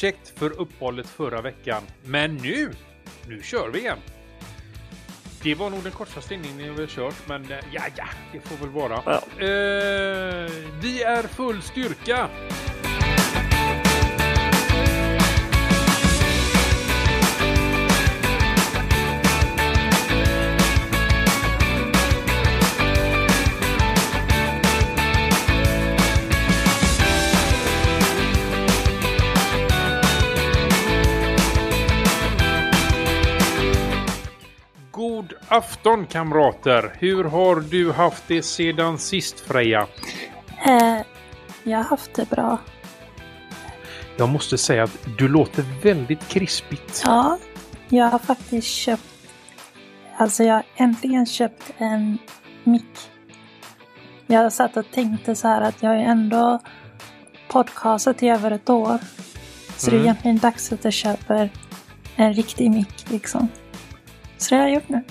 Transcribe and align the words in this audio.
ursäkt 0.00 0.38
för 0.38 0.60
uppehållet 0.60 1.06
förra 1.06 1.40
veckan. 1.40 1.82
Men 2.04 2.36
nu, 2.36 2.72
nu 3.28 3.42
kör 3.42 3.68
vi 3.68 3.78
igen. 3.78 3.98
Det 5.42 5.54
var 5.54 5.70
nog 5.70 5.82
den 5.82 5.92
kortaste 5.92 6.34
inledningen 6.34 6.74
vi 6.74 6.80
har 6.80 6.88
kört, 6.88 7.28
men 7.28 7.52
eh, 7.52 7.58
ja, 7.72 7.82
ja, 7.96 8.04
det 8.32 8.40
får 8.40 8.56
väl 8.56 8.68
vara. 8.68 9.02
Ja. 9.06 9.22
Eh, 9.44 10.50
vi 10.82 11.02
är 11.02 11.22
full 11.22 11.62
styrka. 11.62 12.28
Afton 35.50 36.06
kamrater! 36.06 36.94
Hur 36.98 37.24
har 37.24 37.56
du 37.60 37.92
haft 37.92 38.24
det 38.26 38.42
sedan 38.42 38.98
sist 38.98 39.40
Freja? 39.40 39.86
Eh, 40.66 40.98
jag 41.62 41.78
har 41.78 41.84
haft 41.84 42.14
det 42.14 42.30
bra. 42.30 42.58
Jag 44.16 44.28
måste 44.28 44.58
säga 44.58 44.82
att 44.84 44.98
du 45.18 45.28
låter 45.28 45.64
väldigt 45.82 46.28
krispigt. 46.28 47.02
Ja, 47.04 47.38
jag 47.88 48.06
har 48.06 48.18
faktiskt 48.18 48.68
köpt... 48.68 49.02
Alltså 50.16 50.44
jag 50.44 50.54
har 50.54 50.64
äntligen 50.76 51.26
köpt 51.26 51.72
en 51.78 52.18
mick. 52.64 52.98
Jag 54.26 54.52
satt 54.52 54.76
och 54.76 54.86
tänkte 54.92 55.34
så 55.36 55.48
här 55.48 55.60
att 55.60 55.82
jag 55.82 55.90
har 55.90 55.96
ju 55.96 56.02
ändå 56.02 56.58
podcastat 57.48 58.22
i 58.22 58.28
över 58.28 58.50
ett 58.50 58.70
år. 58.70 58.98
Så 59.76 59.90
det 59.90 59.96
är 59.96 60.00
Mm. 60.00 60.04
egentligen 60.04 60.38
dags 60.38 60.72
att 60.72 60.84
jag 60.84 60.92
köper 60.92 61.50
en 62.16 62.34
riktig 62.34 62.70
mick 62.70 63.10
liksom. 63.10 63.48
Så 64.38 64.54
det 64.54 64.60
har 64.60 64.68
jag 64.68 64.74
gjort 64.74 64.88
nu. 64.88 65.02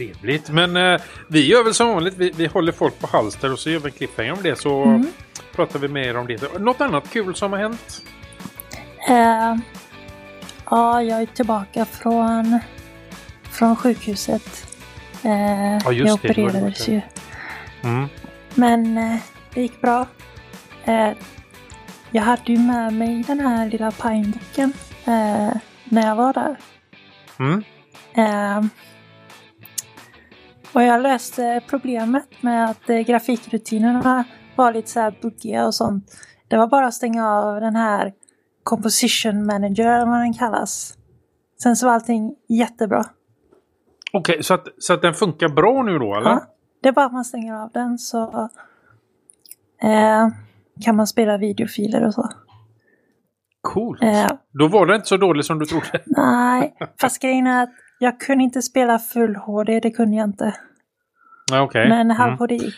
Trevligt. 0.00 0.48
Men 0.50 0.76
eh, 0.76 1.00
vi 1.28 1.46
gör 1.46 1.64
väl 1.64 1.74
som 1.74 1.88
vanligt. 1.88 2.14
Vi, 2.16 2.30
vi 2.36 2.46
håller 2.46 2.72
folk 2.72 2.98
på 3.00 3.06
halster 3.06 3.52
och 3.52 3.58
så 3.58 3.70
gör 3.70 3.78
vi 3.78 3.86
en 3.86 3.92
cliffhanger 3.92 4.32
om 4.32 4.38
det. 4.42 4.56
Så 4.58 4.82
Mm. 4.84 5.06
pratar 5.54 5.78
vi 5.78 5.88
mer 5.88 6.16
om 6.16 6.26
det. 6.26 6.58
Något 6.58 6.80
annat 6.80 7.10
kul 7.10 7.34
som 7.34 7.52
har 7.52 7.58
hänt? 7.60 8.02
Eh, 9.08 9.56
ja, 10.70 11.02
jag 11.02 11.22
är 11.22 11.26
tillbaka 11.26 11.84
från, 11.84 12.58
från 13.50 13.76
sjukhuset. 13.76 14.66
Eh, 15.22 15.30
Ja, 15.84 15.92
jag 15.92 16.14
opererades 16.14 16.88
ju. 16.88 17.00
Mm. 17.82 18.08
Men 18.54 18.98
eh, 18.98 19.16
det 19.54 19.60
gick 19.62 19.80
bra. 19.80 20.06
Jag 22.10 22.22
hade 22.22 22.52
ju 22.52 22.58
med 22.58 22.92
mig 22.92 23.24
den 23.26 23.40
här 23.40 23.66
lilla 23.66 23.90
pineboken 23.90 24.72
när 25.84 26.06
jag 26.06 26.16
var 26.16 26.32
där. 26.32 26.56
Mm. 27.38 27.64
Och 30.74 30.82
jag 30.82 31.02
löste 31.02 31.60
problemet 31.70 32.42
med 32.42 32.70
att 32.70 32.90
eh, 32.90 32.98
grafikrutinerna 32.98 34.24
var 34.56 34.72
lite 34.72 34.90
så 34.90 35.00
här 35.00 35.14
buggiga 35.22 35.66
och 35.66 35.74
sånt. 35.74 36.04
Det 36.48 36.56
var 36.56 36.66
bara 36.66 36.86
att 36.86 36.94
stänga 36.94 37.28
av 37.30 37.60
den 37.60 37.76
här 37.76 38.12
composition 38.62 39.46
manager 39.46 39.86
eller 39.86 40.06
vad 40.06 40.20
den 40.20 40.32
kallas. 40.34 40.94
Sen 41.62 41.76
så 41.76 41.86
var 41.86 41.94
allting 41.94 42.34
jättebra. 42.48 43.04
Okej, 44.12 44.42
så, 44.42 44.54
att, 44.54 44.66
så 44.78 44.94
att 44.94 45.02
den 45.02 45.14
funkar 45.14 45.48
bra 45.48 45.82
nu 45.82 45.98
då 45.98 46.14
eller? 46.16 46.30
Ja, 46.30 46.42
det 46.82 46.88
är 46.88 46.92
bara 46.92 47.06
att 47.06 47.12
man 47.12 47.24
stänger 47.24 47.54
av 47.54 47.70
den 47.72 47.98
så 47.98 48.48
eh, 49.82 50.28
kan 50.84 50.96
man 50.96 51.06
spela 51.06 51.36
videofiler 51.38 52.06
och 52.06 52.14
så. 52.14 52.28
Coolt. 53.60 54.02
Eh, 54.02 54.26
Då 54.52 54.68
var 54.68 54.86
det 54.86 54.94
inte 54.96 55.08
så 55.08 55.16
dåligt 55.16 55.46
som 55.46 55.58
du 55.58 55.66
trodde. 55.66 56.02
nej, 56.06 56.74
fast 57.00 57.22
grejen 57.22 57.46
är 57.46 57.62
att 57.62 57.70
jag 58.02 58.20
kunde 58.20 58.44
inte 58.44 58.62
spela 58.62 58.98
full 58.98 59.36
HD, 59.36 59.80
det 59.80 59.90
kunde 59.90 60.16
jag 60.16 60.24
inte. 60.24 60.54
Ja, 61.50 61.62
Okej. 61.62 61.88
Men 61.88 62.10
halv 62.10 62.28
Mm. 62.28 62.38
HD 62.38 62.54
gick. 62.54 62.74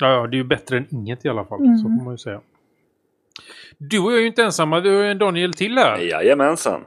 Ja, 0.00 0.10
ja, 0.12 0.26
det 0.26 0.36
är 0.36 0.38
ju 0.38 0.44
bättre 0.44 0.76
än 0.76 0.86
inget 0.90 1.24
i 1.24 1.28
alla 1.28 1.44
fall. 1.44 1.60
Mm. 1.60 1.76
Så 1.76 1.82
får 1.82 2.04
man 2.04 2.14
ju 2.14 2.18
säga. 2.18 2.40
Du 3.78 3.98
och 4.00 4.10
jag 4.12 4.18
är 4.18 4.20
ju 4.20 4.26
inte 4.26 4.42
ensamma. 4.42 4.80
Du 4.80 4.96
har 4.96 5.02
ju 5.02 5.10
en 5.10 5.18
Daniel 5.18 5.52
till 5.52 5.78
här. 5.78 5.98
Jajamensan. 5.98 6.84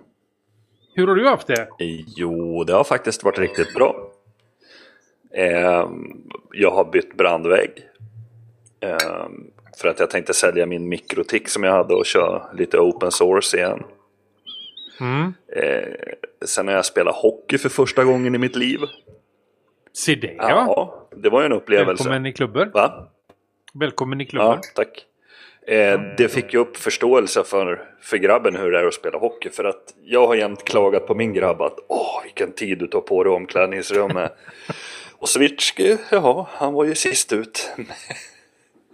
Hur 0.93 1.07
har 1.07 1.15
du 1.15 1.27
haft 1.27 1.47
det? 1.47 1.67
Jo, 2.15 2.63
det 2.63 2.73
har 2.73 2.83
faktiskt 2.83 3.23
varit 3.23 3.39
riktigt 3.39 3.73
bra. 3.73 3.95
Ehm, 5.33 6.21
jag 6.51 6.71
har 6.71 6.85
bytt 6.91 7.17
brandvägg. 7.17 7.71
Ehm, 8.79 9.51
för 9.81 9.87
att 9.87 9.99
jag 9.99 10.09
tänkte 10.09 10.33
sälja 10.33 10.65
min 10.65 10.89
mikrotik 10.89 11.49
som 11.49 11.63
jag 11.63 11.71
hade 11.71 11.93
och 11.93 12.05
köra 12.05 12.53
lite 12.53 12.79
open 12.79 13.11
source 13.11 13.57
igen. 13.57 13.83
Mm. 14.99 15.33
Ehm, 15.55 15.93
sen 16.45 16.67
har 16.67 16.75
jag 16.75 16.85
spelat 16.85 17.15
hockey 17.15 17.57
för 17.57 17.69
första 17.69 18.03
gången 18.03 18.35
i 18.35 18.37
mitt 18.37 18.55
liv. 18.55 18.79
Se 19.93 20.15
det 20.15 20.33
ja. 20.37 20.49
Ja, 20.49 21.07
det 21.15 21.29
var 21.29 21.41
ju 21.41 21.45
en 21.45 21.51
upplevelse. 21.51 22.03
Välkommen 22.03 22.25
i 22.25 22.33
klubben. 22.33 22.71
Va? 22.71 23.07
Välkommen 23.73 24.21
i 24.21 24.25
klubben. 24.25 24.47
Ja, 24.47 24.61
tack. 24.75 25.05
Eh, 25.67 26.01
det 26.17 26.29
fick 26.29 26.53
ju 26.53 26.59
upp 26.59 26.77
förståelse 26.77 27.43
för, 27.43 27.81
för 28.01 28.17
grabben 28.17 28.55
hur 28.55 28.71
det 28.71 28.79
är 28.79 28.85
att 28.85 28.93
spela 28.93 29.17
hockey. 29.17 29.49
För 29.49 29.63
att 29.63 29.93
jag 30.03 30.27
har 30.27 30.35
jämt 30.35 30.63
klagat 30.63 31.07
på 31.07 31.15
min 31.15 31.33
grabb 31.33 31.61
att 31.61 31.77
åh 31.87 32.23
vilken 32.23 32.51
tid 32.51 32.79
du 32.79 32.87
tar 32.87 33.01
på 33.01 33.23
dig 33.23 33.33
omklädningsrummet. 33.33 34.37
och 35.19 35.29
Switchky, 35.29 35.97
ja 36.11 36.49
han 36.51 36.73
var 36.73 36.85
ju 36.85 36.95
sist 36.95 37.33
ut. 37.33 37.71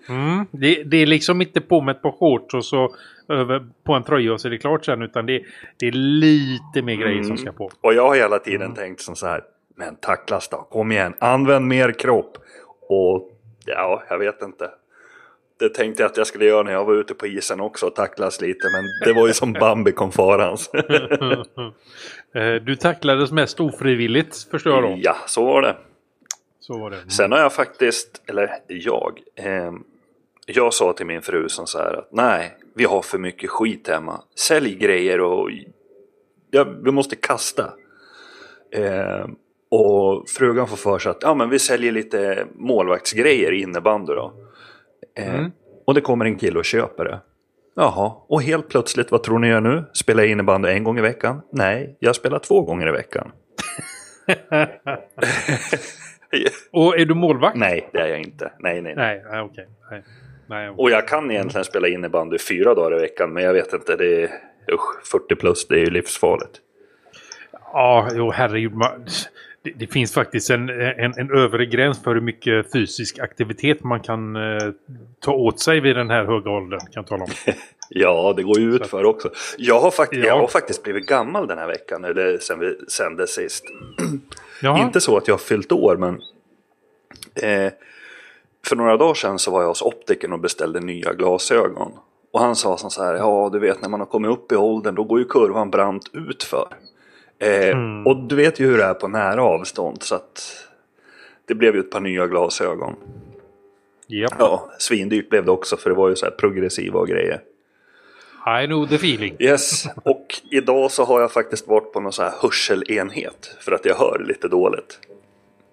Mm. 0.10 0.46
Det, 0.52 0.84
det 0.84 0.98
är 0.98 1.06
liksom 1.06 1.42
inte 1.42 1.62
på 1.62 1.82
med 1.82 1.96
ett 1.96 2.02
par 2.02 2.12
shorts 2.12 2.54
och 2.54 2.66
så 2.66 2.96
över 3.30 3.68
på 3.84 3.94
en 3.94 4.04
tröja 4.04 4.34
och 4.34 4.42
så 4.42 4.48
är 4.48 4.50
det 4.52 4.58
klart 4.58 4.86
sen. 4.86 5.02
Utan 5.02 5.26
det, 5.26 5.44
det 5.80 5.88
är 5.88 5.92
lite 5.92 6.82
mer 6.82 6.96
grejer 6.96 7.14
Mm. 7.14 7.24
som 7.24 7.38
ska 7.38 7.52
på. 7.52 7.72
och 7.82 7.94
jag 7.94 8.08
har 8.08 8.16
hela 8.16 8.40
tiden 8.40 8.74
tänkt 8.74 9.02
som 9.02 9.16
så 9.16 9.28
här. 9.28 9.44
Men 9.76 9.96
tacklas 9.96 10.48
då, 10.50 10.58
kom 10.58 10.92
igen, 10.92 11.14
använd 11.20 11.68
mer 11.68 11.92
kropp. 11.92 12.38
Och 12.90 13.32
ja, 13.66 14.04
jag 14.10 14.18
vet 14.20 14.42
inte. 14.42 14.70
Det 15.60 15.70
tänkte 15.70 16.04
jag 16.04 16.10
att 16.10 16.18
jag 16.18 16.28
skulle 16.28 16.46
göra 16.46 16.64
när 16.64 16.72
jag 16.72 16.86
var 16.86 16.94
ute 16.94 17.14
på 17.14 17.28
isen 17.28 17.60
också 17.62 17.86
och 17.86 17.96
tacklas 17.96 18.42
lite. 18.42 18.68
Men 18.74 18.84
det 19.14 19.20
var 19.20 19.28
ju 19.28 19.34
som 19.34 19.54
Bambi 19.60 19.92
kom 19.92 20.12
farans. 20.12 20.72
Eh, 22.36 22.54
du 22.56 22.76
tacklades 22.76 23.32
mest 23.32 23.60
ofrivilligt 23.60 24.48
förstår 24.52 24.74
jag 24.74 24.84
då. 24.84 24.96
ja, 25.02 25.16
så 25.28 25.46
var 25.46 25.62
det. 25.62 25.76
Så 26.60 26.78
var 26.80 26.90
det. 26.90 26.96
Mm. 26.98 27.10
Sen 27.10 27.32
har 27.32 27.40
jag 27.40 27.54
faktiskt, 27.54 28.22
eller 28.28 28.50
jag, 28.68 29.20
eh, 29.36 29.72
jag 30.46 30.74
sa 30.74 30.94
till 30.94 31.06
min 31.06 31.22
fru 31.22 31.50
som 31.50 31.68
så 31.68 31.78
här 31.78 31.94
att 31.94 32.08
nej, 32.12 32.58
vi 32.76 32.84
har 32.84 33.02
för 33.02 33.18
mycket 33.18 33.50
skit 33.50 33.88
hemma. 33.88 34.22
Sälj 34.36 34.76
grejer 34.76 35.22
och 35.22 35.50
ja, 36.52 36.66
vi 36.84 36.92
måste 36.92 37.16
kasta. 37.16 37.74
Eh, 38.72 39.26
och 39.72 40.30
frugan 40.30 40.68
får 40.68 40.78
för 40.78 41.00
sig 41.00 41.10
att 41.10 41.18
ja, 41.22 41.34
men 41.34 41.50
vi 41.50 41.60
säljer 41.60 41.92
lite 41.92 42.48
målvaktsgrejer 42.56 43.52
i 43.52 43.62
innebandy 43.62 44.14
då. 44.14 44.34
Eh, 45.18 45.36
Mm. 45.36 45.52
Och 45.86 45.94
det 45.94 46.02
kommer 46.02 46.26
en 46.26 46.36
kille 46.36 46.60
och 46.60 46.66
köper 46.66 47.06
det. 47.06 47.20
Jaha, 47.76 48.14
och 48.28 48.42
helt 48.44 48.70
plötsligt, 48.70 49.12
vad 49.12 49.24
tror 49.24 49.40
ni 49.40 49.50
jag 49.50 49.64
nu? 49.64 49.84
Spelar 49.94 50.24
jag 50.24 50.32
innebandy 50.32 50.70
en 50.70 50.84
gång 50.84 50.98
i 50.98 51.02
veckan? 51.02 51.42
Nej, 51.52 51.98
jag 52.00 52.16
spelar 52.16 52.40
två 52.40 52.62
gånger 52.62 52.88
i 52.88 52.92
veckan. 52.92 53.32
Och 56.72 57.00
är 57.00 57.06
du 57.06 57.14
målvakt? 57.14 57.58
nej, 57.58 57.90
det 57.94 58.00
är 58.00 58.08
jag 58.08 58.20
inte. 58.20 58.52
Nej, 58.60 58.82
nej, 58.82 58.96
nej. 58.96 59.24
Nej, 59.32 59.42
okej. 59.42 59.68
Nej. 59.92 60.04
Nej. 60.48 60.70
Och 60.70 60.92
jag 60.92 61.08
kan 61.08 61.32
egentligen 61.32 61.66
spela 61.66 61.88
innebandy 61.88 62.38
fyra 62.38 62.74
dagar 62.74 62.98
i 62.98 63.02
veckan, 63.02 63.34
men 63.34 63.44
jag 63.44 63.54
vet 63.54 63.74
inte, 63.74 63.96
det 63.96 64.24
är 64.24 64.30
usch, 64.74 65.08
40 65.12 65.36
plus, 65.36 65.68
det 65.68 65.76
är 65.76 65.80
ju 65.80 65.90
livsfarligt. 65.90 66.60
Ja, 67.74 68.10
jo 68.14 68.32
herregud. 68.32 68.74
Det, 69.64 69.72
det 69.76 69.88
finns 69.88 70.14
faktiskt 70.14 70.50
en, 70.50 70.70
en, 70.70 71.14
en 71.18 71.32
övre 71.32 71.66
gräns 71.66 72.04
för 72.04 72.14
hur 72.14 72.22
mycket 72.22 72.72
fysisk 72.72 73.20
aktivitet 73.20 73.84
man 73.84 74.00
kan 74.00 74.36
eh, 74.36 74.58
ta 75.20 75.32
åt 75.34 75.60
sig 75.60 75.80
vid 75.80 75.96
den 75.96 76.10
här 76.10 76.26
höga 76.26 76.52
åldern. 76.52 76.80
Kan 76.94 77.04
tala 77.04 77.24
om. 77.24 77.30
Ja, 77.90 78.34
det 78.38 78.44
går 78.44 78.60
ju 78.60 78.76
ut 78.76 78.88
för 78.88 79.04
också. 79.06 79.32
Jag 79.58 79.80
har, 79.80 79.92
fakt- 79.92 80.14
Ja. 80.14 80.26
jag 80.26 80.38
har 80.40 80.48
faktiskt 80.48 80.84
blivit 80.84 81.08
gammal 81.08 81.48
den 81.48 81.58
här 81.58 81.68
veckan, 81.68 82.04
eller 82.06 82.38
sen 82.38 82.60
vi 82.60 82.76
sände 82.88 83.28
sist. 83.28 83.64
Inte 84.78 85.02
så 85.02 85.18
att 85.18 85.28
jag 85.28 85.34
har 85.36 85.40
fyllt 85.40 85.72
år, 85.72 85.98
men 85.98 86.22
eh, 87.44 87.72
för 88.68 88.76
några 88.76 88.98
dagar 88.98 89.14
sedan 89.14 89.40
så 89.40 89.52
var 89.52 89.62
jag 89.62 89.68
hos 89.68 89.82
optikern 89.82 90.34
och 90.34 90.40
beställde 90.40 90.80
nya 90.80 91.14
glasögon. 91.14 91.92
Och 92.34 92.40
han 92.40 92.56
sa 92.56 92.78
som 92.78 92.90
så 92.90 93.04
här, 93.04 93.14
ja 93.14 93.50
du 93.54 93.60
vet 93.60 93.82
när 93.82 93.90
man 93.90 94.00
har 94.00 94.08
kommit 94.08 94.32
upp 94.32 94.52
i 94.52 94.56
åldern 94.56 94.96
då 94.96 95.04
går 95.04 95.20
ju 95.20 95.26
kurvan 95.26 95.70
brant 95.70 96.10
utför. 96.14 96.68
Eh, 97.40 97.70
Mm. 97.70 98.08
Och 98.08 98.18
du 98.18 98.36
vet 98.36 98.60
ju 98.60 98.66
hur 98.66 98.78
det 98.78 98.84
är 98.84 98.94
på 98.94 99.08
nära 99.08 99.44
avstånd 99.44 100.04
så 100.04 100.16
att 100.16 100.68
det 101.46 101.56
blev 101.56 101.76
ju 101.76 101.80
ett 101.80 101.92
par 101.92 102.00
nya 102.00 102.28
glasögon. 102.28 102.96
Japp. 104.08 104.34
Ja, 104.40 104.70
svindyrt 104.80 105.30
blev 105.30 105.46
det 105.46 105.52
också 105.52 105.78
för 105.78 105.90
det 105.90 105.96
var 105.96 106.10
ju 106.10 106.16
så 106.16 106.26
här 106.26 106.32
progressiva 106.32 107.00
och 107.00 107.08
grejer. 107.08 107.42
I 108.64 108.68
know 108.68 108.88
the 108.88 108.96
feeling. 108.96 109.36
Yes, 109.40 109.86
och 110.04 110.42
idag 110.52 110.92
så 110.92 111.04
har 111.04 111.22
jag 111.22 111.32
faktiskt 111.32 111.68
varit 111.68 111.94
på 111.94 112.00
någon 112.00 112.14
så 112.14 112.24
här 112.24 112.34
hörselenhet 112.42 113.58
för 113.60 113.72
att 113.72 113.86
jag 113.86 113.96
hör 113.96 114.26
lite 114.28 114.48
dåligt. 114.48 115.00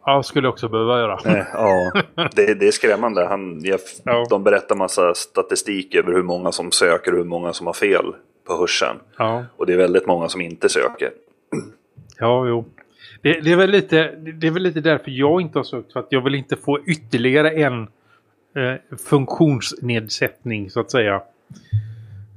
Ja, 0.05 0.23
skulle 0.23 0.47
jag 0.47 0.53
också 0.53 0.69
behöva 0.69 0.99
göra. 0.99 1.19
Eh, 1.25 1.47
ja, 1.53 1.93
det, 2.35 2.55
det 2.55 2.69
är 2.69 2.73
skrämmande. 2.73 3.27
Han, 3.27 3.61
jag, 3.65 3.81
Ja. 4.05 4.27
De 4.31 4.45
berättar 4.45 4.77
massa 4.77 5.15
statistik 5.15 5.95
över 5.95 6.13
hur 6.13 6.23
många 6.23 6.53
som 6.53 6.73
söker 6.73 7.13
och 7.13 7.19
hur 7.19 7.25
många 7.25 7.53
som 7.53 7.67
har 7.67 7.75
fel 7.75 8.15
på 8.47 8.57
hörseln. 8.57 8.99
Ja, 9.19 9.45
Och 9.57 9.67
det 9.67 9.73
är 9.73 9.77
väldigt 9.77 10.07
många 10.07 10.29
som 10.29 10.41
inte 10.41 10.69
söker. 10.69 11.11
ja 12.19 12.47
jo. 12.47 12.65
Det, 13.23 13.41
det, 13.41 13.53
är 13.53 13.57
väl 13.57 13.71
lite, 13.71 14.15
det 14.17 14.47
är 14.47 14.51
väl 14.51 14.63
lite 14.63 14.81
därför 14.81 15.11
jag 15.11 15.41
inte 15.41 15.59
har 15.59 15.65
sökt. 15.65 15.93
För 15.93 16.01
att 16.01 16.07
jag 16.11 16.25
vill 16.25 16.35
inte 16.35 16.57
få 16.57 16.81
ytterligare 16.87 17.51
en 17.51 17.83
eh, 18.57 18.97
funktionsnedsättning 19.09 20.71
så 20.71 20.81
att 20.81 20.91
säga. 20.91 21.15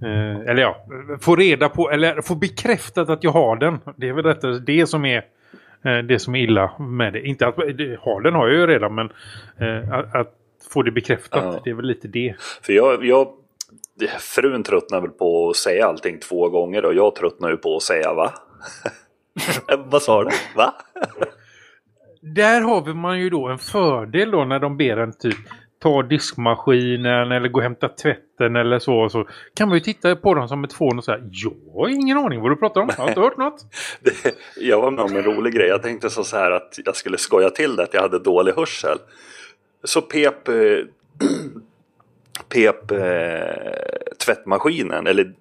Eh, 0.01 0.50
eller 0.50 0.62
ja, 0.62 0.86
få 1.21 1.36
reda 1.36 1.69
på, 1.69 1.92
eller 1.92 2.21
få 2.21 2.36
bekräftat 2.36 3.09
att 3.09 3.24
jag 3.24 3.31
har 3.31 3.56
den. 3.56 3.80
Det 3.95 4.09
är 4.09 4.13
väl 4.13 4.24
detta, 4.24 4.48
det 4.48 4.88
som 4.88 5.06
är 5.06 5.25
det 5.83 6.19
som 6.19 6.35
är 6.35 6.39
illa 6.39 6.77
med 6.80 7.13
det. 7.13 7.21
Inte 7.21 7.47
att 7.47 7.56
har 8.00 8.21
den 8.21 8.33
har 8.33 8.47
jag 8.47 8.56
ju 8.57 8.68
redan 8.68 8.95
men 8.95 9.09
eh, 9.59 9.94
att, 9.94 10.15
att 10.15 10.33
få 10.74 10.81
det 10.81 10.91
bekräftat, 10.91 11.44
Ja. 11.44 11.62
det 11.63 11.69
är 11.69 11.74
väl 11.74 11.85
lite 11.85 12.07
det. 12.07 12.35
För 12.62 12.74
jag, 12.74 13.06
jag, 13.06 13.27
frun 14.19 14.63
tröttnar 14.63 15.01
väl 15.01 15.09
på 15.12 15.50
att 15.50 15.56
säga 15.56 15.85
allting 15.88 16.19
två 16.19 16.50
gånger 16.50 16.85
och 16.85 16.94
jag 16.94 17.15
tröttnar 17.15 17.50
ju 17.50 17.57
på 17.57 17.75
att 17.75 17.81
säga 17.83 18.13
va? 18.13 18.33
Vad 19.85 20.01
sa 20.01 20.24
du? 20.24 20.30
Va? 20.56 20.74
Där 22.21 22.62
har 22.62 22.81
vi 22.85 22.94
man 22.94 23.19
ju 23.19 23.30
då 23.30 23.47
en 23.47 23.59
fördel 23.59 24.31
då 24.31 24.45
när 24.45 24.59
de 24.59 24.77
ber 24.77 24.97
en 24.97 25.13
typ 25.18 25.38
ta 25.83 26.01
diskmaskinen 26.01 27.31
eller 27.31 27.50
gå 27.50 27.59
och 27.59 27.63
hämta 27.63 27.89
tvätten 27.89 28.56
eller 28.56 28.80
så. 28.80 29.09
så 29.09 29.27
kan 29.56 29.69
man 29.69 29.77
ju 29.77 29.83
titta 29.83 30.15
på 30.15 30.33
dem 30.33 30.47
som 30.47 30.63
ett 30.63 30.74
fån 30.74 30.97
och 30.97 31.03
säga 31.03 31.19
jag 31.31 31.74
har 31.74 31.88
ingen 31.88 32.18
aning 32.18 32.41
vad 32.41 32.51
du 32.51 32.56
pratar 32.56 32.81
om. 32.81 32.89
Jag 32.97 33.03
har 33.03 33.09
inte 33.09 33.21
hört 33.21 33.38
något. 33.38 33.65
Det, 34.01 34.35
jag 34.57 34.81
var 34.81 34.91
med 34.91 35.06
om 35.06 35.15
en 35.15 35.24
rolig 35.24 35.53
grej. 35.53 35.68
Jag 35.68 35.83
tänkte 35.83 36.09
så 36.09 36.38
här 36.38 36.51
att 36.51 36.80
jag 36.85 36.95
skulle 36.95 37.18
skoja 37.18 37.50
till 37.50 37.75
det 37.75 37.83
att 37.83 37.94
jag 37.94 38.01
hade 38.01 38.19
dålig 38.19 38.53
hörsel. 38.53 38.97
Så 39.83 40.01
pep, 40.01 40.47
eh, 40.47 40.56
pep 42.50 42.91
eh, 42.91 44.18
tvättmaskinen, 44.25 45.07
eller 45.07 45.33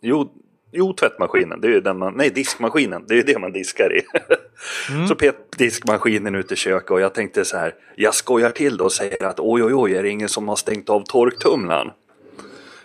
jo, 0.00 0.32
jo 0.72 0.92
tvättmaskinen, 0.92 1.60
det 1.60 1.68
är 1.68 1.72
ju 1.72 1.80
den 1.80 1.98
man, 1.98 2.14
nej 2.14 2.30
diskmaskinen, 2.30 3.04
det 3.08 3.14
är 3.14 3.16
ju 3.16 3.22
det 3.22 3.38
man 3.38 3.52
diskar 3.52 3.96
i. 3.96 4.02
Så 5.08 5.14
pep 5.14 5.36
diskmaskinen 5.56 6.34
ut 6.34 6.52
i 6.52 6.56
köket 6.56 6.90
och 6.90 7.00
jag 7.00 7.14
tänkte 7.14 7.44
så 7.44 7.56
här, 7.56 7.74
jag 7.96 8.14
skojar 8.14 8.50
till 8.50 8.76
det 8.76 8.84
och 8.84 8.92
säger 8.92 9.24
att 9.24 9.40
oj 9.40 9.62
oj 9.62 9.74
oj, 9.74 9.94
är 9.94 10.02
det 10.02 10.08
ingen 10.08 10.28
som 10.28 10.48
har 10.48 10.56
stängt 10.56 10.90
av 10.90 11.04
torktumlaren? 11.04 11.90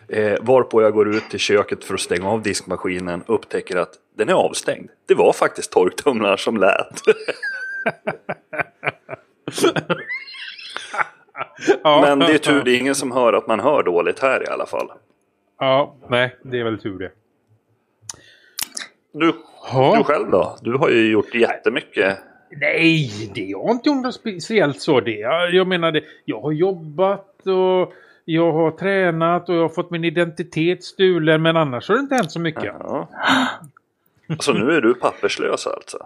Eh, 0.08 0.38
varpå 0.42 0.82
jag 0.82 0.94
går 0.94 1.16
ut 1.16 1.30
till 1.30 1.40
köket 1.40 1.84
för 1.84 1.94
att 1.94 2.00
stänga 2.00 2.30
av 2.30 2.42
diskmaskinen 2.42 3.22
och 3.22 3.36
upptäcker 3.36 3.76
att 3.76 3.94
den 4.18 4.30
är 4.30 4.34
avstängd. 4.34 4.90
Det 5.06 5.16
var 5.16 5.34
faktiskt 5.34 5.72
torktumlaren 5.72 6.38
som 6.38 6.58
lät. 6.58 7.02
Men 11.84 12.20
det 12.20 12.34
är 12.34 12.38
tur, 12.38 12.64
det 12.64 12.72
är 12.72 12.80
ingen 12.80 12.96
som 12.96 13.12
hör 13.12 13.34
att 13.34 13.48
man 13.48 13.60
hör 13.60 13.84
dåligt 13.84 14.20
här 14.20 14.44
i 14.44 14.48
alla 14.48 14.66
fall. 14.66 14.92
Ja, 15.60 15.96
nej, 16.10 16.36
det 16.44 16.60
är 16.60 16.64
väl 16.64 16.80
tur 16.80 17.00
det. 17.00 17.12
Du, 19.19 19.33
Ja. 19.73 19.95
du 19.97 20.03
själv 20.03 20.31
då? 20.31 20.57
Du 20.62 20.77
har 20.77 20.89
ju 20.89 21.12
gjort 21.12 21.35
jättemycket. 21.35 22.17
Nej, 22.62 23.12
det 23.35 23.53
har 23.53 23.71
inte 23.71 23.89
gjort 23.89 24.03
något 24.03 24.15
speciellt 24.15 24.81
så. 24.81 25.00
Det. 25.00 25.19
Jag, 25.51 25.67
menar 25.67 25.91
det. 25.91 26.03
Jag 26.25 26.41
har 26.41 26.51
jobbat 26.51 27.47
och 27.47 27.94
jag 28.25 28.51
har 28.51 28.71
tränat 28.71 29.50
och 29.50 29.56
jag 29.56 29.62
har 29.62 29.69
fått 29.69 29.91
min 29.91 30.03
identitet 30.03 30.83
stulen. 30.83 31.41
Men 31.41 31.57
annars 31.57 31.89
har 31.89 31.95
det 31.95 32.01
inte 32.01 32.15
hänt 32.15 32.31
så 32.31 32.39
mycket. 32.39 32.63
Ja. 32.63 33.09
Så 34.39 34.53
nu 34.53 34.71
är 34.71 34.81
du 34.81 34.94
papperslös 34.94 35.67
alltså? 35.67 35.97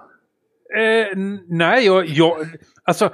Eh, 0.78 1.18
nej, 1.48 1.86
jag, 1.86 2.06
jag... 2.06 2.38
Alltså... 2.84 3.10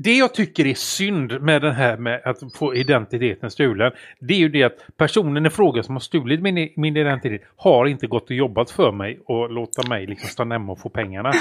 Det 0.00 0.14
jag 0.14 0.34
tycker 0.34 0.66
är 0.66 0.74
synd 0.74 1.40
med 1.40 1.62
den 1.62 1.74
här 1.74 1.96
med 1.96 2.22
att 2.24 2.38
få 2.54 2.74
identiteten 2.74 3.50
stulen. 3.50 3.92
Det 4.20 4.34
är 4.34 4.38
ju 4.38 4.48
det 4.48 4.62
att 4.62 4.86
personen 4.96 5.46
i 5.46 5.50
fråga 5.50 5.82
som 5.82 5.94
har 5.94 6.00
stulit 6.00 6.42
min, 6.42 6.68
min 6.76 6.96
identitet 6.96 7.42
har 7.56 7.86
inte 7.86 8.06
gått 8.06 8.24
och 8.30 8.36
jobbat 8.36 8.70
för 8.70 8.92
mig 8.92 9.20
och 9.24 9.50
låta 9.52 9.88
mig 9.88 10.06
liksom 10.06 10.28
stanna 10.28 10.54
hemma 10.54 10.72
och 10.72 10.80
få 10.80 10.88
pengarna. 10.88 11.32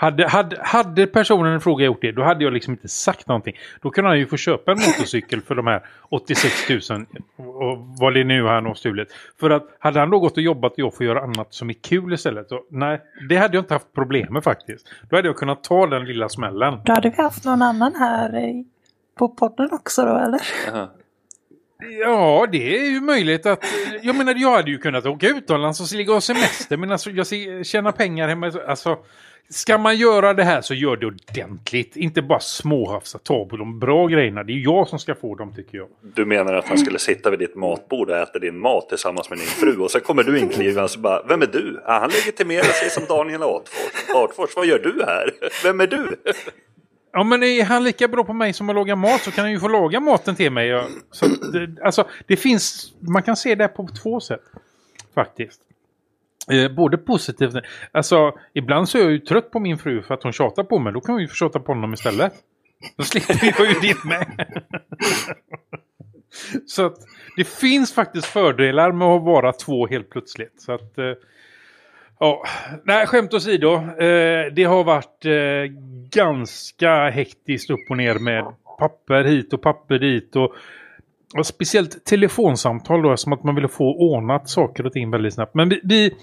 Hade, 0.00 0.28
hade, 0.28 0.56
hade 0.62 1.06
personen 1.06 1.56
i 1.56 1.60
fråga 1.60 1.84
gjort 1.84 2.00
det, 2.00 2.12
då 2.12 2.22
hade 2.22 2.44
jag 2.44 2.52
liksom 2.52 2.72
inte 2.72 2.88
sagt 2.88 3.28
någonting. 3.28 3.54
Då 3.82 3.90
kunde 3.90 4.10
han 4.10 4.18
ju 4.18 4.26
få 4.26 4.36
köpa 4.36 4.72
en 4.72 4.78
motorcykel 4.78 5.40
för 5.42 5.54
de 5.54 5.66
här 5.66 5.86
86 6.08 6.90
000 6.90 7.06
och 7.36 7.78
vad 8.00 8.14
det 8.14 8.24
nu 8.24 8.46
är 8.46 8.52
han 8.52 8.66
har 8.66 8.74
stulit. 8.74 9.08
För 9.40 9.50
att 9.50 9.76
hade 9.78 10.00
han 10.00 10.10
då 10.10 10.18
gått 10.18 10.36
och 10.36 10.42
jobbat 10.42 10.72
och 10.72 10.78
jag 10.78 10.94
får 10.94 11.06
göra 11.06 11.20
annat 11.20 11.54
som 11.54 11.70
är 11.70 11.74
kul 11.74 12.12
istället. 12.12 12.48
Så, 12.48 12.60
nej, 12.70 13.00
det 13.28 13.36
hade 13.36 13.56
jag 13.56 13.62
inte 13.62 13.74
haft 13.74 13.92
problem 13.92 14.32
med 14.32 14.44
faktiskt. 14.44 14.88
Då 15.10 15.16
hade 15.16 15.28
jag 15.28 15.36
kunnat 15.36 15.64
ta 15.64 15.86
den 15.86 16.04
lilla 16.04 16.28
smällen. 16.28 16.80
Då 16.84 16.92
hade 16.92 17.10
vi 17.10 17.22
haft 17.22 17.44
någon 17.44 17.62
annan 17.62 17.94
här 17.94 18.34
eh, 18.34 18.54
på 19.18 19.28
podden 19.28 19.68
också 19.72 20.04
då 20.04 20.16
eller? 20.16 20.40
Jaha. 20.66 20.88
Ja, 22.00 22.46
det 22.52 22.78
är 22.78 22.90
ju 22.90 23.00
möjligt 23.00 23.46
att... 23.46 23.64
Jag 24.02 24.16
menar, 24.16 24.34
jag 24.34 24.50
hade 24.50 24.70
ju 24.70 24.78
kunnat 24.78 25.06
åka 25.06 25.28
utomlands 25.28 25.80
och 25.80 25.98
ligga 25.98 26.14
och 26.14 26.22
semester. 26.22 26.76
Men 26.76 26.92
alltså, 26.92 27.10
jag 27.10 27.26
ser- 27.26 27.64
tjänar 27.64 27.92
pengar 27.92 28.28
hemma. 28.28 28.52
Alltså, 28.68 28.98
ska 29.50 29.78
man 29.78 29.96
göra 29.96 30.34
det 30.34 30.44
här 30.44 30.60
så 30.60 30.74
gör 30.74 30.96
det 30.96 31.06
ordentligt. 31.06 31.96
Inte 31.96 32.22
bara 32.22 32.40
småhafsa, 32.40 33.18
ta 33.18 33.44
på 33.44 33.56
de 33.56 33.78
bra 33.78 34.06
grejerna. 34.06 34.44
Det 34.44 34.52
är 34.52 34.64
jag 34.64 34.88
som 34.88 34.98
ska 34.98 35.14
få 35.14 35.34
dem, 35.34 35.54
tycker 35.54 35.78
jag. 35.78 35.88
Du 36.14 36.24
menar 36.24 36.54
att 36.54 36.68
man 36.68 36.78
skulle 36.78 36.98
sitta 36.98 37.30
vid 37.30 37.38
ditt 37.38 37.54
matbord 37.54 38.10
och 38.10 38.16
äta 38.16 38.38
din 38.38 38.58
mat 38.58 38.88
tillsammans 38.88 39.30
med 39.30 39.38
din 39.38 39.46
fru 39.46 39.76
och 39.76 39.90
så 39.90 40.00
kommer 40.00 40.22
du 40.22 40.38
inklivandes 40.38 40.96
och 40.96 41.02
bara 41.02 41.22
Vem 41.28 41.42
är 41.42 41.46
du? 41.46 41.82
Ah, 41.84 42.00
han 42.00 42.10
legitimerar 42.10 42.62
sig 42.62 42.90
som 42.90 43.04
Daniel 43.04 43.42
Artfors. 43.42 44.14
Artfors, 44.14 44.56
vad 44.56 44.66
gör 44.66 44.78
du 44.78 45.04
här? 45.06 45.32
Vem 45.64 45.80
är 45.80 45.86
du? 45.86 46.16
Ja, 47.12 47.24
men 47.24 47.42
är 47.42 47.64
han 47.64 47.84
lika 47.84 48.08
bra 48.08 48.24
på 48.24 48.32
mig 48.32 48.52
som 48.52 48.68
att 48.68 48.74
laga 48.74 48.96
mat 48.96 49.20
så 49.20 49.30
kan 49.30 49.44
han 49.44 49.52
ju 49.52 49.60
få 49.60 49.68
laga 49.68 50.00
maten 50.00 50.36
till 50.36 50.52
mig. 50.52 50.84
Så, 51.10 51.26
det, 51.26 51.82
alltså, 51.84 52.08
det 52.26 52.36
finns... 52.36 52.92
Man 53.00 53.22
kan 53.22 53.36
se 53.36 53.54
det 53.54 53.68
på 53.68 53.88
två 54.02 54.20
sätt. 54.20 54.42
Faktiskt. 55.14 55.60
Eh, 56.48 56.72
både 56.72 56.98
positivt... 56.98 57.54
Alltså, 57.92 58.32
ibland 58.54 58.88
så 58.88 58.98
är 58.98 59.02
jag 59.02 59.12
ju 59.12 59.18
trött 59.18 59.50
på 59.50 59.60
min 59.60 59.78
fru 59.78 60.02
för 60.02 60.14
att 60.14 60.22
hon 60.22 60.32
tjatar 60.32 60.64
på 60.64 60.78
mig. 60.78 60.92
Då 60.92 61.00
kan 61.00 61.12
hon 61.12 61.22
ju 61.22 61.28
få 61.28 61.34
tjata 61.34 61.60
på 61.60 61.72
honom 61.72 61.94
istället. 61.94 62.32
Då 62.96 63.04
slipper 63.04 63.54
jag 63.58 63.68
ju 63.68 63.74
det 63.80 64.04
med. 64.04 64.62
så 66.66 66.86
att 66.86 66.96
det 67.36 67.44
finns 67.44 67.94
faktiskt 67.94 68.26
fördelar 68.26 68.92
med 68.92 69.08
att 69.08 69.22
vara 69.22 69.52
två 69.52 69.86
helt 69.86 70.10
plötsligt. 70.10 70.62
Så 70.62 70.72
att... 70.72 70.98
Eh, 70.98 71.12
Ja, 72.22 72.44
nej 72.84 73.06
skämt 73.06 73.34
åsido. 73.34 73.74
Eh, 73.74 74.52
det 74.52 74.64
har 74.64 74.84
varit 74.84 75.24
eh, 75.24 75.76
ganska 76.10 77.10
hektiskt 77.10 77.70
upp 77.70 77.90
och 77.90 77.96
ner 77.96 78.18
med 78.18 78.44
papper 78.78 79.24
hit 79.24 79.52
och 79.52 79.62
papper 79.62 79.98
dit. 79.98 80.36
Och, 80.36 80.54
och 81.36 81.46
speciellt 81.46 82.04
telefonsamtal 82.04 83.02
då, 83.02 83.16
som 83.16 83.32
att 83.32 83.44
man 83.44 83.54
ville 83.54 83.68
få 83.68 83.94
ordnat 83.94 84.48
saker 84.48 84.86
och 84.86 84.92
ting 84.92 85.10
väldigt 85.10 85.34
snabbt. 85.34 85.54
Men 85.54 85.68
vi, 85.68 85.80
vi, 85.84 86.14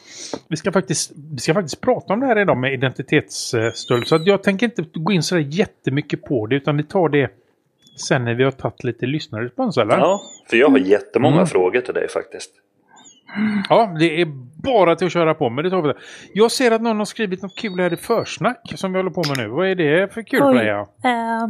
vi, 0.47 0.57
ska, 0.57 0.71
faktiskt, 0.71 1.11
vi 1.33 1.37
ska 1.37 1.53
faktiskt 1.53 1.81
prata 1.81 2.13
om 2.13 2.19
det 2.19 2.25
här 2.25 2.39
idag 2.39 2.57
med 2.57 2.73
identitetsstöld. 2.73 4.07
Så 4.07 4.15
att 4.15 4.25
jag 4.25 4.43
tänker 4.43 4.65
inte 4.65 4.85
gå 4.93 5.11
in 5.11 5.23
så 5.23 5.37
jättemycket 5.39 6.21
på 6.23 6.47
det, 6.47 6.55
utan 6.55 6.77
vi 6.77 6.83
tar 6.83 7.09
det 7.09 7.31
sen 8.07 8.25
när 8.25 8.33
vi 8.35 8.43
har 8.43 8.51
tagit 8.51 8.83
lite 8.83 9.05
lyssnarrespons, 9.05 9.77
eller? 9.77 9.97
Ja, 9.97 10.21
för 10.49 10.57
jag 10.57 10.69
har 10.69 10.77
jättemånga 10.77 11.35
Mm. 11.35 11.47
frågor 11.47 11.81
till 11.81 11.93
dig 11.93 12.09
faktiskt. 12.09 12.51
Ja, 13.69 13.95
det 13.99 14.21
är 14.21 14.25
bara 14.63 14.95
till 14.95 15.07
att 15.07 15.13
köra 15.13 15.33
på 15.33 15.49
med. 15.49 15.63
Det 15.65 15.69
tar 15.69 15.81
vi 15.81 15.87
det. 15.87 15.97
Jag 16.33 16.51
ser 16.51 16.71
att 16.71 16.81
någon 16.81 16.97
har 16.97 17.05
skrivit 17.05 17.41
något 17.41 17.55
kul 17.55 17.79
här 17.79 17.93
i 17.93 17.97
försnack 17.97 18.73
som 18.75 18.93
vi 18.93 18.99
håller 18.99 19.11
på 19.11 19.23
med 19.27 19.37
nu. 19.37 19.47
Vad 19.47 19.67
är 19.67 19.75
det 19.75 20.13
för 20.13 20.21
kul 20.21 20.43
Oj. 20.43 20.53
för 20.57 20.63
dig? 20.63 20.67
Ja? 20.67 20.89
Eh, 21.03 21.47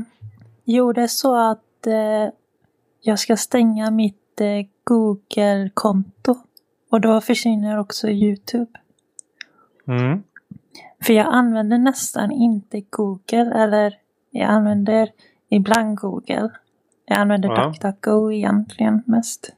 jo, 0.65 0.93
det 0.93 1.01
är 1.01 1.07
så 1.07 1.35
att 1.51 1.87
eh, 1.87 1.93
jag 3.01 3.19
ska 3.19 3.37
stänga 3.37 3.91
mitt 3.91 4.41
eh, 4.41 4.65
Google-konto. 4.83 6.35
Och 6.89 7.01
då 7.01 7.21
försvinner 7.21 7.79
också 7.79 8.09
YouTube. 8.09 8.71
Mm. 9.87 10.23
För 11.03 11.13
jag 11.13 11.27
använder 11.27 11.77
nästan 11.77 12.31
inte 12.31 12.81
Google, 12.81 13.51
eller 13.63 13.97
jag 14.29 14.49
använder 14.49 15.09
ibland 15.49 15.97
Google. 15.97 16.49
Jag 17.05 17.17
använder 17.19 17.49
Ja. 17.49 17.65
DuckDuckGo 17.67 18.31
egentligen 18.31 19.03
mest. 19.05 19.53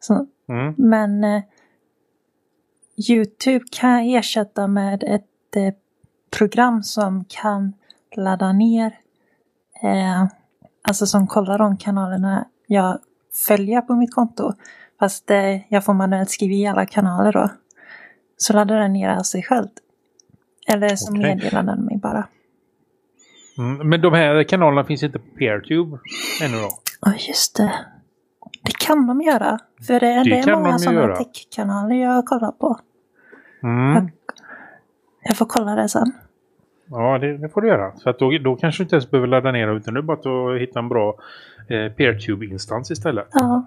Så, 0.00 0.26
Mm. 0.48 0.74
men 0.78 1.24
eh, 1.24 1.42
YouTube 3.10 3.64
kan 3.72 3.90
jag 4.08 4.18
ersätta 4.18 4.66
med 4.66 5.04
ett 5.06 5.56
eh, 5.56 5.74
program 6.30 6.82
som 6.82 7.24
kan 7.28 7.72
ladda 8.16 8.52
ner, 8.52 8.98
eh, 9.82 10.26
alltså 10.82 11.06
som 11.06 11.26
kollar 11.26 11.58
de 11.58 11.76
kanalerna 11.76 12.48
jag 12.72 12.98
följer 13.46 13.80
på 13.80 13.94
mitt 13.94 14.14
konto. 14.14 14.52
Fast 14.98 15.30
eh, 15.30 15.72
jag 15.72 15.84
får 15.84 15.94
manuellt 15.94 16.30
skriva 16.30 16.54
i 16.54 16.66
alla 16.66 16.86
kanaler 16.86 17.32
då. 17.32 17.50
Så 18.36 18.52
laddar 18.52 18.78
den 18.78 18.92
ner 18.92 19.08
av 19.08 19.22
sig 19.22 19.42
själv. 19.42 19.68
Eller 20.68 20.96
så 20.96 21.12
Okej. 21.12 21.22
meddelar 21.22 21.62
den 21.62 21.84
mig 21.84 21.96
bara. 21.96 22.28
Mm. 23.58 23.88
Men 23.88 24.00
de 24.00 24.12
här 24.12 24.44
kanalerna 24.44 24.84
finns 24.84 25.02
inte 25.02 25.18
på 25.18 25.36
PeerTube 25.38 25.98
ännu 26.42 26.56
då? 26.56 26.68
Ja, 27.00 27.12
just 27.28 27.56
det. 27.56 27.72
Det 28.62 28.78
kan 28.78 29.06
de 29.06 29.20
göra. 29.20 29.58
För 29.86 30.00
det, 30.00 30.06
det, 30.06 30.22
Det 30.24 30.38
är 30.38 30.56
många 30.56 30.78
sådana 30.78 31.16
tech-kanaler 31.16 31.96
jag 31.96 32.26
kollar 32.26 32.52
på. 32.52 32.78
Mm. 33.62 34.10
Jag 35.22 35.36
får 35.36 35.46
kolla 35.46 35.74
det 35.74 35.88
sen. 35.88 36.12
Ja, 36.92 37.18
det, 37.18 37.38
det 37.38 37.48
får 37.48 37.60
du 37.60 37.68
göra. 37.68 37.96
Så 37.96 38.10
att 38.10 38.18
då, 38.18 38.38
då 38.38 38.56
kanske 38.56 38.82
du 38.82 38.84
inte 38.84 38.96
ens 38.96 39.10
behöver 39.10 39.28
ladda 39.28 39.52
ner 39.52 39.76
utan 39.76 39.94
det 39.94 40.00
är 40.00 40.02
bara 40.02 40.54
att 40.54 40.60
hitta 40.60 40.78
en 40.78 40.88
bra 40.88 41.14
eh, 41.68 41.92
PeerTube-instans 41.92 42.90
istället. 42.90 43.28
Ja. 43.32 43.66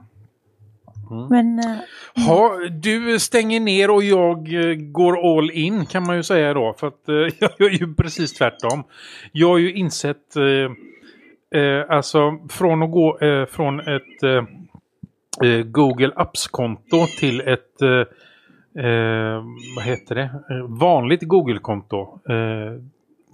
Mm. 1.11 1.27
Men 1.27 1.59
eh, 1.59 1.77
Ja, 2.15 2.51
du 2.71 3.19
stänger 3.19 3.59
ner 3.59 3.91
och 3.91 4.03
jag 4.03 4.53
eh, 4.53 4.75
går 4.75 5.37
all 5.37 5.51
in 5.51 5.85
kan 5.85 6.05
man 6.05 6.15
ju 6.15 6.23
säga 6.23 6.53
då. 6.53 6.75
För 6.77 6.87
att 6.87 7.09
eh, 7.09 7.15
jag 7.39 7.51
gör 7.59 7.69
ju 7.69 7.93
precis 7.93 8.33
tvärtom. 8.33 8.83
Jag 9.31 9.47
har 9.47 9.57
ju 9.57 9.73
insett, 9.73 10.35
eh, 10.35 11.61
eh, 11.61 11.85
alltså 11.89 12.39
från 12.49 12.83
att 12.83 12.91
gå 12.91 13.19
eh, 13.19 13.45
från 13.45 13.79
ett 13.79 14.45
Google 15.65 16.11
Apps-konto 16.15 17.05
till 17.19 17.41
ett, 17.41 17.81
vad 19.75 19.85
heter 19.85 20.15
det, 20.15 20.29
vanligt 20.67 21.21
Google-konto. 21.23 22.19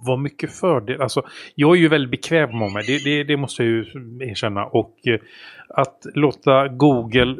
Vad 0.04 0.16
var 0.16 0.22
mycket 0.22 0.52
fördel. 0.52 1.00
Alltså, 1.00 1.22
jag 1.54 1.76
är 1.76 1.80
ju 1.80 1.88
väldigt 1.88 2.10
bekväm 2.10 2.58
med 2.58 2.72
mig, 2.72 2.84
det, 2.86 3.04
det, 3.04 3.24
det 3.24 3.36
måste 3.36 3.64
jag 3.64 3.70
ju 3.70 3.84
erkänna. 4.20 4.64
Och 4.64 4.94
eh, 5.06 5.20
att 5.68 6.06
låta 6.14 6.68
Google 6.68 7.36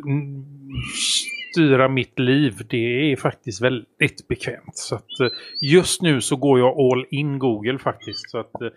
styra 1.53 1.89
mitt 1.89 2.19
liv, 2.19 2.55
det 2.71 3.13
är 3.13 3.17
faktiskt 3.17 3.63
väldigt 3.63 4.29
bekvämt. 4.29 4.77
Så 4.77 4.95
att 4.95 5.21
eh, 5.21 5.29
just 5.61 6.03
nu 6.03 6.21
så 6.21 6.37
går 6.37 6.59
jag 6.59 6.81
all 6.81 7.07
in 7.11 7.39
Google 7.39 7.79
faktiskt. 7.79 8.31
Så 8.31 8.39
att 8.39 8.63
eh, 8.63 8.69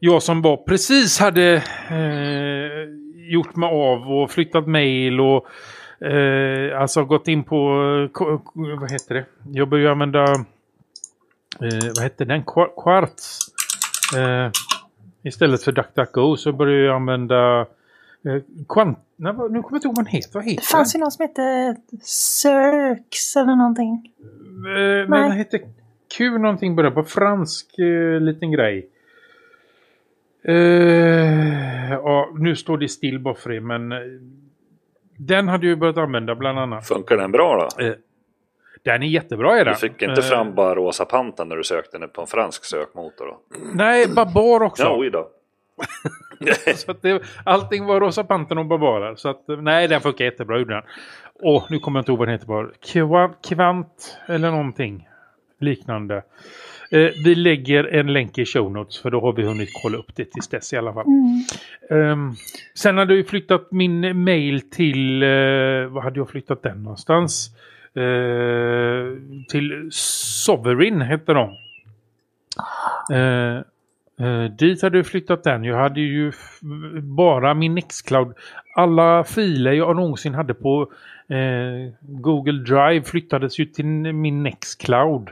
jag 0.00 0.22
som 0.22 0.42
bara 0.42 0.56
precis 0.56 1.18
hade 1.18 1.54
eh, 1.90 2.88
gjort 3.32 3.56
mig 3.56 3.68
av 3.68 4.12
och 4.12 4.30
flyttat 4.30 4.66
mail 4.66 5.20
och 5.20 5.46
eh, 6.06 6.80
alltså 6.80 7.04
gått 7.04 7.28
in 7.28 7.44
på, 7.44 7.58
vad 8.54 8.92
heter 8.92 9.14
det? 9.14 9.24
Jag 9.52 9.68
började 9.68 9.92
använda, 9.92 10.26
eh, 11.60 11.88
vad 11.96 12.02
hette 12.02 12.24
den? 12.24 12.42
Qua- 12.44 12.82
Quartz. 12.82 13.38
Eh, 14.16 14.50
istället 15.22 15.62
för 15.62 15.72
DuckDuckGo 15.72 16.36
så 16.36 16.52
började 16.52 16.82
jag 16.86 16.96
använda 16.96 17.60
eh, 17.60 18.42
Quant... 18.68 18.98
Nej, 19.16 19.32
nu 19.32 19.38
kommer 19.38 19.52
jag 19.62 19.72
inte 19.76 19.86
ihåg 19.88 19.96
vad 19.96 20.04
den 20.06 20.12
heter. 20.12 20.30
Vad 20.34 20.44
heter 20.44 20.56
det 20.60 20.66
fanns 20.66 20.94
ju 20.94 20.98
någon 20.98 21.10
som 21.10 21.22
hette 21.22 21.76
Cirx 22.02 23.36
eller 23.36 23.56
någonting. 23.56 24.12
den? 24.64 25.00
Eh, 25.02 25.08
men 25.08 25.22
den 25.22 25.32
hette 25.32 25.60
Q 26.16 26.38
någonting 26.38 26.76
började 26.76 26.94
på 26.94 27.04
fransk 27.04 27.78
eh, 27.78 28.20
liten 28.20 28.52
grej. 28.52 28.88
Eh, 30.44 31.90
ja, 31.92 32.30
nu 32.38 32.56
står 32.56 32.78
det 32.78 32.88
still 32.88 33.18
bara 33.18 33.34
för 33.34 33.50
det, 33.50 33.60
men 33.60 33.92
eh, 33.92 33.98
den 35.18 35.48
hade 35.48 35.66
jag 35.66 35.78
börjat 35.78 35.96
använda 35.96 36.34
bland 36.34 36.58
annat. 36.58 36.88
Funkar 36.88 37.16
den 37.16 37.32
bra 37.32 37.68
då? 37.78 37.84
Eh, 38.86 38.92
den 38.92 39.02
är 39.02 39.06
jättebra 39.06 39.58
är 39.58 39.64
den. 39.64 39.74
Du 39.74 39.80
fick 39.80 40.02
inte 40.02 40.20
Eh, 40.20 40.26
fram 40.26 40.54
bara 40.54 40.74
rosa 40.74 41.04
panten 41.04 41.48
när 41.48 41.56
du 41.56 41.64
sökte 41.64 41.98
den 41.98 42.08
på 42.08 42.20
en 42.20 42.26
fransk 42.26 42.64
sökmotor 42.64 43.26
då? 43.26 43.38
Nej, 43.74 44.08
Babar 44.08 44.62
också. 44.62 44.82
Ja, 44.82 44.96
oj 44.98 45.10
då. 45.10 45.28
Så 46.74 46.90
att 46.90 47.02
det, 47.02 47.22
allting 47.44 47.84
var 47.84 48.00
Rosa 48.00 48.24
Pantern 48.24 48.58
och 48.58 48.66
Barbarar. 48.66 49.16
Så 49.16 49.28
att, 49.28 49.48
eh, 49.48 49.56
nej, 49.56 49.88
den 49.88 50.00
funkar 50.00 50.24
jättebra 50.24 50.58
gjorde 50.58 50.74
den. 50.74 50.82
Och 51.42 51.70
nu 51.70 51.78
kommer 51.78 51.98
jag 51.98 52.02
inte 52.02 52.12
ihåg 52.12 52.18
vad 52.18 52.28
den 52.28 52.32
heter 52.32 52.46
bara. 52.46 52.68
Kvant, 52.92 53.46
kvant 53.48 54.18
eller 54.28 54.50
någonting 54.50 55.08
liknande. 55.60 56.16
Eh, 56.90 57.10
vi 57.24 57.34
lägger 57.34 57.84
en 57.84 58.12
länk 58.12 58.38
i 58.38 58.46
show 58.46 58.72
notes 58.72 58.98
för 58.98 59.10
då 59.10 59.20
har 59.20 59.32
vi 59.32 59.42
hunnit 59.42 59.68
kolla 59.82 59.98
upp 59.98 60.16
det 60.16 60.24
tills 60.24 60.48
dess 60.48 60.72
i 60.72 60.76
alla 60.76 60.92
fall. 60.94 61.06
Mm. 61.06 62.10
Ehm, 62.10 62.34
sen 62.74 62.98
hade 62.98 63.14
jag 63.16 63.28
flyttat 63.28 63.72
min 63.72 64.24
mail 64.24 64.70
till, 64.70 65.22
eh, 65.22 65.28
vad 65.88 66.02
hade 66.02 66.18
jag 66.20 66.28
flyttat 66.30 66.62
den 66.62 66.82
någonstans? 66.82 67.50
Eh, 67.96 69.18
till 69.48 69.88
Sovereign 69.92 71.00
hette 71.00 71.32
de. 71.34 71.50
Eh, 73.12 73.56
eh, 74.26 74.50
dit 74.50 74.82
hade 74.82 74.96
jag 74.98 75.06
flyttat 75.06 75.44
den. 75.44 75.64
Jag 75.64 75.76
hade 75.76 76.00
ju 76.00 76.32
bara 77.02 77.54
min 77.54 77.74
Nextcloud. 77.74 78.34
Alla 78.76 79.24
filer 79.24 79.72
jag 79.72 79.96
någonsin 79.96 80.34
hade 80.34 80.54
på 80.54 80.82
eh, 81.28 81.92
Google 82.00 82.62
Drive 82.62 83.02
flyttades 83.02 83.58
ju 83.58 83.64
till 83.64 83.86
min 83.86 84.42
Nextcloud. 84.42 85.28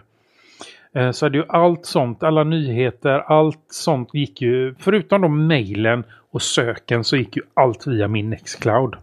Eh, 0.94 1.10
Så 1.10 1.26
hade 1.26 1.38
ju 1.38 1.44
allt 1.48 1.86
sånt, 1.86 2.22
alla 2.22 2.44
nyheter, 2.44 3.18
allt 3.18 3.64
sånt 3.68 4.14
gick 4.14 4.40
ju, 4.42 4.74
förutom 4.78 5.22
de 5.22 5.46
mejlen 5.46 6.04
och 6.30 6.42
söken 6.42 7.04
så 7.04 7.16
gick 7.16 7.36
ju 7.36 7.42
allt 7.54 7.86
via 7.86 8.08
min 8.08 8.30
Nextcloud. 8.30 8.94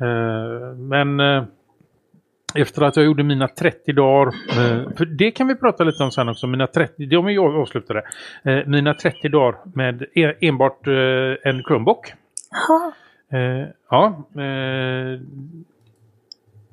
Eh, 0.00 0.74
men 0.76 1.20
eh, 1.20 1.44
efter 2.54 2.82
att 2.82 2.96
jag 2.96 3.04
gjorde 3.04 3.22
mina 3.22 3.48
30 3.48 3.92
dagar, 3.92 4.26
eh, 4.26 4.96
för 4.96 5.04
det 5.04 5.30
kan 5.30 5.48
vi 5.48 5.54
prata 5.54 5.84
lite 5.84 6.02
om 6.02 6.10
sen 6.10 6.28
också, 6.28 6.46
mina 6.46 6.66
30, 6.66 7.06
det 7.06 7.16
om 7.16 7.32
jag 7.32 7.56
avslutade, 7.56 8.02
eh, 8.44 8.66
mina 8.66 8.94
30 8.94 9.28
dagar 9.28 9.56
med 9.74 10.04
enbart 10.40 10.86
eh, 10.86 11.50
en 11.50 11.62
Chromebook. 11.62 12.12
Jaha. 12.50 12.92
Eh, 13.32 13.68
ja, 13.90 14.24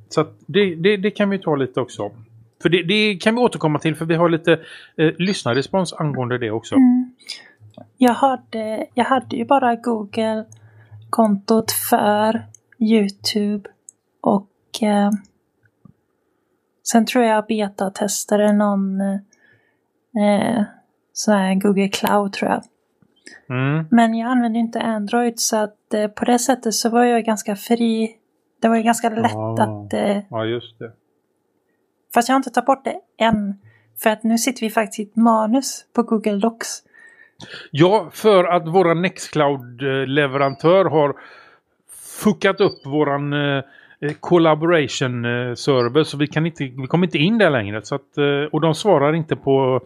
så 0.09 0.25
det, 0.45 0.75
det, 0.75 0.97
det 0.97 1.11
kan 1.11 1.29
vi 1.29 1.39
ta 1.39 1.55
lite 1.55 1.81
också. 1.81 2.11
För 2.61 2.69
det, 2.69 2.83
det 2.83 3.15
kan 3.15 3.35
vi 3.35 3.41
återkomma 3.41 3.79
till 3.79 3.95
för 3.95 4.05
vi 4.05 4.15
har 4.15 4.29
lite 4.29 4.53
eh, 4.97 5.11
lyssnarrespons 5.17 5.93
angående 5.93 6.37
det 6.37 6.51
också. 6.51 6.75
Mm. 6.75 7.11
Jag, 7.97 8.13
hade, 8.13 8.87
jag 8.93 9.05
hade 9.05 9.35
ju 9.35 9.45
bara 9.45 9.75
Google-kontot 9.75 11.71
för 11.71 12.45
YouTube 12.79 13.69
och 14.21 14.49
eh, 14.81 15.11
sen 16.91 17.05
tror 17.05 17.23
jag 17.23 17.45
betatestade 17.45 18.53
någon 18.53 19.01
eh, 19.01 20.63
sån 21.13 21.33
här 21.33 21.55
Google 21.55 21.87
Cloud 21.87 22.33
tror 22.33 22.51
jag. 22.51 22.63
Mm. 23.49 23.85
Men 23.91 24.15
jag 24.15 24.29
använde 24.29 24.59
inte 24.59 24.81
Android 24.81 25.39
så 25.39 25.57
att 25.57 25.93
eh, 25.93 26.07
på 26.07 26.25
det 26.25 26.39
sättet 26.39 26.73
så 26.73 26.89
var 26.89 27.03
jag 27.03 27.23
ganska 27.23 27.55
fri. 27.55 28.15
Det 28.61 28.67
var 28.67 28.75
ju 28.75 28.83
ganska 28.83 29.09
lätt 29.09 29.35
Ah. 29.35 29.53
att... 29.63 29.93
Eh, 29.93 30.17
Ja, 30.29 30.45
just 30.45 30.79
det. 30.79 30.91
fast 32.13 32.29
jag 32.29 32.33
har 32.33 32.39
inte 32.39 32.49
tagit 32.49 32.65
bort 32.65 32.85
det 32.85 32.99
än. 33.17 33.55
För 34.03 34.09
att 34.09 34.23
nu 34.23 34.37
sitter 34.37 34.61
vi 34.61 34.69
faktiskt 34.69 34.99
i 34.99 35.03
ett 35.03 35.15
manus 35.15 35.85
på 35.93 36.03
Google 36.03 36.35
Docs. 36.37 36.83
Ja, 37.71 38.09
för 38.13 38.43
att 38.43 38.67
våran 38.67 39.01
Nextcloud-leverantör 39.01 40.85
har 40.85 41.15
fuckat 42.23 42.61
upp 42.61 42.85
våran 42.85 43.33
eh, 43.33 43.63
collaboration 44.19 45.25
eh, 45.25 45.53
server 45.53 46.03
så 46.03 46.17
vi 46.17 46.27
kan 46.27 46.45
inte, 46.45 46.63
vi 46.63 46.87
kommer 46.87 47.07
inte 47.07 47.17
in 47.17 47.37
där 47.37 47.49
längre. 47.49 47.81
Så 47.83 47.95
att, 47.95 48.17
eh, 48.17 48.43
och 48.51 48.61
de 48.61 48.75
svarar 48.75 49.13
inte 49.13 49.35
på, 49.35 49.81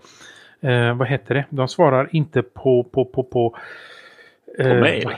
eh, 0.61 0.97
vad 0.97 1.07
heter 1.07 1.35
det? 1.35 1.45
De 1.49 1.67
svarar 1.67 2.09
inte 2.11 2.41
på, 2.41 2.83
på, 2.83 3.05
på, 3.05 3.23
på, 3.23 3.57
eh, 4.59 4.79
mail? 4.79 5.09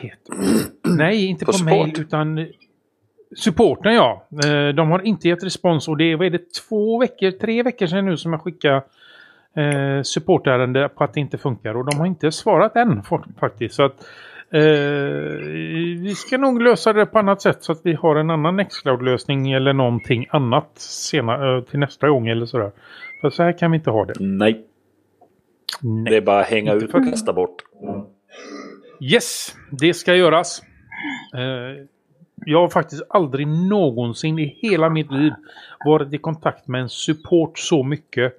Nej, 0.97 1.25
inte 1.25 1.45
På 1.45 1.51
på, 1.51 1.63
mail 1.63 1.93
utan 1.99 2.37
eh, 2.37 2.45
supporten 3.35 3.93
ja. 3.93 4.25
Eh, 4.45 4.67
de 4.67 4.91
har 4.91 5.01
inte 5.01 5.27
gett 5.27 5.43
respons 5.43 5.87
och 5.87 5.97
det 5.97 6.11
är, 6.11 6.15
vad 6.15 6.25
är 6.25 6.31
det, 6.31 6.53
två 6.53 6.99
veckor, 6.99 7.31
tre 7.31 7.63
veckor 7.63 7.87
sedan 7.87 8.05
nu 8.05 8.17
som 8.17 8.33
jag 8.33 8.41
skickade 8.41 8.83
eh, 9.55 10.01
supportärende 10.03 10.89
på 10.89 11.03
att 11.03 11.13
det 11.13 11.19
inte 11.19 11.37
funkar 11.37 11.77
och 11.77 11.85
de 11.85 11.99
har 11.99 12.05
inte 12.05 12.31
svarat 12.31 12.75
än 12.75 13.01
fa- 13.01 13.39
faktiskt. 13.39 13.75
Så 13.75 13.83
att 13.83 13.95
eh, 14.01 14.07
vi 15.99 16.13
ska 16.17 16.37
nog 16.37 16.61
lösa 16.61 16.93
det 16.93 17.05
på 17.05 17.19
annat 17.19 17.41
sätt 17.41 17.63
så 17.63 17.71
att 17.71 17.81
vi 17.83 17.93
har 17.93 18.15
en 18.15 18.29
annan 18.29 18.55
Nextcloud-lösning 18.55 19.51
eller 19.51 19.73
någonting 19.73 20.25
annat 20.29 20.71
senare, 20.75 21.57
eh, 21.57 21.63
till 21.63 21.79
nästa 21.79 22.09
gång 22.09 22.27
eller 22.27 22.45
sådär. 22.45 22.71
För 23.21 23.29
så 23.29 23.43
här 23.43 23.57
kan 23.57 23.71
vi 23.71 23.77
inte 23.77 23.89
ha 23.89 24.05
det. 24.05 24.13
Nej, 24.19 24.65
Nej. 25.81 26.11
det 26.11 26.17
är 26.17 26.21
bara 26.21 26.39
att 26.39 26.49
hänga 26.49 26.73
ut 26.73 26.93
och 26.93 27.09
kasta 27.09 27.33
bort. 27.33 27.55
Yes, 28.99 29.55
det 29.71 29.93
ska 29.93 30.15
göras. 30.15 30.61
Eh, 31.33 31.85
jag 32.45 32.61
har 32.61 32.69
faktiskt 32.69 33.03
aldrig 33.09 33.47
någonsin 33.47 34.39
i 34.39 34.57
hela 34.61 34.89
mitt 34.89 35.11
liv 35.11 35.33
varit 35.85 36.13
i 36.13 36.17
kontakt 36.17 36.67
med 36.67 36.81
en 36.81 36.89
support 36.89 37.59
så 37.59 37.83
mycket 37.83 38.33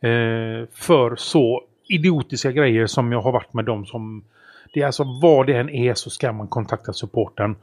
eh, 0.00 0.68
för 0.72 1.16
så 1.16 1.62
idiotiska 1.88 2.52
grejer 2.52 2.86
som 2.86 3.12
jag 3.12 3.20
har 3.20 3.32
varit 3.32 3.52
med 3.52 3.64
dem 3.64 3.86
som... 3.86 4.24
Det 4.72 4.80
är 4.80 4.86
alltså 4.86 5.04
vad 5.22 5.46
det 5.46 5.54
än 5.54 5.70
är 5.70 5.94
så 5.94 6.10
ska 6.10 6.32
man 6.32 6.48
kontakta 6.48 6.92
supporten. 6.92 7.56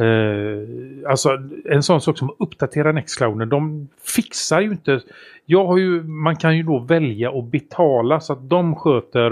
Uh, 0.00 0.64
alltså 1.08 1.38
en 1.64 1.82
sån 1.82 2.00
sak 2.00 2.18
som 2.18 2.30
att 2.30 2.36
uppdatera 2.38 2.92
Nextclouden, 2.92 3.48
de 3.48 3.88
fixar 4.16 4.60
ju 4.60 4.70
inte... 4.70 5.00
Jag 5.46 5.66
har 5.66 5.78
ju, 5.78 6.02
man 6.02 6.36
kan 6.36 6.56
ju 6.56 6.62
då 6.62 6.78
välja 6.78 7.30
att 7.30 7.44
betala 7.44 8.20
så 8.20 8.32
att 8.32 8.50
de 8.50 8.76
sköter 8.76 9.30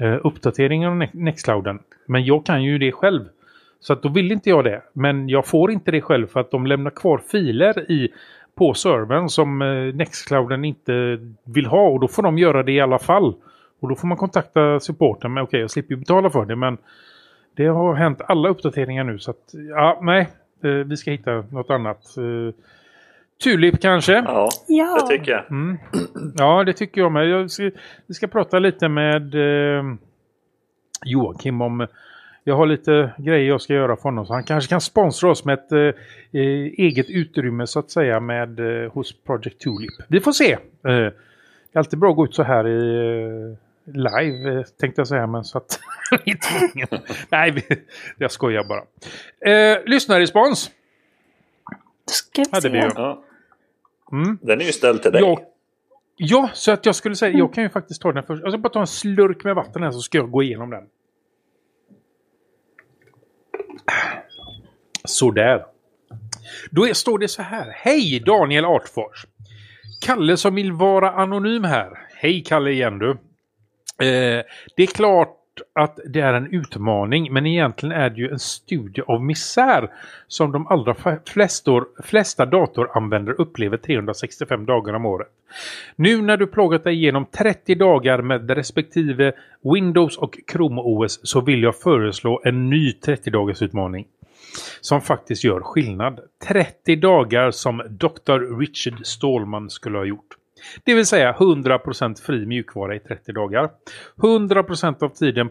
uh, 0.00 0.18
uppdateringen 0.24 0.90
av 0.90 1.08
Nextclouden. 1.12 1.78
Men 2.06 2.24
jag 2.24 2.46
kan 2.46 2.62
ju 2.62 2.78
det 2.78 2.92
själv. 2.92 3.24
Så 3.80 3.92
att 3.92 4.02
då 4.02 4.08
vill 4.08 4.32
inte 4.32 4.50
jag 4.50 4.64
det. 4.64 4.82
Men 4.92 5.28
jag 5.28 5.46
får 5.46 5.70
inte 5.70 5.90
det 5.90 6.00
själv 6.00 6.26
för 6.26 6.40
att 6.40 6.50
de 6.50 6.66
lämnar 6.66 6.90
kvar 6.90 7.20
filer 7.30 7.90
i 7.90 8.08
på 8.54 8.74
servern 8.74 9.28
som 9.28 9.62
uh, 9.62 9.94
Nextclouden 9.94 10.64
inte 10.64 11.18
vill 11.44 11.66
ha 11.66 11.88
och 11.88 12.00
då 12.00 12.08
får 12.08 12.22
de 12.22 12.38
göra 12.38 12.62
det 12.62 12.72
i 12.72 12.80
alla 12.80 12.98
fall. 12.98 13.34
Och 13.80 13.88
då 13.88 13.94
får 13.94 14.08
man 14.08 14.16
kontakta 14.18 14.80
supporten 14.80 15.34
men 15.34 15.42
okej 15.42 15.60
jag 15.60 15.70
slipper 15.70 15.94
ju 15.94 15.96
betala 15.96 16.30
för 16.30 16.44
det 16.44 16.56
men 16.56 16.78
det 17.56 17.66
har 17.66 17.94
hänt 17.94 18.20
alla 18.28 18.48
uppdateringar 18.48 19.04
nu 19.04 19.18
så 19.18 19.30
att 19.30 19.54
ja 19.74 19.98
nej 20.02 20.28
eh, 20.64 20.70
vi 20.70 20.96
ska 20.96 21.10
hitta 21.10 21.44
något 21.50 21.70
annat. 21.70 22.16
Eh, 22.16 22.54
Tulip 23.42 23.80
kanske? 23.80 24.12
Ja, 24.12 24.48
Ja. 24.66 24.98
det 25.00 25.16
tycker 25.16 25.32
jag. 25.32 25.50
Mm. 25.50 25.78
Ja, 26.36 26.64
det 26.64 26.72
tycker 26.72 27.00
jag 27.00 27.12
med. 27.12 27.28
Jag 27.28 27.50
ska, 27.50 27.70
vi 28.06 28.14
ska 28.14 28.26
prata 28.26 28.58
lite 28.58 28.88
med 28.88 29.34
eh, 29.34 29.84
Joakim 31.04 31.60
om... 31.60 31.86
Jag 32.44 32.56
har 32.56 32.66
lite 32.66 33.10
grejer 33.18 33.48
jag 33.48 33.60
ska 33.60 33.74
göra 33.74 33.96
för 33.96 34.02
honom. 34.02 34.26
Så 34.26 34.32
han 34.32 34.44
kanske 34.44 34.70
kan 34.70 34.80
sponsra 34.80 35.30
oss 35.30 35.44
med 35.44 35.54
ett 35.54 35.72
eh, 35.72 35.78
eh 36.40 36.72
eget 36.78 37.10
utrymme 37.10 37.66
så 37.66 37.78
att 37.78 37.90
säga 37.90 38.20
med, 38.20 38.60
eh, 38.60 38.92
hos 38.92 39.22
Project 39.22 39.60
Tulip. 39.60 39.94
Vi 40.08 40.20
får 40.20 40.32
se. 40.32 40.52
Eh, 40.52 40.58
det 40.82 41.12
är 41.72 41.78
alltid 41.78 41.98
bra 41.98 42.10
att 42.10 42.16
gå 42.16 42.24
ut 42.24 42.34
så 42.34 42.42
här 42.42 42.68
i 42.68 42.96
eh, 43.50 43.67
live 43.94 44.64
tänkte 44.64 45.00
jag 45.00 45.08
säga. 45.08 45.26
Men 45.26 45.44
så 45.44 45.58
att... 45.58 45.80
Nej, 47.30 47.64
jag 48.16 48.32
skojar 48.32 48.64
bara. 48.64 48.82
Eh, 49.52 49.78
lyssnarrespons. 49.86 50.70
Ska 52.06 52.42
vi 52.42 52.48
Hade 52.52 52.68
vi 52.68 52.80
se. 52.80 52.86
ju. 52.86 52.92
Ja. 52.94 53.24
Mm. 54.12 54.38
Den 54.42 54.60
är 54.60 54.64
ju 54.64 54.72
ställd 54.72 55.02
till 55.02 55.12
dig. 55.12 55.20
Ja, 55.22 55.40
ja, 56.16 56.50
så 56.54 56.72
att 56.72 56.86
jag 56.86 56.94
skulle 56.94 57.16
säga, 57.16 57.38
jag 57.38 57.54
kan 57.54 57.64
ju 57.64 57.70
faktiskt 57.70 58.02
ta 58.02 58.12
den 58.12 58.22
först. 58.22 58.42
Jag 58.42 58.52
ska 58.52 58.58
bara 58.58 58.72
ta 58.72 58.80
en 58.80 58.86
slurk 58.86 59.44
med 59.44 59.54
vatten 59.54 59.82
här 59.82 59.90
så 59.90 60.00
ska 60.00 60.18
jag 60.18 60.30
gå 60.30 60.42
igenom 60.42 60.70
den. 60.70 60.84
Sådär. 65.04 65.64
Då 66.70 66.88
är, 66.88 66.94
står 66.94 67.18
det 67.18 67.28
så 67.28 67.42
här. 67.42 67.72
Hej 67.76 68.20
Daniel 68.26 68.64
Artfors. 68.64 69.26
Kalle 70.00 70.36
som 70.36 70.54
vill 70.54 70.72
vara 70.72 71.10
anonym 71.10 71.64
här. 71.64 71.98
Hej 72.14 72.42
Kalle 72.42 72.70
igen 72.70 72.98
du. 72.98 73.16
Eh, 74.02 74.44
det 74.76 74.82
är 74.82 74.94
klart 74.94 75.34
att 75.72 75.98
det 76.06 76.20
är 76.20 76.34
en 76.34 76.54
utmaning 76.54 77.32
men 77.32 77.46
egentligen 77.46 77.92
är 77.92 78.10
det 78.10 78.16
ju 78.16 78.30
en 78.30 78.38
studie 78.38 79.02
av 79.06 79.24
misär 79.24 79.90
som 80.26 80.52
de 80.52 80.66
allra 80.66 80.94
flestor, 81.26 81.88
flesta 82.04 82.46
datoranvändare 82.46 83.34
upplever 83.34 83.76
365 83.76 84.66
dagar 84.66 84.94
om 84.94 85.06
året. 85.06 85.28
Nu 85.96 86.22
när 86.22 86.36
du 86.36 86.46
plågat 86.46 86.84
dig 86.84 86.94
igenom 86.94 87.26
30 87.26 87.74
dagar 87.74 88.22
med 88.22 88.50
respektive 88.50 89.32
Windows 89.74 90.18
och 90.18 90.38
Chrome 90.52 90.80
OS 90.84 91.20
så 91.22 91.40
vill 91.40 91.62
jag 91.62 91.76
föreslå 91.76 92.40
en 92.44 92.70
ny 92.70 92.92
30 92.92 93.30
dagars 93.30 93.62
utmaning 93.62 94.06
som 94.80 95.00
faktiskt 95.00 95.44
gör 95.44 95.60
skillnad. 95.60 96.20
30 96.48 96.96
dagar 96.96 97.50
som 97.50 97.82
Dr. 97.90 98.58
Richard 98.58 99.06
Stallman 99.06 99.70
skulle 99.70 99.98
ha 99.98 100.04
gjort. 100.04 100.37
Det 100.84 100.94
vill 100.94 101.06
säga 101.06 101.32
100% 101.32 102.22
fri 102.22 102.46
mjukvara 102.46 102.94
i 102.94 102.98
30 102.98 103.32
dagar. 103.32 103.70
100% 104.16 105.02
av 105.02 105.08
tiden 105.08 105.50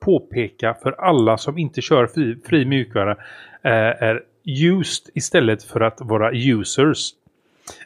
påpeka 0.00 0.74
för 0.82 0.92
alla 0.92 1.38
som 1.38 1.58
inte 1.58 1.82
kör 1.82 2.06
fri, 2.06 2.36
fri 2.44 2.64
mjukvara 2.64 3.10
eh, 3.62 4.02
är 4.02 4.22
used 4.44 5.10
istället 5.14 5.62
för 5.62 5.80
att 5.80 5.98
vara 6.00 6.32
users. 6.32 7.10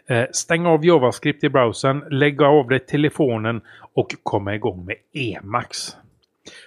Eh, 0.07 0.25
stäng 0.33 0.67
av 0.67 0.85
JavaScript 0.87 1.45
i 1.45 1.49
browsern, 1.49 2.05
lägg 2.11 2.43
av 2.43 2.69
dig 2.69 2.79
telefonen 2.79 3.61
och 3.95 4.15
komma 4.23 4.55
igång 4.55 4.85
med 4.85 4.97
Emacs. 5.13 5.97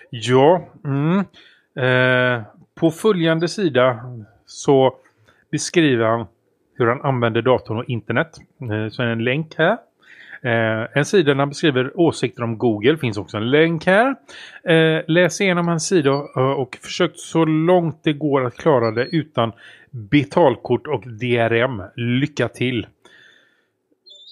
Ja, 0.09 0.69
mm, 0.85 1.19
eh, 1.75 2.43
på 2.75 2.91
följande 2.91 3.47
sida 3.47 3.99
så 4.45 4.95
beskriver 5.51 6.05
han 6.05 6.25
hur 6.77 6.87
han 6.87 7.01
använder 7.01 7.41
datorn 7.41 7.77
och 7.77 7.89
internet. 7.89 8.37
Eh, 8.61 8.89
så 8.89 9.01
är 9.01 9.05
det 9.05 9.11
en 9.11 9.23
länk 9.23 9.53
här. 9.57 9.77
Eh, 10.41 10.87
en 10.93 11.05
sida 11.05 11.33
där 11.33 11.39
han 11.39 11.49
beskriver 11.49 11.99
åsikter 11.99 12.43
om 12.43 12.57
Google. 12.57 12.97
finns 12.97 13.17
också 13.17 13.37
en 13.37 13.49
länk 13.51 13.85
här. 13.85 14.15
Eh, 14.63 15.01
läs 15.07 15.41
igenom 15.41 15.67
hans 15.67 15.87
sida 15.87 16.09
eh, 16.09 16.41
och 16.41 16.77
försök 16.81 17.11
så 17.15 17.45
långt 17.45 17.99
det 18.03 18.13
går 18.13 18.45
att 18.45 18.57
klara 18.57 18.91
det 18.91 19.05
utan 19.05 19.51
betalkort 19.89 20.87
och 20.87 21.03
DRM. 21.07 21.83
Lycka 21.95 22.47
till! 22.47 22.87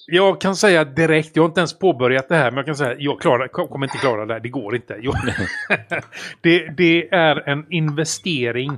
Jag 0.08 0.42
kan 0.42 0.56
säga 0.56 0.84
direkt, 0.84 1.32
jag 1.34 1.44
har 1.44 1.48
inte 1.48 1.60
ens 1.60 1.80
påbörjat 1.80 2.30
det 2.30 2.36
här, 2.36 2.52
men 2.52 2.58
jag 2.58 2.66
kan 2.66 2.76
säga 2.76 2.96
jag 3.00 3.22
klarar, 3.22 3.48
kommer 3.48 3.86
inte 3.86 3.98
klara 3.98 4.26
det 4.26 4.34
här, 4.34 4.40
det 4.40 4.50
går 4.50 4.76
inte. 4.76 4.98
Jag, 5.02 5.16
det, 6.42 6.78
det 6.78 7.14
är 7.14 7.50
en 7.50 7.66
investering 7.70 8.70
eh, 8.72 8.78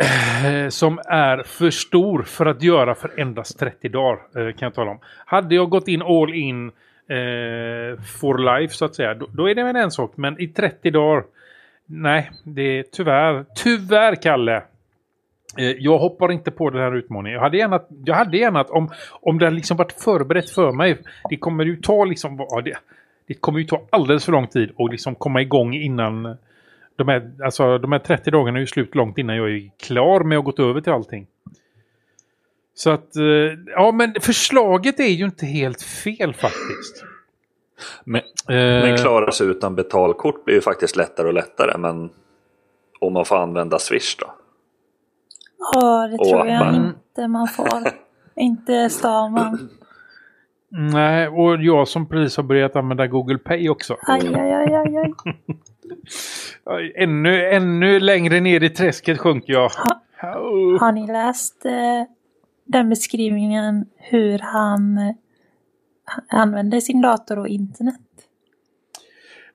Eh, 0.00 0.68
som 0.68 0.98
är 1.04 1.42
för 1.42 1.70
stor 1.70 2.22
för 2.22 2.46
att 2.46 2.62
göra 2.62 2.94
för 2.94 3.20
endast 3.20 3.58
30 3.58 3.88
dagar 3.88 4.18
eh, 4.36 4.52
kan 4.52 4.66
jag 4.66 4.74
tala 4.74 4.90
om. 4.90 4.98
Hade 5.26 5.54
jag 5.54 5.70
gått 5.70 5.88
in 5.88 6.02
all 6.02 6.34
in 6.34 6.66
eh, 7.08 8.00
for 8.20 8.58
life 8.58 8.74
så 8.74 8.84
att 8.84 8.94
säga, 8.94 9.14
då, 9.14 9.26
då 9.32 9.50
är 9.50 9.54
det 9.54 9.62
väl 9.64 9.76
en 9.76 9.90
sak. 9.90 10.12
Men 10.16 10.40
i 10.40 10.48
30 10.48 10.90
dagar, 10.90 11.24
nej, 11.86 12.30
det 12.44 12.62
är 12.78 12.84
tyvärr, 12.92 13.44
tyvärr 13.54 14.22
Kalle. 14.22 14.56
Eh, 15.58 15.70
Jag 15.78 15.98
hoppar 15.98 16.32
inte 16.32 16.50
på 16.50 16.70
den 16.70 16.82
här 16.82 16.96
utmaningen. 16.96 17.34
Jag 17.34 17.42
hade 17.42 17.56
gärna, 17.56 17.80
jag 18.04 18.14
hade 18.14 18.36
gärna 18.36 18.60
att 18.60 18.70
om, 18.70 18.90
om 19.20 19.38
det 19.38 19.44
hade 19.44 19.56
liksom 19.56 19.76
varit 19.76 19.92
förberett 19.92 20.50
för 20.50 20.72
mig. 20.72 20.98
Det 21.30 21.36
kommer 21.36 21.64
ju 21.64 21.76
ta 21.76 22.04
liksom, 22.04 22.46
ja, 22.50 22.60
det, 22.60 22.74
det 23.26 23.34
kommer 23.34 23.58
ju 23.58 23.64
ta 23.64 23.82
alldeles 23.90 24.24
för 24.24 24.32
lång 24.32 24.46
tid 24.46 24.70
att 24.78 24.90
liksom 24.90 25.14
komma 25.14 25.42
igång 25.42 25.74
innan 25.74 26.36
de 26.96 27.08
här, 27.08 27.32
alltså, 27.44 27.78
de 27.78 27.92
här 27.92 27.98
30 27.98 28.30
dagarna 28.30 28.58
är 28.58 28.60
ju 28.60 28.66
slut 28.66 28.94
långt 28.94 29.18
innan 29.18 29.36
jag 29.36 29.50
är 29.50 29.70
klar 29.78 30.20
med 30.20 30.38
att 30.38 30.44
gått 30.44 30.58
över 30.58 30.80
till 30.80 30.92
allting. 30.92 31.26
Så 32.74 32.90
att, 32.90 33.16
eh, 33.16 33.22
ja 33.66 33.92
men 33.92 34.14
förslaget 34.20 35.00
är 35.00 35.04
ju 35.08 35.24
inte 35.24 35.46
helt 35.46 35.82
fel 35.82 36.34
faktiskt. 36.34 37.04
Men, 38.04 38.22
Eh, 38.48 38.54
men 38.56 38.98
klara 38.98 39.32
sig 39.32 39.46
utan 39.46 39.74
betalkort 39.74 40.44
blir 40.44 40.54
ju 40.54 40.60
faktiskt 40.60 40.96
lättare 40.96 41.26
och 41.28 41.34
lättare. 41.34 41.78
Men 41.78 42.10
om 43.00 43.12
man 43.12 43.24
får 43.24 43.36
använda 43.36 43.78
Swish 43.78 44.16
då? 44.18 44.34
Ja, 45.72 46.08
det 46.08 46.18
Och 46.18 46.28
tror 46.28 46.46
jag 46.46 46.56
appar. 46.56 46.76
inte 46.76 47.28
man 47.28 47.48
får. 47.48 47.82
inte 48.36 48.90
Stallman. 48.90 49.68
Nej, 50.74 51.28
och 51.28 51.62
jag 51.62 51.88
som 51.88 52.08
precis 52.08 52.36
har 52.36 52.44
börjat 52.44 52.76
använda 52.76 53.06
Google 53.06 53.38
Pay 53.38 53.68
också. 53.68 53.96
Aj, 54.02 54.34
aj, 54.34 54.52
aj, 54.52 54.74
aj, 56.64 56.92
Ännu, 56.96 57.44
ännu 57.46 58.00
längre 58.00 58.40
ner 58.40 58.62
i 58.62 58.70
träsket 58.70 59.18
sjunker 59.18 59.52
jag. 59.52 59.70
Oh. 60.22 60.80
Har 60.80 60.92
ni 60.92 61.06
läst 61.06 61.64
eh, 61.64 61.72
den 62.64 62.88
beskrivningen 62.88 63.86
hur 63.96 64.38
han 64.38 64.98
eh, 64.98 65.14
använder 66.28 66.80
sin 66.80 67.02
dator 67.02 67.38
och 67.38 67.48
internet? 67.48 67.94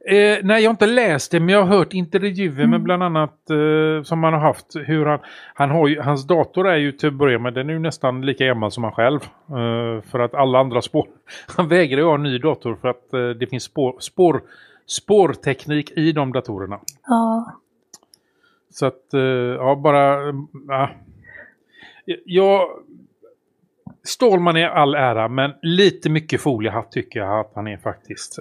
Eh, 0.08 0.38
nej, 0.44 0.64
jag 0.64 0.70
har 0.70 0.74
inte 0.74 0.86
läst 0.86 1.32
det, 1.32 1.40
men 1.40 1.50
jag 1.50 1.64
har 1.64 1.78
hört 1.78 1.94
intervjuer 1.94 2.68
med 2.68 2.82
bland 2.82 3.04
annat 3.04 3.50
eh, 3.50 4.04
som 4.04 4.24
han 4.24 4.34
har 4.34 4.40
haft. 4.40 4.76
Hur 4.76 5.06
han, 5.06 5.20
han 5.54 5.70
har 5.70 5.88
ju, 5.88 6.02
hans 6.02 6.28
dator 6.28 6.68
är 6.68 6.78
ju 6.78 6.92
till 6.92 7.08
att 7.08 7.14
börja 7.14 7.40
med, 7.40 7.54
den 7.54 7.70
är 7.70 7.74
ju 7.74 7.80
nästan 7.80 8.26
lika 8.26 8.46
gammal 8.46 8.72
som 8.72 8.84
han 8.84 8.94
själv. 8.94 9.20
Eh, 9.50 10.02
för 10.02 10.20
att 10.20 10.34
alla 10.34 10.60
andra 10.60 10.82
spår... 10.82 11.08
Han 11.58 11.68
vägrar 11.68 12.00
ju 12.00 12.06
ha 12.06 12.16
en 12.16 12.24
ny 12.24 12.38
dator 12.38 12.76
för 12.82 12.88
att 12.88 13.14
eh, 13.14 13.30
det 13.30 13.48
finns 13.48 13.64
spår, 13.64 13.96
spår, 14.00 14.42
spårteknik 14.86 15.92
i 15.92 16.12
de 16.12 16.34
datorerna. 16.34 16.80
Ja, 17.08 17.52
Så 18.70 18.86
att, 18.86 19.14
eh, 19.14 19.22
ja, 19.22 19.76
bara... 19.76 20.18
ja. 20.68 20.90
Jag... 22.26 22.70
Stålman 24.04 24.58
är 24.58 24.68
all 24.68 24.96
ära, 24.96 25.28
men 25.28 25.52
lite 25.62 26.10
mycket 26.10 26.42
foliehatt 26.42 26.92
tycker 26.92 27.20
jag 27.20 27.40
att 27.40 27.52
han 27.56 27.68
är 27.68 27.78
faktiskt. 27.78 28.40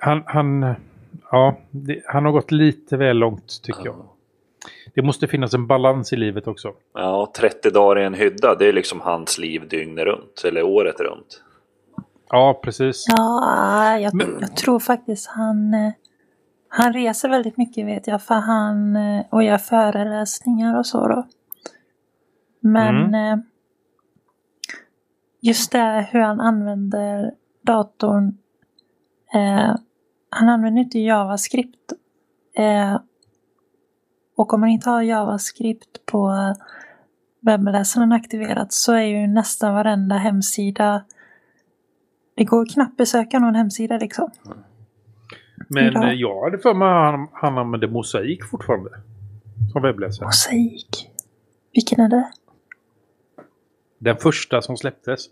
Han, 0.00 0.22
han, 0.26 0.74
ja, 1.30 1.56
det, 1.70 2.02
han 2.06 2.24
har 2.24 2.32
gått 2.32 2.50
lite 2.50 2.96
väl 2.96 3.16
långt 3.16 3.62
tycker 3.62 3.84
jag. 3.84 4.08
Det 4.94 5.02
måste 5.02 5.26
finnas 5.26 5.54
en 5.54 5.66
balans 5.66 6.12
i 6.12 6.16
livet 6.16 6.46
också. 6.46 6.72
Ja, 6.94 7.32
30 7.36 7.70
dagar 7.70 8.02
i 8.02 8.04
en 8.04 8.14
hydda, 8.14 8.54
det 8.54 8.68
är 8.68 8.72
liksom 8.72 9.00
hans 9.00 9.38
liv 9.38 9.68
dygnet 9.68 10.04
runt. 10.04 10.42
Eller 10.44 10.62
året 10.62 11.00
runt. 11.00 11.42
Ja, 12.30 12.60
precis. 12.62 13.04
ja 13.16 13.98
jag, 13.98 14.14
Men- 14.14 14.36
jag 14.40 14.56
tror 14.56 14.78
faktiskt 14.80 15.26
han, 15.26 15.74
eh, 15.74 15.92
han 16.68 16.92
reser 16.92 17.28
väldigt 17.28 17.56
mycket 17.56 17.86
vet 17.86 18.06
jag. 18.06 18.22
För 18.22 18.34
han, 18.34 18.96
eh, 18.96 19.24
och 19.30 19.42
gör 19.42 19.58
föreläsningar 19.58 20.78
och 20.78 20.86
så 20.86 21.08
då. 21.08 21.26
Men 22.60 23.14
eh, 23.14 23.36
just 25.40 25.72
det 25.72 26.08
hur 26.12 26.20
han 26.20 26.40
använder 26.40 27.32
datorn. 27.62 28.38
Eh, 29.34 29.74
han 30.30 30.48
använder 30.48 30.82
inte 30.82 30.98
JavaScript. 30.98 31.92
Eh, 32.54 33.00
och 34.36 34.54
om 34.54 34.60
man 34.60 34.68
inte 34.68 34.90
har 34.90 35.02
JavaScript 35.02 36.06
på 36.06 36.54
webbläsaren 37.40 38.12
aktiverat 38.12 38.72
så 38.72 38.92
är 38.92 39.02
ju 39.02 39.26
nästan 39.26 39.74
varenda 39.74 40.16
hemsida 40.16 41.04
det 42.34 42.44
går 42.44 42.66
knappt 42.66 42.96
besöka 42.96 43.38
någon 43.38 43.54
hemsida 43.54 43.96
liksom. 43.98 44.30
Men 45.68 45.92
Ja. 45.92 46.06
eh, 46.08 46.12
jag 46.12 46.44
hade 46.44 46.58
för 46.58 46.74
mig 46.74 46.88
att 46.88 47.12
han, 47.12 47.28
han 47.32 47.58
använder 47.58 47.88
mosaik 47.88 48.44
fortfarande. 48.44 48.90
Som 49.72 49.82
webbläsare. 49.82 50.26
Mosaik. 50.26 51.10
Vilken 51.72 52.00
är 52.00 52.08
det? 52.08 52.30
Den 53.98 54.16
första 54.16 54.62
som 54.62 54.76
släpptes. 54.76 55.26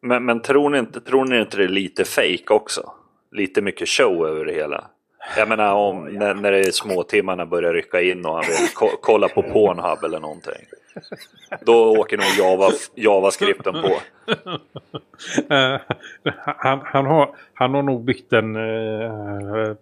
Men, 0.00 0.24
men 0.24 0.42
tror, 0.42 0.70
ni 0.70 0.78
inte, 0.78 1.00
tror 1.00 1.24
ni 1.24 1.40
inte 1.40 1.56
det 1.56 1.64
är 1.64 1.68
lite 1.68 2.04
fake 2.04 2.44
också? 2.54 2.92
Lite 3.30 3.62
mycket 3.62 3.88
show 3.88 4.26
över 4.26 4.44
det 4.44 4.52
hela? 4.52 4.90
Jag 5.36 5.48
menar 5.48 5.74
om, 5.74 6.04
när, 6.04 6.34
när 6.34 6.52
det 6.52 6.58
är 6.58 6.70
småtimmarna 6.70 7.46
börjar 7.46 7.72
rycka 7.72 8.00
in 8.02 8.26
och 8.26 8.34
han 8.34 8.44
vill 8.44 8.68
ko 8.74 8.88
kolla 9.02 9.28
på 9.28 9.42
Pornhub 9.42 10.04
eller 10.04 10.20
någonting. 10.20 10.66
Då 11.60 11.98
åker 11.98 12.16
nog 12.16 12.26
Java, 12.38 12.70
JavaScripten 12.94 13.74
på. 13.74 13.98
Eh, 15.54 15.80
han, 16.44 16.80
han, 16.84 17.06
har, 17.06 17.36
han 17.54 17.74
har 17.74 17.82
nog 17.82 18.04
byggt 18.04 18.32
en 18.32 18.56
uh, 18.56 19.74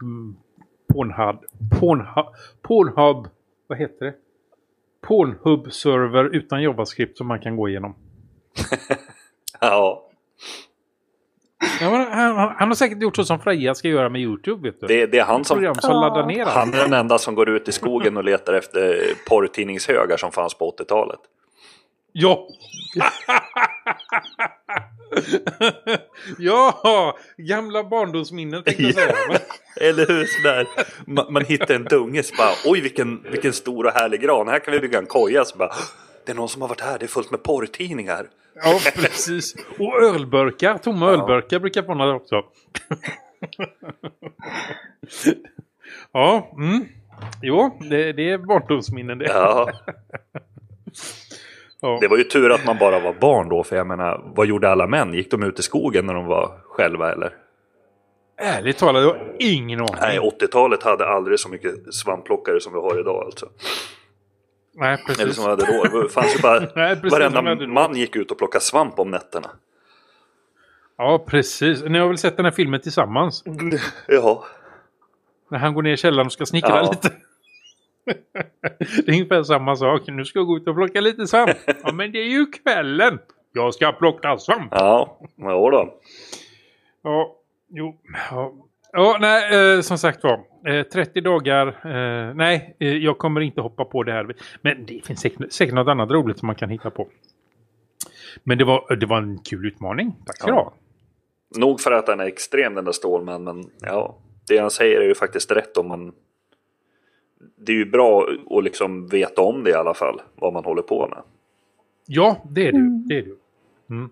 Pornhub, 0.93 1.37
Pornhub, 1.81 2.27
Pornhub, 2.63 3.29
vad 3.67 3.79
heter 3.79 4.07
det? 4.07 4.15
Pornhub-server 5.07 6.25
utan 6.25 6.63
JavaScript 6.63 7.19
som 7.19 7.27
man 7.27 7.41
kan 7.41 7.57
gå 7.57 7.69
igenom. 7.69 7.95
ja. 9.61 10.11
Ja, 11.81 12.07
han, 12.11 12.37
han, 12.37 12.55
han, 12.59 12.69
har 12.69 12.75
säkert 12.75 13.03
gjort 13.03 13.17
så 13.17 13.25
som 13.25 13.41
Freja 13.41 13.75
ska 13.75 13.89
göra 13.89 14.09
med 14.09 14.21
YouTube. 14.21 14.71
Vet 14.71 14.81
du. 14.81 14.87
Det, 14.87 15.07
det 15.07 15.19
är 15.19 15.25
han 15.25 15.45
som, 15.45 15.57
program 15.57 15.75
som 15.75 15.91
laddar 15.91 16.27
ner 16.27 16.45
han 16.45 16.75
är 16.75 16.79
den 16.79 16.93
enda 16.93 17.19
som 17.19 17.35
går 17.35 17.49
ut 17.49 17.69
i 17.69 17.73
skogen 17.73 18.17
och 18.17 18.25
letar 18.25 18.53
efter 18.53 19.07
porrtidningshögar 19.29 20.17
som 20.17 20.33
fanns 20.33 20.55
på 20.55 20.75
80-talet. 20.79 21.21
Ja! 22.13 22.49
ja, 26.39 27.17
gamla 27.37 27.85
barndomsminnen 27.85 28.63
tänkte 28.63 28.83
jag 28.83 28.95
säga. 28.95 29.15
Eller 29.81 30.07
hur? 30.07 30.27
Sådär. 30.27 30.69
Man, 31.07 31.33
man 31.33 31.45
hittar 31.45 31.75
en 31.75 31.85
dunge 31.85 32.23
så 32.23 32.35
bara 32.37 32.53
oj 32.65 32.81
vilken, 32.81 33.23
vilken 33.31 33.53
stor 33.53 33.87
och 33.87 33.93
härlig 33.93 34.21
gran. 34.21 34.49
Här 34.49 34.59
kan 34.59 34.75
vi 34.75 34.81
bygga 34.81 34.99
en 34.99 35.07
koja. 35.07 35.45
Så 35.45 35.57
bara, 35.57 35.73
det 36.27 36.33
är 36.33 36.37
någon 36.37 36.49
som 36.49 36.63
har 36.63 36.69
varit 36.69 36.81
här. 36.81 36.99
Det 36.99 37.05
är 37.05 37.09
fullt 37.09 37.31
med 37.31 37.43
porrtidningar. 37.43 38.27
Ja, 38.55 38.81
precis. 38.95 39.55
Och 39.79 40.03
ölburkar. 40.03 40.79
Tomma 40.79 41.07
ja. 41.07 41.13
ölburkar 41.13 41.59
brukar 41.59 41.83
få 41.83 41.95
där 41.95 42.15
också. 42.15 42.43
ja, 46.13 46.53
mm. 46.57 46.85
Jo, 47.43 47.79
det, 47.91 48.13
det 48.13 48.31
är 48.31 48.39
barndomsminnen 48.39 49.19
det. 49.19 49.25
Ja. 49.25 49.71
ja. 51.81 51.99
Det 52.01 52.09
var 52.09 52.17
ju 52.17 52.25
tur 52.25 52.53
att 52.53 52.67
man 52.67 52.79
bara 52.79 53.01
var 53.01 53.13
barn 53.13 53.49
då, 53.49 53.65
för 53.65 53.77
jag 53.77 53.87
menar, 53.87 54.33
vad 54.37 54.47
gjorde 54.47 54.71
alla 54.71 54.87
män? 54.87 55.15
Gick 55.15 55.31
de 55.31 55.43
ut 55.43 55.59
i 55.59 55.63
skogen 55.63 56.07
när 56.07 56.15
de 56.15 56.27
var 56.27 56.59
själva 56.65 57.13
eller? 57.13 57.33
Ärligt 58.37 58.79
talat, 58.79 59.03
jag 59.03 59.09
har 59.09 59.37
ingen 59.39 59.81
aning. 59.81 59.95
Nej, 60.01 60.19
80-talet 60.19 60.83
hade 60.83 61.07
aldrig 61.07 61.41
så 61.41 61.49
mycket 61.49 61.95
svampplockare 61.95 62.61
som 62.61 62.73
vi 62.73 62.79
har 62.79 63.01
idag 63.01 63.25
alltså. 63.25 63.49
Nej, 64.77 64.97
precis. 65.07 65.23
Eller 65.23 65.33
som 65.33 65.45
hade. 65.45 66.03
Det 66.03 66.09
fanns 66.09 66.37
ju 66.37 66.43
bara, 66.43 66.61
Nej, 66.75 66.97
precis, 66.97 67.13
varenda 67.13 67.67
man 67.67 67.97
gick 67.97 68.17
ut 68.17 68.31
och 68.31 68.39
plockade 68.39 68.65
svamp 68.65 68.99
om 68.99 69.11
nätterna. 69.11 69.51
Ja, 70.97 71.25
precis. 71.27 71.83
Ni 71.83 71.99
har 71.99 72.09
väl 72.09 72.19
sett 72.19 72.37
den 72.37 72.45
här 72.45 72.53
filmen 72.53 72.81
tillsammans? 72.81 73.45
Ja. 74.09 74.45
När 75.51 75.59
han 75.59 75.75
går 75.75 75.83
ner 75.83 75.93
i 75.93 75.97
källaren 75.97 76.27
och 76.27 76.33
ska 76.33 76.47
snickra 76.47 76.77
ja. 76.77 76.91
lite. 76.91 77.13
det 78.79 79.09
är 79.09 79.13
ungefär 79.13 79.43
samma 79.43 79.77
sak. 79.77 80.03
Nu 80.07 80.25
ska 80.25 80.39
jag 80.39 80.47
gå 80.47 80.57
ut 80.57 80.69
och 80.69 80.75
plocka 80.75 81.01
lite 81.01 81.27
svamp. 81.27 81.51
Ja, 81.83 81.93
men 81.93 82.13
det 82.13 82.19
är 82.19 82.29
ju 82.29 82.47
kvällen. 82.47 83.19
Jag 83.53 83.75
ska 83.75 83.93
plocka 83.93 84.39
svamp. 84.39 84.69
Ja, 84.71 85.19
ja 85.37 85.71
då. 85.71 85.95
Ja, 87.03 87.37
jo. 87.69 88.01
Ja, 88.31 88.53
ja 88.95 89.17
nej, 89.21 89.75
eh, 89.77 89.81
som 89.81 89.99
sagt 89.99 90.25
var. 90.25 90.41
Eh, 90.67 90.83
30 90.83 91.21
dagar. 91.21 91.67
Eh, 91.67 92.35
nej, 92.35 92.77
eh, 92.81 92.97
jag 92.97 93.19
kommer 93.19 93.41
inte 93.41 93.61
hoppa 93.61 93.85
på 93.85 94.03
det 94.03 94.13
här. 94.13 94.35
Men 94.63 94.87
det 94.87 95.07
finns 95.07 95.21
säkert, 95.21 95.53
säkert 95.53 95.75
något 95.75 95.89
annat 95.89 96.11
roligt 96.11 96.39
som 96.39 96.47
man 96.47 96.57
kan 96.57 96.71
hitta 96.71 96.91
på. 96.91 97.09
Men 98.43 98.59
det 98.59 98.65
var, 98.65 98.97
det 98.97 99.07
var 99.07 99.23
en 99.23 99.39
kul 99.39 99.67
utmaning. 99.67 100.17
Tack 100.27 100.37
ska 100.37 100.47
du 100.47 100.53
ja. 100.53 100.63
ha. 100.63 100.73
Nog 101.61 101.81
för 101.81 101.93
att 101.93 102.07
den 102.07 102.21
är 102.21 102.25
extrem 102.25 102.75
den 102.75 102.85
där 102.85 102.93
Stålman, 102.93 103.45
men 103.45 103.65
ja, 103.81 104.19
det 104.49 104.59
han 104.59 104.71
säger 104.71 105.01
är 105.01 105.05
ju 105.07 105.15
faktiskt 105.15 105.51
rätt 105.51 105.77
om 105.77 105.89
man... 105.89 106.13
Det 107.57 107.73
är 107.73 107.77
ju 107.77 107.91
bra 107.91 108.27
att 108.51 108.65
liksom 108.65 109.07
veta 109.07 109.43
om 109.43 109.65
det 109.65 109.71
i 109.71 109.75
alla 109.75 109.95
fall, 109.95 110.21
vad 110.35 110.53
man 110.53 110.65
håller 110.65 110.83
på 110.83 111.09
med. 111.09 111.23
Ja, 112.07 112.43
det 112.51 112.69
är 112.69 112.73
du. 112.73 112.79
Mm. 112.79 113.09
Det 113.09 113.19
är 113.19 113.23
du. 113.23 113.37
Mm. 113.91 114.11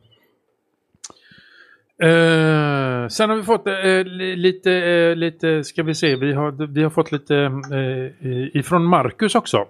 Uh, 2.03 3.09
sen 3.09 3.31
har 3.31 3.37
vi 3.37 3.43
fått 3.43 3.67
uh, 3.67 4.05
lite, 4.37 4.71
uh, 4.71 5.17
lite, 5.17 5.65
ska 5.65 5.83
vi 5.83 5.95
se, 5.95 6.17
vi 6.17 6.33
har, 6.33 6.67
vi 6.67 6.83
har 6.83 6.91
fått 6.91 7.13
lite 7.13 7.35
uh, 7.35 8.57
ifrån 8.57 8.85
Marcus 8.85 9.35
också. 9.35 9.67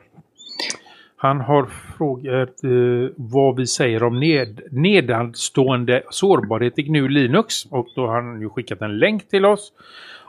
Han 1.17 1.41
har 1.41 1.67
frågat 1.97 2.55
vad 3.17 3.57
vi 3.57 3.67
säger 3.67 4.03
om 4.03 4.21
ned, 4.21 4.61
nedanstående 4.71 6.03
sårbarhet 6.11 6.79
i 6.79 6.83
GNU 6.83 7.09
Linux. 7.09 7.65
Och 7.65 7.87
då 7.97 8.07
har 8.07 8.15
han 8.15 8.41
ju 8.41 8.49
skickat 8.49 8.83
en 8.83 8.99
länk 8.99 9.29
till 9.29 9.45
oss. 9.45 9.73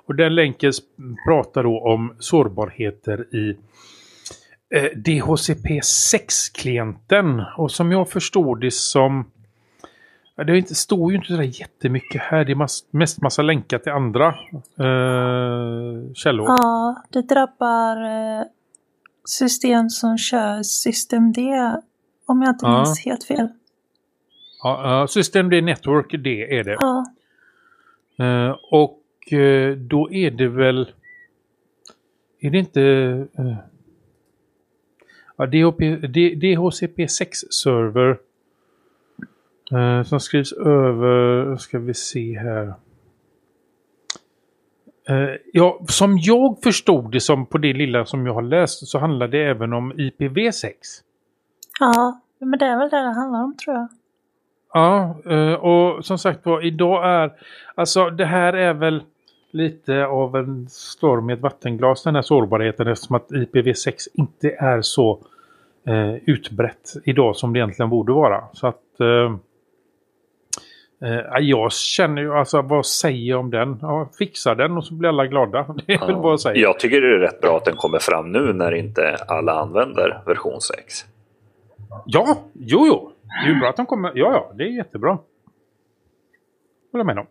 Och 0.06 0.16
den 0.16 0.36
länken 0.36 0.72
pratar 1.28 1.64
då 1.64 1.80
om 1.80 2.16
sårbarheter 2.20 3.36
i 3.36 3.58
DHCP 4.96 5.80
6-klienten. 5.80 7.46
Och 7.58 7.72
som 7.72 7.92
jag 7.92 8.10
förstår 8.10 8.56
det 8.56 8.74
som 8.74 9.26
det 10.36 10.58
inte, 10.58 10.76
står 10.76 11.12
ju 11.12 11.18
inte 11.18 11.28
sådär 11.28 11.60
jättemycket 11.60 12.22
här. 12.22 12.46
Det 12.46 12.52
är 12.52 12.56
mass, 12.56 12.86
mest 12.92 13.22
massa 13.22 13.42
länkar 13.42 13.80
till 13.80 13.92
andra 13.92 14.28
eh, 14.80 16.14
källor. 16.14 16.46
Ja, 16.48 17.04
det 17.10 17.22
drabbar 17.22 18.06
eh, 18.06 18.44
system 19.26 19.90
som 19.90 20.18
kör 20.18 20.64
systemd 20.64 21.38
om 22.26 22.42
jag 22.42 22.50
inte 22.50 22.66
ja. 22.66 22.78
minns 22.78 23.06
helt 23.06 23.24
fel. 23.24 23.48
Ja, 24.64 25.08
systemd 25.10 25.64
Network, 25.64 26.16
det 26.24 26.58
är 26.58 26.64
det. 26.64 26.78
Ja. 26.80 27.06
Eh, 28.26 28.58
och 28.72 29.34
eh, 29.34 29.76
då 29.76 30.12
är 30.12 30.32
det 30.32 30.48
väl... 30.48 30.92
Är 32.40 32.50
det 32.50 32.58
inte... 32.58 32.82
Eh, 33.38 33.56
ja, 35.38 35.46
DHP, 35.46 35.82
DHCP6-server 36.36 38.18
Eh, 39.72 40.04
som 40.04 40.20
skrivs 40.20 40.54
över, 40.54 41.56
ska 41.56 41.80
vi 41.80 41.94
se 41.94 42.40
här. 42.40 42.74
Eh, 45.10 45.36
ja, 45.54 45.80
som 45.88 46.18
jag 46.18 46.58
förstod 46.64 47.12
det 47.12 47.20
som 47.20 47.46
på 47.46 47.58
det 47.58 47.74
lilla 47.74 48.06
som 48.06 48.26
jag 48.26 48.34
har 48.34 48.42
läst 48.42 48.88
så 48.88 49.00
handlar 49.00 49.28
det 49.28 49.44
även 49.44 49.74
om 49.74 49.94
IPv6. 49.94 50.74
Ja, 51.80 52.22
men 52.40 52.60
det 52.60 52.66
är 52.66 52.78
väl 52.78 52.90
det 52.90 52.98
det 52.98 53.14
handlar 53.14 53.44
om 53.44 53.58
tror 53.58 53.76
jag. 53.76 53.88
Ja, 54.74 55.16
eh, 55.26 55.54
och 55.54 56.06
som 56.06 56.18
sagt 56.18 56.46
var, 56.46 56.66
idag 56.66 57.06
är, 57.06 57.32
alltså 57.76 58.10
det 58.10 58.26
här 58.26 58.54
är 58.54 58.74
väl 58.74 59.04
lite 59.52 60.06
av 60.06 60.36
en 60.36 60.70
storm 60.70 61.30
i 61.30 61.34
ett 61.34 61.40
vattenglas 61.40 62.04
den 62.04 62.16
här 62.16 62.22
sårbarheten 62.22 62.88
eftersom 62.88 63.16
att 63.16 63.32
IPv6 63.32 64.08
inte 64.14 64.50
är 64.50 64.82
så 64.82 65.20
eh, 65.88 66.16
utbrett 66.16 66.94
idag 67.04 67.36
som 67.36 67.54
det 67.54 67.60
egentligen 67.60 67.90
borde 67.90 68.14
vara. 68.14 68.44
Så 68.54 68.68
att 68.68 69.00
eh, 69.00 69.36
Eh, 71.04 71.40
jag 71.40 71.72
känner 71.72 72.22
ju, 72.22 72.34
alltså 72.34 72.62
vad 72.62 72.86
säger 72.86 73.30
jag 73.30 73.40
om 73.40 73.50
den? 73.52 73.78
Ja, 73.82 74.10
fixa 74.18 74.56
den 74.56 74.78
och 74.78 74.86
så 74.86 74.94
blir 74.94 75.10
alla 75.10 75.28
glada. 75.28 75.76
Det 75.86 75.94
är 75.94 76.10
ja, 76.10 76.20
vad 76.20 76.32
jag 76.32 76.40
säger. 76.40 76.62
Jag 76.62 76.80
tycker 76.80 77.02
det 77.02 77.08
är 77.08 77.20
rätt 77.20 77.42
bra 77.42 77.58
att 77.58 77.66
den 77.66 77.76
kommer 77.76 78.00
fram 78.00 78.32
nu 78.32 78.54
när 78.54 78.72
inte 78.72 79.18
alla 79.28 79.54
använder 79.54 80.24
version 80.26 80.62
6. 80.62 81.06
Ja, 82.06 82.38
jo, 82.54 82.88
jo. 82.88 83.12
Det 83.24 83.50
är 83.50 83.54
ju 83.54 83.60
bra 83.60 83.70
att 83.70 83.78
de 83.78 83.86
kommer. 83.86 84.12
Ja, 84.16 84.34
ja, 84.34 84.52
det 84.56 84.64
är 84.64 84.68
jättebra. 84.68 85.20
Håller 86.92 87.06
med 87.06 87.20
om. 87.20 87.28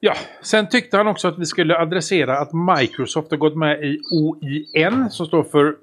Ja, 0.00 0.14
sen 0.42 0.68
tyckte 0.68 0.96
han 0.96 1.06
också 1.06 1.28
att 1.28 1.38
vi 1.38 1.46
skulle 1.46 1.78
adressera 1.78 2.38
att 2.38 2.50
Microsoft 2.52 3.30
har 3.30 3.38
gått 3.38 3.56
med 3.56 3.84
i 3.84 4.00
OIN 4.10 5.10
som 5.10 5.26
står 5.26 5.42
för... 5.42 5.76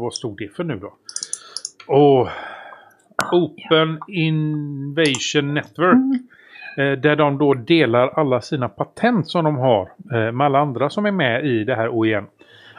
Vad 0.00 0.14
stod 0.14 0.38
det 0.38 0.48
för 0.48 0.64
nu 0.64 0.76
då? 0.76 0.94
Oh, 1.88 2.28
Open 3.32 3.98
Invasion 4.08 5.54
Network. 5.54 5.94
Mm. 5.94 7.00
där 7.00 7.16
de 7.16 7.38
då 7.38 7.54
delar 7.54 8.08
alla 8.08 8.40
sina 8.40 8.68
patent 8.68 9.28
som 9.28 9.44
de 9.44 9.56
har 9.56 9.90
eh, 10.12 10.32
med 10.32 10.44
alla 10.44 10.58
andra 10.58 10.90
som 10.90 11.06
är 11.06 11.10
med 11.10 11.46
i 11.46 11.64
det 11.64 11.74
här 11.74 11.88
OEN. 11.88 12.26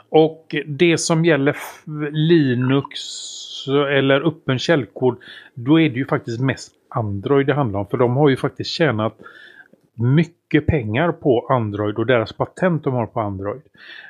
Och 0.10 0.56
det 0.65 0.98
som 0.98 1.26
gäller 1.26 1.58
Linux 2.12 3.00
eller 3.67 4.28
öppen 4.28 4.60
källkod, 4.60 5.17
då 5.54 5.80
är 5.80 5.89
det 5.89 5.96
ju 5.96 6.06
faktiskt 6.06 6.41
mest 6.41 6.74
Android 6.89 7.48
det 7.48 7.54
handlar 7.54 7.80
om. 7.80 7.88
För 7.88 7.98
de 7.98 8.17
har 8.17 8.30
ju 8.30 8.38
faktiskt 8.38 8.70
tjänat 8.70 9.13
mycket 9.93 10.67
pengar 10.67 11.12
på 11.12 11.48
Android 11.50 11.96
och 11.96 12.06
deras 12.06 12.34
patent 12.34 12.84
de 12.84 12.93
har 12.93 13.06
på 13.06 13.20
Android. 13.20 13.62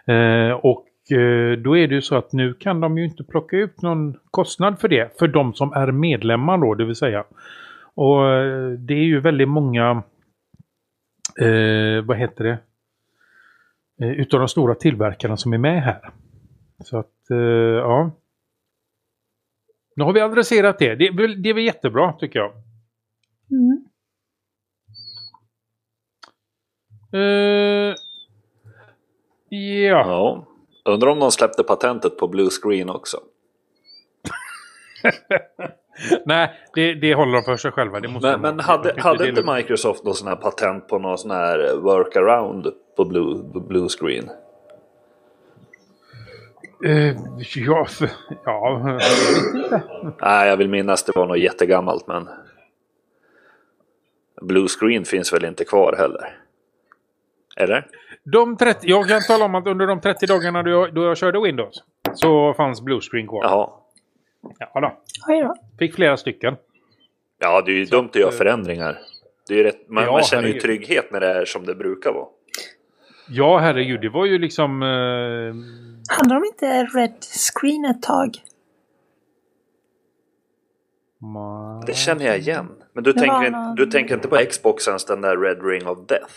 Eh, 0.05 0.51
och 0.51 0.86
Eh, 0.86 0.86
då 1.63 1.77
är 1.77 1.87
det 1.87 1.95
ju 1.95 2.01
så 2.01 2.15
att 2.15 2.33
nu 2.33 2.53
kan 2.53 2.81
de 2.81 2.97
ju 2.97 3.05
inte 3.05 3.23
plocka 3.23 3.57
ut 3.57 3.81
någon 3.81 4.17
kostnad 4.31 4.79
för 4.79 4.87
det. 4.87 5.19
För 5.19 5.27
de 5.27 5.53
som 5.53 5.73
är 5.73 5.91
medlemmar 5.91 6.57
då, 6.57 6.75
det 6.75 6.85
vill 6.85 6.95
säga. 6.95 7.25
Och 7.95 8.29
eh, 8.29 8.71
det 8.71 8.93
är 8.93 9.03
ju 9.03 9.19
väldigt 9.19 9.49
många, 9.49 10.03
eh, 11.41 12.01
vad 12.05 12.17
heter 12.17 12.43
det, 12.43 12.59
eh, 14.05 14.11
utav 14.11 14.39
de 14.39 14.47
stora 14.47 14.75
tillverkarna 14.75 15.37
som 15.37 15.53
är 15.53 15.57
med 15.57 15.83
här. 15.83 16.09
Så 16.83 16.97
att, 16.97 17.31
eh, 17.31 17.37
ja. 17.37 18.11
Nu 19.95 20.03
har 20.03 20.13
vi 20.13 20.21
adresserat 20.21 20.79
det. 20.79 20.95
Det, 20.95 21.07
är 21.07 21.43
det 21.43 21.49
är 21.49 21.53
väl 21.53 21.63
jättebra 21.63 22.13
tycker 22.13 22.39
jag. 22.39 22.51
Mm. 23.51 23.85
Uh, 27.13 27.95
ja. 29.49 30.05
Ja. 30.05 30.56
Undrar 30.87 31.09
om 31.09 31.19
de 31.19 31.31
släppte 31.31 31.63
patentet 31.63 32.17
på 32.17 32.27
blue 32.27 32.49
screen 32.49 32.89
också. 32.89 33.17
Nej, 36.25 36.53
det, 36.73 36.93
det 36.93 37.13
håller 37.13 37.33
de 37.33 37.43
för 37.43 37.57
sig 37.57 37.71
själva. 37.71 37.99
Det 37.99 38.07
måste 38.07 38.27
Men, 38.27 38.41
de 38.41 38.41
men 38.41 38.59
ha. 38.59 38.77
hade, 38.77 39.01
hade 39.01 39.29
inte. 39.29 39.55
Microsoft 39.55 40.03
någon 40.03 40.15
sån 40.15 40.27
här 40.27 40.35
patent 40.35 40.87
på 40.87 40.99
någon 40.99 41.17
sån 41.17 41.31
här 41.31 41.75
workaround 41.75 42.67
på 42.97 43.05
blue, 43.05 43.43
blue 43.53 43.89
screen? 43.89 44.29
Eh, 46.85 47.15
ja, 47.55 47.87
ja. 48.45 48.99
Nej, 50.21 50.49
jag 50.49 50.57
vill 50.57 50.69
minnas 50.69 51.03
det 51.03 51.15
var 51.15 51.27
något 51.27 51.39
jättegammalt 51.39 52.07
men... 52.07 52.29
Blue 54.41 54.67
screen 54.67 55.05
finns 55.05 55.33
väl 55.33 55.45
inte 55.45 55.65
kvar 55.65 55.95
heller? 55.97 56.37
Eller? 57.57 57.87
De 58.23 58.57
30, 58.57 58.79
jag 58.87 59.07
kan 59.07 59.21
tala 59.21 59.45
om 59.45 59.55
att 59.55 59.67
under 59.67 59.87
de 59.87 60.01
30 60.01 60.25
dagarna 60.25 60.63
då 60.63 60.69
jag, 60.69 60.93
då 60.93 61.03
jag 61.03 61.17
körde 61.17 61.41
Windows 61.41 61.83
så 62.13 62.53
fanns 62.53 62.81
bluescreen 62.81 63.27
kvar. 63.27 63.43
Jaha. 63.43 63.69
Ja, 64.59 64.79
då. 64.81 64.97
Oj 65.27 65.41
då. 65.41 65.55
Fick 65.79 65.95
flera 65.95 66.17
stycken. 66.17 66.55
Ja, 67.39 67.61
det 67.61 67.71
är 67.71 67.75
ju 67.75 67.85
dumt 67.85 68.09
att 68.09 68.15
göra 68.15 68.31
förändringar. 68.31 68.97
Det 69.47 69.53
är 69.53 69.57
ju 69.57 69.63
rätt, 69.63 69.89
man, 69.89 70.03
Ja, 70.03 70.11
man 70.11 70.23
känner 70.23 70.43
ju 70.43 70.47
herregud. 70.47 70.61
trygghet 70.63 71.11
när 71.11 71.19
det 71.19 71.27
är 71.27 71.45
som 71.45 71.65
det 71.65 71.75
brukar 71.75 72.11
vara. 72.13 72.27
Ja, 73.29 73.57
herregud. 73.57 74.01
Det 74.01 74.09
var 74.09 74.25
ju 74.25 74.37
liksom... 74.37 74.81
Eh, 74.83 74.87
Hade 76.17 76.33
de 76.33 76.45
inte 76.45 76.83
Red 76.83 77.13
Screen 77.53 77.85
ett 77.85 78.01
tag? 78.01 78.29
ma- 81.21 81.83
Det 81.85 81.93
känner 81.95 82.25
jag 82.25 82.37
igen. 82.37 82.67
Men 82.93 83.03
du, 83.03 83.13
Det 83.13 83.19
tänker, 83.19 83.37
inte- 83.37 83.49
någon- 83.59 83.75
du 83.75 83.85
tänker 83.85 84.15
inte 84.15 84.27
på 84.27 84.35
Xboxens 84.49 85.05
den 85.05 85.21
där 85.21 85.37
Red 85.37 85.65
Ring 85.65 85.87
of 85.87 85.97
Death? 86.07 86.33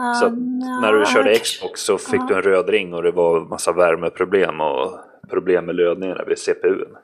Ah, 0.00 0.14
Så 0.14 0.26
att 0.26 0.38
nja, 0.38 0.80
när 0.80 0.92
du 0.92 1.06
körde 1.06 1.38
Xbox 1.38 1.80
så 1.80 1.98
fick 1.98 2.20
ja. 2.20 2.26
du 2.28 2.34
en 2.34 2.42
röd 2.42 2.68
ring 2.68 2.94
och 2.94 3.02
det 3.02 3.10
var 3.10 3.40
massa 3.40 3.72
värmeproblem 3.72 4.60
och 4.60 5.00
problem 5.28 5.66
med 5.66 5.74
lödningarna 5.74 6.24
vid 6.24 6.38
CPUn. 6.38 6.96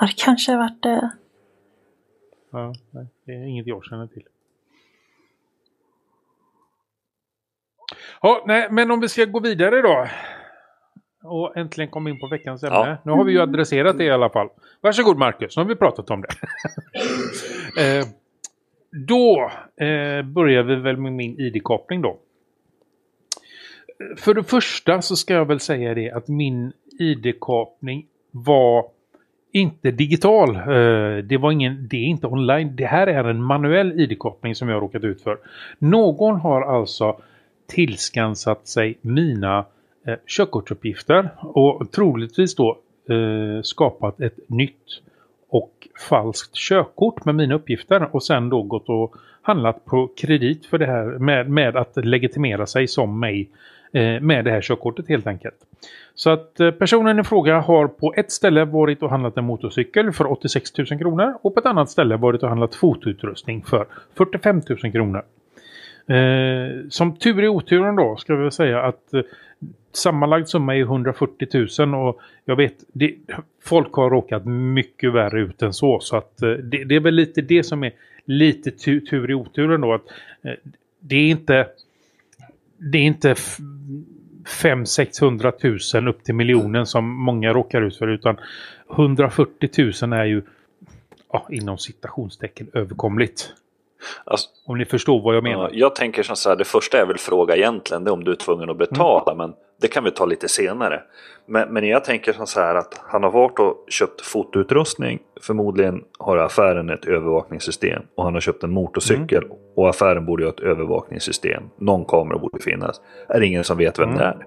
Ja, 0.00 0.06
det 0.06 0.24
kanske 0.24 0.52
har 0.52 0.58
varit 0.58 0.82
det. 0.82 1.10
Ja, 2.52 2.72
nej, 2.90 3.06
det 3.24 3.32
är 3.32 3.44
inget 3.44 3.66
jag 3.66 3.84
känner 3.84 4.06
till. 4.06 4.22
Ja, 8.22 8.44
nej, 8.46 8.68
men 8.70 8.90
om 8.90 9.00
vi 9.00 9.08
ska 9.08 9.24
gå 9.24 9.40
vidare 9.40 9.82
då. 9.82 10.08
Och 11.24 11.56
äntligen 11.56 11.90
komma 11.90 12.10
in 12.10 12.20
på 12.20 12.26
veckans 12.26 12.62
ämne. 12.62 12.76
Ja. 12.76 12.96
Nu 13.04 13.12
har 13.12 13.24
vi 13.24 13.32
ju 13.32 13.40
adresserat 13.40 13.98
det 13.98 14.04
i 14.04 14.10
alla 14.10 14.30
fall. 14.30 14.48
Varsågod 14.80 15.18
Marcus, 15.18 15.56
nu 15.56 15.62
har 15.62 15.68
vi 15.68 15.76
pratat 15.76 16.10
om 16.10 16.20
det. 16.20 16.28
eh, 17.98 18.06
då 19.06 19.50
eh, 19.84 20.22
börjar 20.22 20.62
vi 20.62 20.76
väl 20.76 20.96
med 20.96 21.12
min 21.12 21.38
ID-koppling 21.38 22.02
då. 22.02 22.18
För 24.16 24.34
det 24.34 24.44
första 24.44 25.02
så 25.02 25.16
ska 25.16 25.34
jag 25.34 25.44
väl 25.44 25.60
säga 25.60 25.94
det 25.94 26.10
att 26.10 26.28
min 26.28 26.72
ID-kapning 26.98 28.06
var 28.30 28.84
inte 29.52 29.90
digital. 29.90 30.56
Eh, 30.56 31.24
det, 31.24 31.38
var 31.40 31.52
ingen, 31.52 31.88
det 31.88 31.96
är 31.96 32.04
inte 32.04 32.26
online. 32.26 32.76
Det 32.76 32.86
här 32.86 33.06
är 33.06 33.24
en 33.24 33.42
manuell 33.42 34.00
ID-koppling 34.00 34.54
som 34.54 34.68
jag 34.68 34.76
har 34.76 34.80
råkat 34.80 35.04
ut 35.04 35.22
för. 35.22 35.38
Någon 35.78 36.40
har 36.40 36.62
alltså 36.62 37.20
tillskansat 37.66 38.68
sig 38.68 38.98
mina 39.00 39.64
eh, 40.06 40.14
körkortsuppgifter 40.26 41.30
och 41.40 41.92
troligtvis 41.92 42.54
då 42.54 42.78
eh, 43.08 43.62
skapat 43.62 44.20
ett 44.20 44.48
nytt 44.48 45.00
och 45.48 45.88
falskt 46.08 46.54
körkort 46.54 47.24
med 47.24 47.34
mina 47.34 47.54
uppgifter 47.54 48.14
och 48.14 48.22
sen 48.22 48.48
då 48.48 48.62
gått 48.62 48.88
och 48.88 49.14
handlat 49.42 49.84
på 49.84 50.10
kredit 50.16 50.66
för 50.66 50.78
det 50.78 50.86
här 50.86 51.04
med, 51.04 51.50
med 51.50 51.76
att 51.76 51.96
legitimera 51.96 52.66
sig 52.66 52.88
som 52.88 53.20
mig 53.20 53.50
Eh, 53.94 54.20
med 54.20 54.44
det 54.44 54.50
här 54.50 54.60
körkortet 54.60 55.08
helt 55.08 55.26
enkelt. 55.26 55.54
Så 56.14 56.30
att 56.30 56.60
eh, 56.60 56.70
personen 56.70 57.18
i 57.18 57.24
fråga 57.24 57.60
har 57.60 57.88
på 57.88 58.14
ett 58.16 58.32
ställe 58.32 58.64
varit 58.64 59.02
och 59.02 59.10
handlat 59.10 59.36
en 59.36 59.44
motorcykel 59.44 60.12
för 60.12 60.32
86 60.32 60.78
000 60.78 60.86
kronor 60.86 61.34
och 61.42 61.54
på 61.54 61.60
ett 61.60 61.66
annat 61.66 61.90
ställe 61.90 62.16
varit 62.16 62.42
och 62.42 62.48
handlat 62.48 62.74
fotoutrustning 62.74 63.62
för 63.62 63.86
45 64.14 64.62
000 64.82 64.92
kronor. 64.92 65.22
Eh, 66.06 66.88
som 66.90 67.16
tur 67.16 67.44
i 67.44 67.48
oturen 67.48 67.96
då 67.96 68.16
ska 68.16 68.36
vi 68.36 68.50
säga 68.50 68.82
att 68.82 69.14
eh, 69.14 69.20
sammanlagd 69.92 70.48
summa 70.48 70.76
är 70.76 70.80
140 70.80 71.68
000 71.86 71.94
och 71.94 72.20
jag 72.44 72.56
vet 72.56 72.74
det, 72.92 73.14
folk 73.62 73.92
har 73.92 74.10
råkat 74.10 74.44
mycket 74.46 75.12
värre 75.12 75.40
ut 75.40 75.62
än 75.62 75.72
så 75.72 76.00
så 76.00 76.16
att 76.16 76.42
eh, 76.42 76.50
det, 76.50 76.84
det 76.84 76.96
är 76.96 77.00
väl 77.00 77.14
lite 77.14 77.40
det 77.40 77.62
som 77.62 77.84
är 77.84 77.92
lite 78.24 78.70
tu, 78.70 79.00
tur 79.00 79.30
i 79.30 79.34
oturen 79.34 79.80
då 79.80 79.94
att 79.94 80.04
eh, 80.42 80.54
det 81.00 81.16
är 81.16 81.30
inte 81.30 81.66
det 82.90 82.98
är 82.98 83.02
inte 83.02 83.34
500-600 83.34 86.00
000 86.00 86.08
upp 86.08 86.24
till 86.24 86.34
miljonen 86.34 86.86
som 86.86 87.24
många 87.24 87.52
råkar 87.52 87.82
ut 87.82 87.96
för 87.96 88.08
utan 88.08 88.36
140 88.90 89.92
000 90.02 90.12
är 90.12 90.24
ju 90.24 90.42
ja, 91.32 91.46
inom 91.50 91.78
citationstecken 91.78 92.70
överkomligt. 92.74 93.52
Alltså, 94.24 94.48
Om 94.66 94.78
ni 94.78 94.84
förstår 94.84 95.22
vad 95.22 95.36
jag 95.36 95.46
ja, 95.46 95.56
menar. 95.56 95.70
jag 95.72 95.94
tänker 95.94 96.22
som 96.22 96.36
så 96.36 96.48
här, 96.48 96.56
det 96.56 96.64
första 96.64 96.98
jag 96.98 97.06
vill 97.06 97.18
fråga 97.18 97.56
egentligen 97.56 98.04
det 98.04 98.10
är 98.10 98.12
om 98.12 98.24
du 98.24 98.30
är 98.30 98.36
tvungen 98.36 98.70
att 98.70 98.78
betala, 98.78 99.34
men 99.34 99.54
det 99.80 99.88
kan 99.88 100.04
vi 100.04 100.10
ta 100.10 100.24
lite 100.24 100.48
senare. 100.48 101.02
Men, 101.46 101.68
men 101.68 101.88
jag 101.88 102.04
tänker 102.04 102.32
som 102.32 102.46
så 102.46 102.60
här 102.60 102.74
att 102.74 103.00
han 103.06 103.22
har 103.22 103.30
varit 103.30 103.58
och 103.58 103.84
köpt 103.88 104.20
fotoutrustning, 104.20 105.18
förmodligen 105.42 106.04
har 106.18 106.36
affären 106.36 106.90
ett 106.90 107.04
övervakningssystem 107.04 108.02
och 108.14 108.24
han 108.24 108.34
har 108.34 108.40
köpt 108.40 108.64
en 108.64 108.70
motorcykel 108.70 109.44
och 109.76 109.88
affären 109.88 110.26
borde 110.26 110.44
ha 110.44 110.50
ett 110.50 110.60
övervakningssystem. 110.60 111.62
Någon 111.78 112.04
kamera 112.04 112.38
borde 112.38 112.62
finnas. 112.62 113.00
Är 113.28 113.40
det 113.40 113.46
ingen 113.46 113.64
som 113.64 113.78
vet 113.78 113.98
vem 113.98 114.14
det 114.16 114.24
är? 114.24 114.46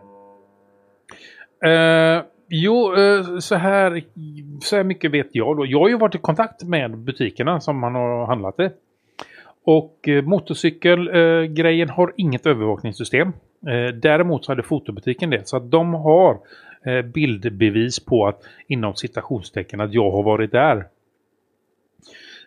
Eh, 1.65 2.23
jo, 2.49 2.95
eh, 2.95 3.37
så, 3.39 3.55
här, 3.55 4.03
så 4.61 4.75
här 4.75 4.83
mycket 4.83 5.11
vet 5.11 5.27
jag 5.31 5.57
då. 5.57 5.65
Jag 5.65 5.79
har 5.79 5.89
ju 5.89 5.97
varit 5.97 6.15
i 6.15 6.17
kontakt 6.17 6.63
med 6.63 6.97
butikerna 6.97 7.59
som 7.59 7.83
han 7.83 7.95
har 7.95 8.25
handlat 8.25 8.59
i. 8.59 8.69
Och 9.65 10.07
eh, 10.07 10.23
motorcykelgrejen 10.23 11.89
har 11.89 12.13
inget 12.17 12.45
övervakningssystem. 12.45 13.27
Eh, 13.67 13.95
däremot 13.95 14.45
så 14.45 14.51
hade 14.51 14.63
fotobutiken 14.63 15.29
det. 15.29 15.47
Så 15.47 15.57
att 15.57 15.71
de 15.71 15.93
har 15.93 16.37
eh, 16.85 17.01
bildbevis 17.01 18.05
på 18.05 18.27
att 18.27 18.41
inom 18.67 18.95
citationstecken 18.95 19.81
att 19.81 19.93
jag 19.93 20.11
har 20.11 20.23
varit 20.23 20.51
där. 20.51 20.77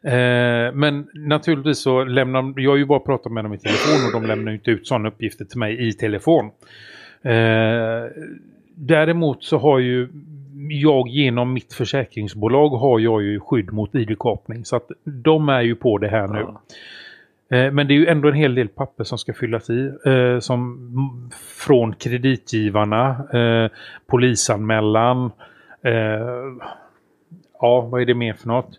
Eh, 0.03 0.73
men 0.75 1.09
naturligtvis 1.15 1.79
så 1.79 2.05
lämnar 2.05 2.43
de- 2.43 2.55
jag 2.63 2.71
har 2.71 2.77
ju 2.77 2.85
bara 2.85 3.01
pratat 3.01 3.33
med 3.33 3.45
dem 3.45 3.55
i 3.55 3.59
telefon 3.59 4.07
och 4.07 4.21
de 4.23 4.29
lämnar 4.29 4.53
ju 4.53 4.59
inte 4.59 4.71
ut 4.71 4.87
sådana 4.87 5.09
uppgifter 5.09 5.45
till 5.45 5.59
mig 5.59 5.89
i 5.89 5.93
telefon. 5.93 6.45
Eh, 7.23 8.05
däremot 8.75 9.45
så 9.45 9.59
har 9.59 9.79
ju 9.79 10.09
jag 10.71 11.09
genom 11.09 11.53
mitt 11.53 11.73
försäkringsbolag 11.73 12.69
har 12.69 13.01
jag 13.01 13.23
ju 13.23 13.41
skydd 13.41 13.73
mot 13.73 13.95
ID-kapning 13.95 14.65
så 14.65 14.77
att 14.77 14.89
de 15.05 15.49
är 15.49 15.63
ju 15.63 15.75
på 15.75 15.99
det 15.99 16.09
här 16.09 16.29
nu. 16.29 16.39
Ja. 16.39 16.63
Eh, 17.51 17.73
men 17.73 17.89
det 17.89 17.95
är 17.95 17.99
ju 17.99 18.07
ändå 18.07 18.29
en 18.29 18.35
hel 18.35 18.55
del 18.55 18.69
papper 18.69 19.05
som 19.05 19.19
ska 19.19 19.33
fyllas 19.33 19.71
i. 19.71 19.93
Eh, 20.05 20.39
som 20.39 21.31
från 21.57 21.95
kreditgivarna, 21.95 23.09
eh, 23.33 23.71
polisanmälan. 24.07 25.31
Eh, 25.83 26.73
ja, 27.61 27.81
vad 27.81 28.01
är 28.01 28.07
det 28.07 28.15
mer 28.15 28.33
för 28.33 28.49
något? 28.49 28.71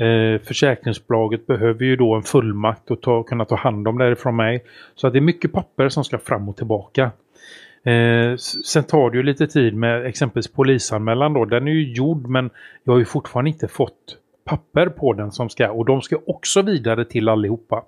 Eh, 0.00 0.40
försäkringsbolaget 0.46 1.46
behöver 1.46 1.84
ju 1.84 1.96
då 1.96 2.14
en 2.14 2.22
fullmakt 2.22 2.90
att 2.90 3.02
ta, 3.02 3.22
kunna 3.22 3.44
ta 3.44 3.56
hand 3.56 3.88
om 3.88 3.98
det 3.98 4.12
ifrån 4.12 4.36
mig. 4.36 4.64
Så 4.94 5.06
att 5.06 5.12
det 5.12 5.18
är 5.18 5.20
mycket 5.20 5.52
papper 5.52 5.88
som 5.88 6.04
ska 6.04 6.18
fram 6.18 6.48
och 6.48 6.56
tillbaka. 6.56 7.10
Eh, 7.84 8.36
sen 8.64 8.84
tar 8.84 9.10
det 9.10 9.16
ju 9.16 9.22
lite 9.22 9.46
tid 9.46 9.74
med 9.74 10.06
exempelvis 10.06 10.52
polisanmälan 10.52 11.32
då. 11.32 11.44
Den 11.44 11.68
är 11.68 11.72
ju 11.72 11.92
gjord 11.92 12.26
men 12.26 12.50
jag 12.84 12.92
har 12.92 12.98
ju 12.98 13.04
fortfarande 13.04 13.50
inte 13.50 13.68
fått 13.68 14.18
papper 14.46 14.86
på 14.86 15.12
den 15.12 15.32
som 15.32 15.48
ska 15.48 15.70
och 15.70 15.84
de 15.84 16.02
ska 16.02 16.16
också 16.26 16.62
vidare 16.62 17.04
till 17.04 17.28
allihopa. 17.28 17.84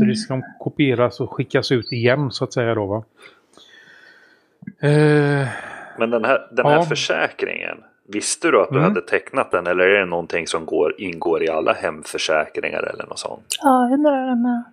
Så 0.00 0.04
det 0.04 0.14
ska 0.16 0.42
kopieras 0.58 1.20
och 1.20 1.32
skickas 1.32 1.72
ut 1.72 1.92
igen 1.92 2.30
så 2.30 2.44
att 2.44 2.52
säga 2.52 2.74
då 2.74 2.86
va. 2.86 3.04
Eh, 4.80 5.48
Men 5.98 6.10
den 6.10 6.24
här, 6.24 6.48
den 6.52 6.66
här 6.66 6.74
Ja. 6.74 6.82
försäkringen, 6.82 7.76
visste 8.08 8.50
du 8.50 8.60
att 8.62 8.68
du 8.68 8.78
Mm. 8.78 8.88
hade 8.88 9.00
tecknat 9.00 9.50
den 9.50 9.66
eller 9.66 9.84
är 9.84 9.98
det 10.00 10.06
någonting 10.06 10.46
som 10.46 10.66
går, 10.66 10.94
ingår 10.98 11.42
i 11.42 11.48
alla 11.48 11.72
hemförsäkringar 11.72 12.82
eller 12.82 13.06
något 13.06 13.18
sånt? 13.18 13.56
Ja, 13.62 13.84
jag 13.84 13.92
undrar 13.92 14.26
det 14.28 14.36
med. 14.36 14.64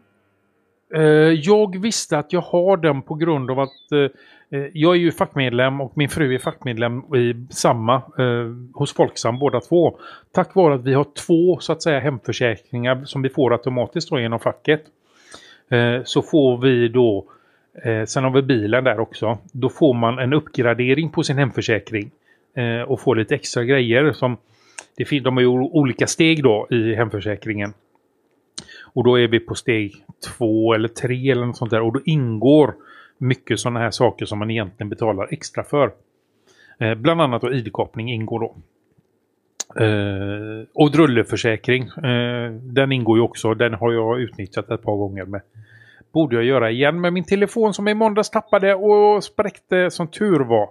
Eh, 0.96 1.34
jag 1.34 1.82
visste 1.82 2.18
att 2.18 2.34
jag 2.34 2.42
har 2.42 2.78
den 2.78 3.02
på 3.02 3.16
grund 3.16 3.52
av 3.52 3.60
att 3.60 3.92
eh, 3.92 4.08
Eh, 4.50 4.66
jag 4.74 4.96
är 4.96 5.00
ju 5.00 5.12
fackmedlem 5.12 5.82
och 5.82 5.98
min 5.98 6.10
fru 6.10 6.34
är 6.34 6.40
fackmedlem 6.40 7.16
i 7.16 7.46
samma 7.50 7.96
eh, 7.96 8.74
hos 8.74 8.94
Folksam 8.94 9.40
båda 9.40 9.60
två. 9.60 10.00
Tack 10.32 10.56
vare 10.56 10.76
att 10.76 10.84
vi 10.84 10.94
har 10.94 11.06
två 11.26 11.60
så 11.60 11.72
att 11.72 11.84
säga 11.84 12.00
hemförsäkringar 12.00 13.06
som 13.06 13.22
vi 13.22 13.30
får 13.30 13.54
automatiskt 13.54 14.10
då 14.10 14.20
genom 14.20 14.40
facket. 14.40 14.84
Eh, 15.70 16.04
så 16.04 16.22
får 16.22 16.58
vi 16.58 16.88
då, 16.88 17.26
eh, 17.84 18.06
sen 18.06 18.24
har 18.24 18.32
vi 18.32 18.42
bilen 18.42 18.84
där 18.84 19.00
också, 19.00 19.38
då 19.52 19.70
får 19.70 19.94
man 19.94 20.20
en 20.20 20.34
uppgradering 20.34 21.10
på 21.10 21.24
sin 21.24 21.38
hemförsäkring. 21.38 22.12
Eh, 22.56 22.82
och 22.82 23.02
får 23.02 23.16
lite 23.16 23.36
extra 23.36 23.64
grejer 23.64 24.14
som, 24.14 24.38
det 24.98 25.20
de 25.20 25.38
har 25.38 25.42
ju 25.42 25.48
olika 25.48 26.08
steg 26.08 26.44
då 26.44 26.68
i 26.70 26.96
hemförsäkringen. 26.96 27.74
Och 28.94 29.04
då 29.04 29.20
är 29.20 29.28
vi 29.28 29.40
på 29.40 29.56
steg 29.56 29.94
två 30.38 30.74
eller 30.74 30.88
tre 30.88 31.32
eller 31.32 31.46
något 31.46 31.58
sånt 31.58 31.72
där. 31.72 31.82
Och 31.82 31.94
då 31.94 32.02
ingår 32.06 32.74
mycket 33.26 33.60
sådana 33.60 33.80
här 33.80 33.92
saker 33.92 34.26
som 34.26 34.40
man 34.40 34.52
egentligen 34.52 34.90
betalar 34.90 35.28
extra 35.32 35.64
för. 35.64 35.92
Eh, 36.80 36.96
bland 36.96 37.22
annat 37.22 37.42
då 37.42 37.54
id-kapning 37.54 38.12
ingår 38.12 38.40
då. 38.40 38.56
Eh, 39.84 40.66
och 40.74 40.92
drulleförsäkring, 40.92 41.84
eh, 41.84 42.52
den 42.52 42.92
ingår 42.92 43.18
ju 43.18 43.24
också. 43.24 43.54
Den 43.54 43.74
har 43.74 43.92
jag 43.92 44.20
utnyttjat 44.20 44.70
ett 44.70 44.82
par 44.82 44.96
gånger 44.96 45.26
med. 45.26 45.42
Borde 46.14 46.36
jag 46.36 46.46
göra 46.46 46.72
igen 46.72 47.02
med 47.02 47.14
min 47.14 47.24
telefon 47.24 47.74
som 47.74 47.88
i 47.88 47.94
måndags 47.94 48.30
tappade 48.30 48.76
och 48.76 49.24
spräckte 49.24 49.92
som 49.92 50.08
tur 50.08 50.40
var 50.40 50.70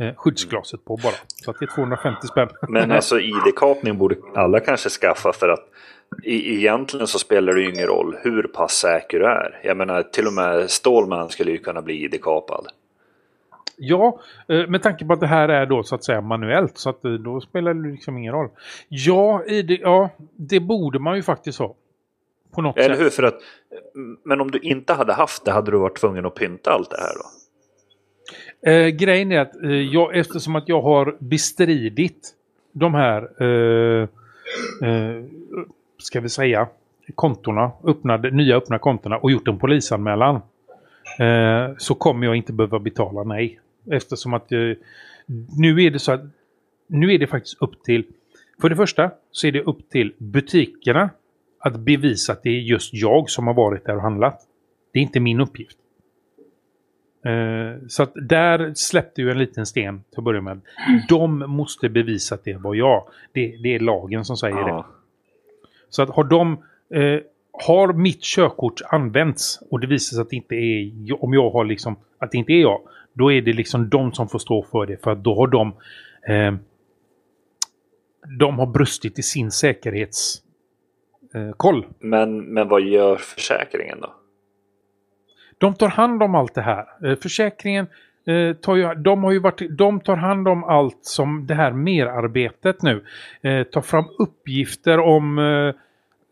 eh, 0.00 0.14
skyddsglaset 0.16 0.84
på 0.84 0.96
bara. 0.96 1.12
Så 1.44 1.50
att 1.50 1.58
det 1.58 1.64
är 1.64 1.74
250 1.74 2.26
spänn. 2.26 2.48
Men 2.68 2.92
alltså 2.92 3.20
id-kapning 3.20 3.98
borde 3.98 4.16
alla 4.34 4.60
kanske 4.60 4.88
skaffa 4.88 5.32
för 5.32 5.48
att 5.48 5.68
i, 6.22 6.56
egentligen 6.56 7.06
så 7.06 7.18
spelar 7.18 7.54
det 7.54 7.60
ju 7.60 7.70
ingen 7.70 7.86
roll 7.86 8.16
hur 8.22 8.42
pass 8.42 8.72
säker 8.72 9.18
du 9.18 9.26
är. 9.26 9.60
Jag 9.64 9.76
menar 9.76 10.02
till 10.02 10.26
och 10.26 10.32
med 10.32 10.70
Stålman 10.70 11.28
skulle 11.28 11.50
ju 11.50 11.58
kunna 11.58 11.82
bli 11.82 12.04
id-kapad. 12.04 12.66
Ja, 13.76 14.20
eh, 14.48 14.66
med 14.66 14.82
tanke 14.82 15.04
på 15.04 15.12
att 15.12 15.20
det 15.20 15.26
här 15.26 15.48
är 15.48 15.66
då 15.66 15.82
så 15.82 15.94
att 15.94 16.04
säga 16.04 16.20
manuellt 16.20 16.78
så 16.78 16.90
att 16.90 17.04
eh, 17.04 17.12
då 17.12 17.40
spelar 17.40 17.74
det 17.74 17.90
liksom 17.90 18.18
ingen 18.18 18.32
roll. 18.32 18.48
Ja, 18.88 19.44
ID, 19.44 19.70
ja 19.70 20.10
det 20.36 20.60
borde 20.60 20.98
man 20.98 21.16
ju 21.16 21.22
faktiskt 21.22 21.58
ha. 21.58 21.74
På 22.54 22.62
något 22.62 22.76
Eller 22.76 22.94
sätt. 22.94 23.04
hur? 23.04 23.10
För 23.10 23.22
att, 23.22 23.34
men 24.24 24.40
om 24.40 24.50
du 24.50 24.58
inte 24.58 24.92
hade 24.92 25.12
haft 25.12 25.44
det 25.44 25.52
hade 25.52 25.70
du 25.70 25.78
varit 25.78 25.96
tvungen 25.96 26.26
att 26.26 26.34
pynta 26.34 26.70
allt 26.70 26.90
det 26.90 27.00
här 27.00 27.14
då? 27.14 27.24
Eh, 28.66 28.88
grejen 28.88 29.32
är 29.32 29.40
att 29.40 29.62
eh, 29.62 29.70
jag, 29.70 30.16
eftersom 30.16 30.56
att 30.56 30.68
jag 30.68 30.82
har 30.82 31.16
bestridit 31.18 32.34
de 32.72 32.94
här, 32.94 33.42
eh, 33.42 34.08
eh, 34.88 35.24
ska 35.98 36.20
vi 36.20 36.28
säga, 36.28 36.68
kontona, 37.14 37.70
öppnade, 37.84 38.30
nya 38.30 38.56
öppna 38.56 38.78
kontorna 38.78 39.18
och 39.18 39.30
gjort 39.30 39.48
en 39.48 39.58
polisanmälan. 39.58 40.40
Eh, 41.18 41.76
så 41.78 41.94
kommer 41.94 42.26
jag 42.26 42.36
inte 42.36 42.52
behöva 42.52 42.78
betala 42.78 43.24
nej. 43.24 43.60
Eftersom 43.90 44.34
att 44.34 44.52
eh, 44.52 44.58
nu 45.58 45.82
är 45.82 45.90
det 45.90 45.98
så 45.98 46.12
att 46.12 46.24
nu 46.86 47.14
är 47.14 47.18
det 47.18 47.26
faktiskt 47.26 47.62
upp 47.62 47.82
till, 47.82 48.04
för 48.60 48.68
det 48.68 48.76
första 48.76 49.10
så 49.30 49.46
är 49.46 49.52
det 49.52 49.62
upp 49.62 49.90
till 49.90 50.12
butikerna 50.18 51.10
att 51.58 51.76
bevisa 51.76 52.32
att 52.32 52.42
det 52.42 52.50
är 52.50 52.60
just 52.60 52.94
jag 52.94 53.30
som 53.30 53.46
har 53.46 53.54
varit 53.54 53.84
där 53.84 53.96
och 53.96 54.02
handlat. 54.02 54.40
Det 54.92 54.98
är 54.98 55.02
inte 55.02 55.20
min 55.20 55.40
uppgift. 55.40 55.78
Eh, 57.24 57.86
så 57.88 58.02
att 58.02 58.12
där 58.14 58.72
släppte 58.74 59.22
ju 59.22 59.30
en 59.30 59.38
liten 59.38 59.66
sten 59.66 60.02
till 60.10 60.18
att 60.18 60.24
börja 60.24 60.40
med. 60.40 60.60
De 61.08 61.38
måste 61.38 61.88
bevisa 61.88 62.34
att 62.34 62.44
det 62.44 62.56
var 62.56 62.74
jag. 62.74 63.08
Det, 63.32 63.56
det 63.62 63.74
är 63.74 63.80
lagen 63.80 64.24
som 64.24 64.36
säger 64.36 64.64
det. 64.64 64.70
Ja. 64.70 64.86
Så 65.88 66.02
att 66.02 66.10
har 66.10 66.24
de... 66.24 66.64
Eh, 66.94 67.20
har 67.66 67.92
mitt 67.92 68.22
körkort 68.22 68.80
använts 68.84 69.62
och 69.70 69.80
det 69.80 69.86
visar 69.86 70.14
sig 70.14 70.22
att 70.22 70.30
det 70.30 70.36
inte 70.36 70.54
är 70.54 71.24
om 71.24 71.34
jag 71.34 71.50
har 71.50 71.64
liksom 71.64 71.96
att 72.18 72.30
det 72.30 72.38
inte 72.38 72.52
är 72.52 72.60
jag. 72.60 72.80
Då 73.12 73.32
är 73.32 73.42
det 73.42 73.52
liksom 73.52 73.88
de 73.88 74.12
som 74.12 74.28
får 74.28 74.38
stå 74.38 74.62
för 74.62 74.86
det 74.86 75.02
för 75.02 75.10
att 75.10 75.24
då 75.24 75.34
har 75.34 75.46
de 75.46 75.68
eh, 76.28 76.54
de 78.38 78.58
har 78.58 78.66
brustit 78.66 79.18
i 79.18 79.22
sin 79.22 79.50
säkerhets 79.50 80.42
eh, 81.34 81.52
koll. 81.56 81.86
Men, 81.98 82.44
men 82.44 82.68
vad 82.68 82.82
gör 82.82 83.16
försäkringen 83.16 84.00
då? 84.00 84.14
De 85.64 85.74
tar 85.74 85.88
hand 85.88 86.22
om 86.22 86.34
allt 86.34 86.54
det 86.54 86.62
här. 86.62 86.84
Eh, 87.04 87.16
försäkringen 87.18 87.86
eh, 88.26 88.56
tar 88.56 88.76
ju, 88.76 88.94
de 88.94 89.24
har 89.24 89.32
ju 89.32 89.38
varit, 89.38 89.62
de 89.78 90.00
tar 90.00 90.16
hand 90.16 90.48
om 90.48 90.64
allt 90.64 90.98
som 91.04 91.46
det 91.46 91.54
här 91.54 91.72
merarbetet 91.72 92.82
nu. 92.82 93.04
Eh, 93.42 93.62
tar 93.62 93.80
fram 93.80 94.04
uppgifter 94.18 94.98
om, 95.00 95.38
eh, 95.38 95.74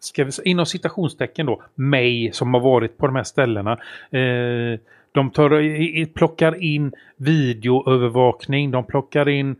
ska 0.00 0.24
vi 0.24 0.32
säga, 0.32 0.50
inom 0.50 0.66
citationstecken 0.66 1.46
då, 1.46 1.62
mig 1.74 2.30
som 2.32 2.54
har 2.54 2.60
varit 2.60 2.98
på 2.98 3.06
de 3.06 3.16
här 3.16 3.22
ställena. 3.24 3.72
Eh, 4.10 4.78
de 5.12 5.30
tar, 5.30 5.50
eh, 5.52 5.80
i- 5.80 6.06
plockar 6.14 6.62
in 6.62 6.92
videoövervakning, 7.16 8.70
de 8.70 8.84
plockar 8.84 9.28
in 9.28 9.56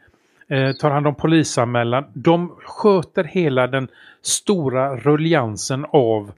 eh, 0.49 0.73
tar 0.73 0.91
hand 0.91 1.07
om 1.07 1.15
polisanmälan. 1.15 2.05
De 2.15 2.53
sköter 2.65 3.25
hela 3.25 3.67
den 3.67 3.89
stora 4.23 4.97
ruljansen 4.97 5.87
av 5.91 6.33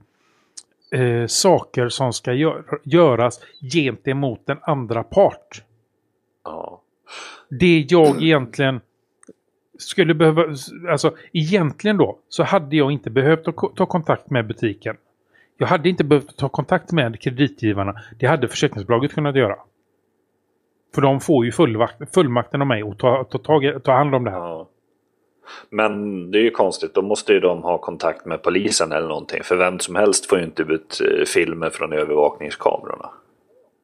eh, 0.91 1.27
saker 1.27 1.89
som 1.89 2.13
ska 2.13 2.33
gör, 2.33 2.63
göras 2.83 3.39
gentemot 3.73 4.45
den 4.45 4.57
andra 4.61 5.03
part. 5.03 5.63
Ja. 6.43 6.81
Det 7.49 7.85
jag 7.89 8.23
egentligen 8.23 8.81
skulle 9.77 10.13
behöva, 10.13 10.43
alltså 10.89 11.15
egentligen 11.33 11.97
då 11.97 12.19
så 12.29 12.43
hade 12.43 12.75
jag 12.75 12.91
inte 12.91 13.09
behövt 13.09 13.47
att 13.47 13.55
ta 13.75 13.85
kontakt 13.85 14.29
med 14.29 14.47
butiken. 14.47 14.97
Jag 15.57 15.67
hade 15.67 15.89
inte 15.89 16.03
behövt 16.03 16.37
ta 16.37 16.49
kontakt 16.49 16.91
med 16.91 17.19
kreditgivarna. 17.21 18.01
Det 18.19 18.25
hade 18.27 18.47
försäkringsbolaget 18.47 19.13
kunnat 19.13 19.35
göra. 19.35 19.55
För 20.95 21.01
de 21.01 21.19
får 21.19 21.45
ju 21.45 21.51
fullvakt, 21.51 22.13
fullmakten 22.13 22.61
av 22.61 22.67
mig 22.67 22.81
att 22.81 22.99
ta, 22.99 23.23
ta, 23.23 23.37
tag, 23.37 23.83
ta 23.83 23.91
hand 23.91 24.15
om 24.15 24.23
det 24.23 24.31
här. 24.31 24.37
ja. 24.37 24.69
Men 25.69 26.31
det 26.31 26.37
är 26.37 26.41
ju 26.43 26.51
konstigt, 26.51 26.93
då 26.93 27.01
måste 27.01 27.33
ju 27.33 27.39
de 27.39 27.63
ha 27.63 27.77
kontakt 27.77 28.25
med 28.25 28.41
polisen 28.43 28.91
eller 28.91 29.07
någonting. 29.07 29.43
För 29.43 29.55
vem 29.55 29.79
som 29.79 29.95
helst 29.95 30.25
får 30.29 30.37
ju 30.39 30.45
inte 30.45 30.61
ut 30.63 31.01
eh, 31.01 31.25
filmer 31.25 31.69
från 31.69 31.93
övervakningskamerorna. 31.93 33.09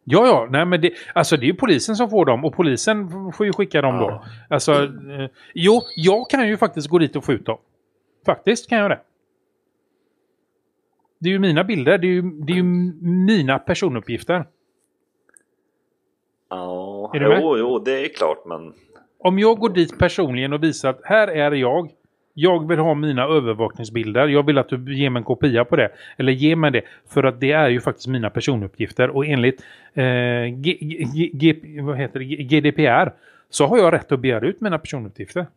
Ja, 0.04 0.26
ja, 0.28 0.48
nej 0.50 0.66
men 0.66 0.82
det, 0.82 0.92
alltså 1.16 1.38
det 1.38 1.44
är 1.46 1.48
ju 1.48 1.54
polisen 1.54 1.96
som 1.96 2.10
får 2.10 2.26
dem 2.26 2.46
och 2.46 2.54
polisen 2.56 3.10
får 3.38 3.46
ju 3.46 3.54
skicka 3.54 3.82
dem 3.82 3.96
Ja. 3.96 4.02
då. 4.10 4.26
Alltså, 4.56 4.72
eh, 4.74 5.30
jo, 5.54 5.82
jag 5.96 6.30
kan 6.30 6.48
ju 6.48 6.58
faktiskt 6.58 6.88
gå 6.88 6.98
dit 6.98 7.16
och 7.16 7.24
få 7.26 7.32
ut 7.34 7.46
dem. 7.46 7.58
Faktiskt 8.26 8.70
kan 8.70 8.78
jag 8.78 8.92
det. 8.92 9.00
Det 11.20 11.30
är 11.30 11.34
ju 11.34 11.40
mina 11.40 11.64
bilder, 11.64 11.98
det 11.98 12.08
är 12.08 12.12
ju, 12.12 12.22
det 12.22 12.54
är 12.54 12.58
ju 12.58 12.64
mina 13.04 13.60
personuppgifter. 13.60 14.46
Ja, 16.50 17.12
Är 17.16 17.20
du 17.20 17.28
med? 17.28 17.40
jo, 17.42 17.58
jo, 17.58 17.80
det 17.80 18.06
är 18.06 18.10
klart, 18.10 18.46
men 18.46 18.74
om 19.24 19.40
jag 19.40 19.60
går 19.60 19.70
dit 19.70 20.00
personligen 20.00 20.54
och 20.54 20.64
visar 20.64 20.90
att 20.90 21.02
här 21.04 21.28
är 21.28 21.52
jag. 21.52 21.92
Jag 22.34 22.68
vill 22.68 22.80
ha 22.80 22.94
mina 22.94 23.24
övervakningsbilder. 23.24 24.28
Jag 24.28 24.46
vill 24.46 24.58
att 24.58 24.70
du 24.70 24.96
ger 24.96 25.10
mig 25.10 25.20
en 25.20 25.24
kopia 25.24 25.66
på 25.66 25.76
det. 25.76 25.92
Eller 26.18 26.32
ge 26.32 26.56
mig 26.56 26.72
det. 26.72 26.82
För 27.10 27.24
att 27.24 27.40
det 27.40 27.52
är 27.52 27.70
ju 27.70 27.82
faktiskt 27.82 28.08
mina 28.08 28.30
personuppgifter. 28.30 29.10
Och 29.10 29.26
enligt 29.26 29.64
eh, 29.94 30.04
G, 30.46 30.78
G, 31.14 31.30
G, 31.34 31.56
vad 31.82 31.98
heter 31.98 32.20
det? 32.20 32.26
GDPR 32.26 33.14
så 33.50 33.66
har 33.66 33.78
jag 33.78 33.94
rätt 33.94 34.12
att 34.12 34.20
begära 34.20 34.48
ut 34.48 34.62
mina 34.62 34.80
personuppgifter. 34.80 35.48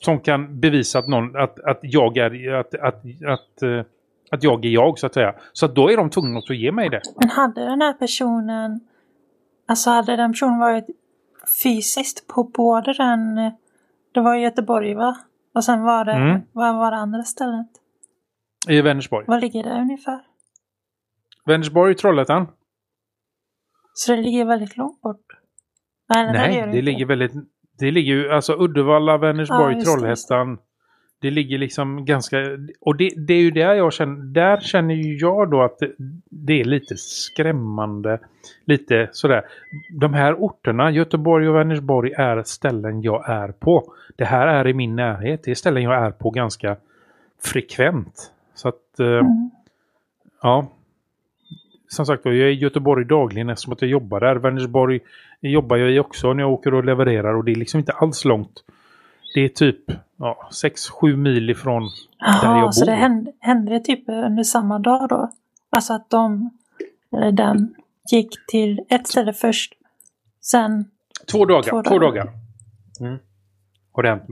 Som 0.00 0.20
kan 0.20 0.60
bevisa 0.60 0.98
att, 0.98 1.08
någon, 1.08 1.36
att, 1.36 1.60
att 1.60 1.78
jag 1.82 2.16
är 2.16 2.52
att, 2.52 2.74
att, 2.74 3.04
att, 3.26 3.62
eh, 3.62 3.80
att 4.30 4.42
jag 4.42 4.64
är 4.64 4.70
jag 4.70 4.98
så 4.98 5.06
att 5.06 5.14
säga. 5.14 5.34
Så 5.52 5.66
att 5.66 5.74
då 5.74 5.90
är 5.90 5.96
de 5.96 6.10
tvungna 6.10 6.38
att 6.38 6.50
ge 6.50 6.72
mig 6.72 6.88
det. 6.88 7.00
Men 7.16 7.30
hade 7.30 7.60
den 7.60 7.80
här 7.80 7.92
personen, 7.92 8.80
alltså 9.66 9.90
hade 9.90 10.16
den 10.16 10.32
personen 10.32 10.58
varit 10.58 10.86
fysiskt 11.62 12.26
på 12.26 12.44
både 12.44 12.92
den, 12.92 13.34
det 14.14 14.20
var 14.20 14.34
Göteborg 14.36 14.94
va? 14.94 15.16
Och 15.54 15.64
sen 15.64 15.82
var 15.82 16.04
det, 16.04 16.12
Mm. 16.12 16.40
vad 16.52 16.76
var 16.76 16.90
det 16.90 16.96
andra 16.96 17.22
stället? 17.22 17.66
I 18.68 18.80
Vänersborg. 18.80 19.24
Vad 19.28 19.40
ligger 19.40 19.62
det 19.62 19.80
ungefär? 19.80 20.20
Vänersborg, 21.46 21.94
Trollhättan. 21.94 22.46
Så 23.94 24.12
det 24.12 24.22
ligger 24.22 24.44
väldigt 24.44 24.76
långt 24.76 25.00
bort? 25.00 25.26
Nej, 26.14 26.32
nej, 26.32 26.60
det 26.60 26.66
inte. 26.66 26.82
ligger 26.82 27.06
väldigt... 27.06 27.32
Det 27.78 27.90
ligger 27.90 28.12
ju 28.14 28.30
alltså 28.30 28.52
Uddevalla, 28.64 29.18
Vänersborg, 29.18 29.62
Ja, 29.62 29.70
just 29.72 29.86
det, 29.86 29.92
Trollhättan. 29.92 30.58
Det 31.24 31.30
ligger 31.30 31.58
liksom 31.58 32.04
ganska... 32.04 32.36
Och 32.80 32.96
det, 32.96 33.10
det 33.16 33.34
är 33.34 33.40
ju 33.40 33.50
där 33.50 33.74
jag 33.74 33.92
känner... 33.92 34.16
Där 34.16 34.60
känner 34.60 34.94
ju 34.94 35.16
jag 35.16 35.50
då 35.50 35.62
att 35.62 35.78
det, 35.78 35.92
det 36.30 36.60
är 36.60 36.64
lite 36.64 36.96
skrämmande. 36.96 38.18
Lite 38.64 39.08
sådär. 39.12 39.42
De 40.00 40.14
här 40.14 40.34
orterna, 40.34 40.90
Göteborg 40.90 41.48
och 41.48 41.54
Vänersborg, 41.56 42.12
är 42.12 42.42
ställen 42.42 43.02
jag 43.02 43.28
är 43.30 43.48
på. 43.48 43.92
Det 44.16 44.24
här 44.24 44.46
är 44.46 44.68
i 44.68 44.74
min 44.74 44.96
närhet. 44.96 45.42
Det 45.44 45.50
är 45.50 45.54
ställen 45.54 45.82
jag 45.82 45.94
är 45.94 46.10
på 46.10 46.30
ganska 46.30 46.76
frekvent. 47.42 48.32
Så 48.54 48.68
att... 48.68 49.00
eh, 49.00 49.06
Mm. 49.06 49.50
Ja. 50.42 50.66
Som 51.88 52.06
sagt 52.06 52.24
jag 52.24 52.34
är 52.34 52.46
i 52.46 52.54
Göteborg 52.54 53.04
dagligen 53.04 53.50
eftersom 53.50 53.72
att 53.72 53.82
jag 53.82 53.90
jobbar 53.90 54.20
där. 54.20 54.36
Vänersborg 54.36 55.00
jobbar 55.40 55.76
jag 55.76 55.90
i 55.90 55.98
också 55.98 56.32
när 56.32 56.42
jag 56.42 56.52
åker 56.52 56.74
och 56.74 56.84
levererar 56.84 57.34
och 57.34 57.44
det 57.44 57.52
är 57.52 57.56
liksom 57.56 57.78
inte 57.78 57.92
alls 57.92 58.24
långt. 58.24 58.64
Det 59.34 59.40
är 59.40 59.48
typ 59.48 59.80
ja, 60.16 60.48
6-7 60.52 61.16
mil 61.16 61.50
ifrån 61.50 61.82
där 61.82 61.90
jag 62.42 62.44
Jaha, 62.44 62.72
så 62.72 62.84
bor. 62.84 62.90
det 62.92 62.96
hände, 62.98 63.32
hände 63.40 63.80
typ 63.80 64.04
under 64.08 64.42
samma 64.42 64.78
dag 64.78 65.08
då? 65.08 65.30
Alltså 65.70 65.92
att 65.94 66.10
de, 66.10 66.50
eller 67.12 67.32
den, 67.32 67.74
gick 68.10 68.46
till 68.48 68.80
ett 68.88 69.06
ställe 69.08 69.32
först, 69.32 69.74
sen 70.40 70.84
Två 71.32 71.44
dagar. 71.44 71.62
Två 71.62 71.82
Två 71.82 71.98
dagar. 71.98 72.24
dagar. 72.24 72.32
Mm. 73.00 73.18
Har 73.92 74.02
det. 74.02 74.20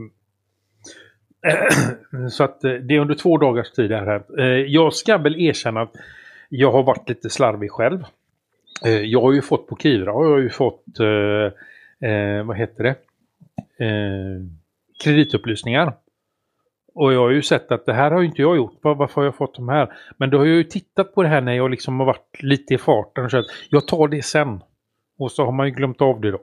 Så 2.29 2.43
att 2.43 2.63
eh, 2.63 2.71
det 2.71 2.95
är 2.95 2.99
under 2.99 3.15
två 3.15 3.37
dagars 3.37 3.71
tid 3.71 3.89
det 3.89 3.97
här 3.97 4.05
hänt. 4.07 4.25
Eh, 4.37 4.45
Jag 4.45 4.93
ska 4.93 5.17
väl 5.17 5.35
erkänna 5.41 5.81
att 5.81 5.95
jag 6.49 6.71
har 6.71 6.83
varit 6.83 7.09
lite 7.09 7.29
slarvig 7.29 7.71
själv. 7.71 8.03
Eh, 8.85 8.91
Jag 8.91 9.21
har 9.21 9.31
ju 9.33 9.41
fått 9.41 9.67
på 9.67 9.75
Kivra, 9.75 10.05
jag 10.11 10.29
har 10.31 10.37
ju 10.37 10.49
fått, 10.49 10.99
eh, 10.99 12.45
vad 12.45 12.57
heter 12.57 12.83
det, 12.83 12.95
eh, 13.85 14.41
kreditupplysningar. 15.03 15.93
Och 16.95 17.13
jag 17.13 17.19
har 17.19 17.29
ju 17.29 17.41
sett 17.41 17.71
att 17.71 17.85
det 17.85 17.93
här 17.93 18.11
har 18.11 18.21
ju 18.21 18.27
inte 18.27 18.41
jag 18.41 18.55
gjort. 18.57 18.79
Var- 18.81 18.95
Varför 18.95 19.15
har 19.21 19.25
jag 19.25 19.35
fått 19.35 19.55
de 19.55 19.69
här? 19.69 19.93
Men 20.17 20.29
då 20.29 20.37
har 20.37 20.45
jag 20.45 20.55
ju 20.55 20.63
tittat 20.63 21.15
på 21.15 21.23
det 21.23 21.29
här 21.29 21.41
när 21.41 21.53
jag 21.53 21.71
liksom 21.71 21.99
har 21.99 22.05
varit 22.07 22.37
lite 22.43 22.73
i 22.73 22.77
farten 22.77 23.25
och 23.25 23.31
sagt 23.31 23.47
jag 23.69 23.87
tar 23.87 24.07
det 24.07 24.21
sen. 24.25 24.61
Och 25.19 25.31
så 25.31 25.45
har 25.45 25.51
man 25.51 25.65
ju 25.67 25.71
glömt 25.73 26.01
av 26.01 26.21
det 26.21 26.31
då. 26.31 26.39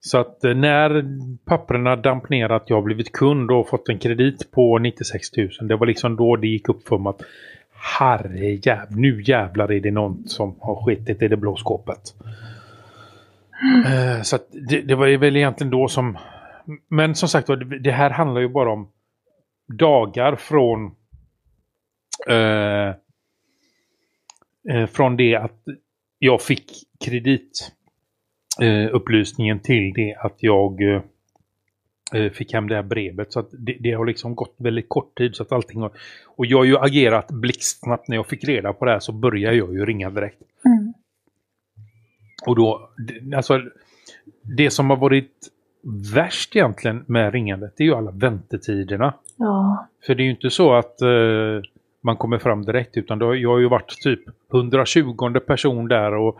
Så 0.00 0.18
att 0.18 0.44
eh, 0.44 0.54
när 0.54 1.04
papperna 1.44 1.96
damp 1.96 2.28
ner 2.28 2.48
att 2.52 2.70
jag 2.70 2.76
har 2.76 2.82
blivit 2.82 3.12
kund 3.12 3.50
och 3.50 3.68
fått 3.68 3.88
en 3.88 3.98
kredit 3.98 4.50
på 4.50 4.78
96 4.78 5.36
000. 5.36 5.48
Det 5.62 5.76
var 5.76 5.86
liksom 5.86 6.16
då 6.16 6.36
det 6.36 6.46
gick 6.46 6.68
upp 6.68 6.88
för 6.88 6.98
mig 6.98 7.10
att 7.10 7.22
herrejäv, 7.98 8.86
nu 8.96 9.22
jävlar 9.22 9.72
är 9.72 9.80
det 9.80 9.90
någon 9.90 10.28
som 10.28 10.56
har 10.60 10.84
skitit 10.86 11.22
i 11.22 11.28
det 11.28 11.36
blå 11.36 11.56
skåpet. 11.56 12.14
Eh, 13.86 14.22
Så 14.22 14.38
det, 14.68 14.80
det 14.80 14.94
var 14.94 15.16
väl 15.18 15.36
egentligen 15.36 15.70
då 15.70 15.88
som... 15.88 16.18
Men 16.88 17.14
som 17.14 17.28
sagt 17.28 17.48
det 17.80 17.92
här 17.92 18.10
handlar 18.10 18.40
ju 18.40 18.48
bara 18.48 18.72
om 18.72 18.88
dagar 19.66 20.36
från... 20.36 20.94
Eh, 22.28 22.88
eh, 24.74 24.86
från 24.86 25.16
det 25.16 25.36
att 25.36 25.62
jag 26.18 26.42
fick 26.42 26.72
kredit 27.04 27.72
eh, 28.60 28.94
upplysningen 28.94 29.60
till 29.60 29.92
det 29.92 30.14
att 30.14 30.36
jag 30.42 30.82
eh, 30.82 31.02
eh, 32.14 32.32
fick 32.32 32.52
hem 32.52 32.68
det 32.68 32.74
här 32.74 32.82
brevet. 32.82 33.32
Så 33.32 33.40
att 33.40 33.48
det, 33.52 33.76
det 33.80 33.92
har 33.92 34.06
liksom 34.06 34.34
gått 34.34 34.54
väldigt 34.58 34.88
kort 34.88 35.18
tid 35.18 35.36
så 35.36 35.42
att 35.42 35.52
allting 35.52 35.80
har... 35.80 35.92
Och 36.26 36.46
jag 36.46 36.58
har 36.58 36.64
ju 36.64 36.78
agerat 36.78 37.30
blixtsnabbt 37.30 38.08
när 38.08 38.16
jag 38.16 38.26
fick 38.26 38.44
reda 38.44 38.72
på 38.72 38.84
det 38.84 38.90
här 38.90 39.00
så 39.00 39.12
började 39.12 39.56
jag 39.56 39.74
ju 39.74 39.86
ringa 39.86 40.10
direkt. 40.10 40.42
Mm. 40.64 40.92
Och 42.46 42.56
då, 42.56 42.90
alltså 43.36 43.62
det 44.56 44.70
som 44.70 44.90
har 44.90 44.96
varit 44.96 45.48
värst 46.14 46.56
egentligen 46.56 47.04
med 47.06 47.32
ringandet 47.32 47.72
det 47.76 47.84
är 47.84 47.86
ju 47.86 47.94
alla 47.94 48.10
väntetiderna. 48.10 49.14
Ja. 49.36 49.86
För 50.06 50.14
det 50.14 50.22
är 50.22 50.24
ju 50.24 50.30
inte 50.30 50.50
så 50.50 50.74
att 50.74 51.02
eh, 51.02 51.08
man 52.00 52.16
kommer 52.16 52.38
fram 52.38 52.64
direkt 52.64 52.96
utan 52.96 53.20
har, 53.20 53.34
jag 53.34 53.50
har 53.50 53.58
ju 53.58 53.68
varit 53.68 54.00
typ 54.02 54.20
120 54.52 55.40
person 55.46 55.88
där 55.88 56.14
och 56.14 56.38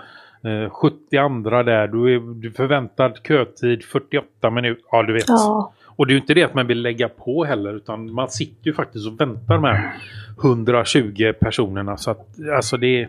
eh, 0.48 0.70
70 0.70 1.16
andra 1.16 1.62
där. 1.62 1.88
Du 1.88 2.14
är 2.14 2.34
du 2.34 2.50
förväntad 2.50 3.18
kötid 3.28 3.84
48 3.84 4.50
minuter. 4.50 4.84
Ja, 4.90 5.02
du 5.02 5.12
vet. 5.12 5.28
Ja. 5.28 5.72
Och 5.84 6.06
det 6.06 6.10
är 6.10 6.14
ju 6.14 6.20
inte 6.20 6.34
det 6.34 6.42
att 6.42 6.54
man 6.54 6.66
vill 6.66 6.82
lägga 6.82 7.08
på 7.08 7.44
heller 7.44 7.74
utan 7.74 8.12
man 8.12 8.30
sitter 8.30 8.66
ju 8.66 8.74
faktiskt 8.74 9.06
och 9.06 9.20
väntar 9.20 9.58
här 9.58 9.92
120 10.38 11.32
personerna. 11.40 11.96
Så 11.96 12.10
att 12.10 12.26
alltså 12.56 12.76
det 12.76 13.02
är... 13.02 13.08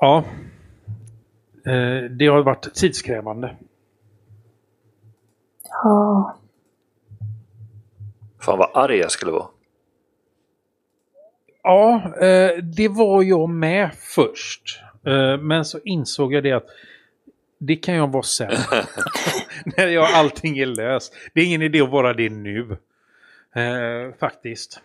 Ja. 0.00 0.24
Eh, 1.66 2.10
det 2.10 2.26
har 2.26 2.42
varit 2.42 2.74
tidskrävande. 2.74 3.50
Ja. 5.82 6.36
Fan 8.40 8.58
vad 8.58 8.70
arg 8.74 8.96
jag 8.96 9.10
skulle 9.10 9.32
vara. 9.32 9.46
Ja, 11.62 12.14
eh, 12.20 12.56
det 12.62 12.88
var 12.88 13.22
jag 13.22 13.48
med 13.48 13.90
först. 13.94 14.80
Eh, 15.06 15.38
men 15.38 15.64
så 15.64 15.78
insåg 15.84 16.34
jag 16.34 16.42
det 16.42 16.52
att 16.52 16.66
det 17.58 17.76
kan 17.76 17.94
jag 17.94 18.12
vara 18.12 18.22
sen. 18.22 18.52
När 19.76 19.86
jag, 19.86 20.12
allting 20.14 20.58
är 20.58 20.66
löst. 20.66 21.14
Det 21.34 21.40
är 21.40 21.44
ingen 21.44 21.62
idé 21.62 21.80
att 21.80 21.90
vara 21.90 22.12
det 22.12 22.30
nu. 22.30 22.76
Eh, 23.54 24.14
faktiskt. 24.20 24.80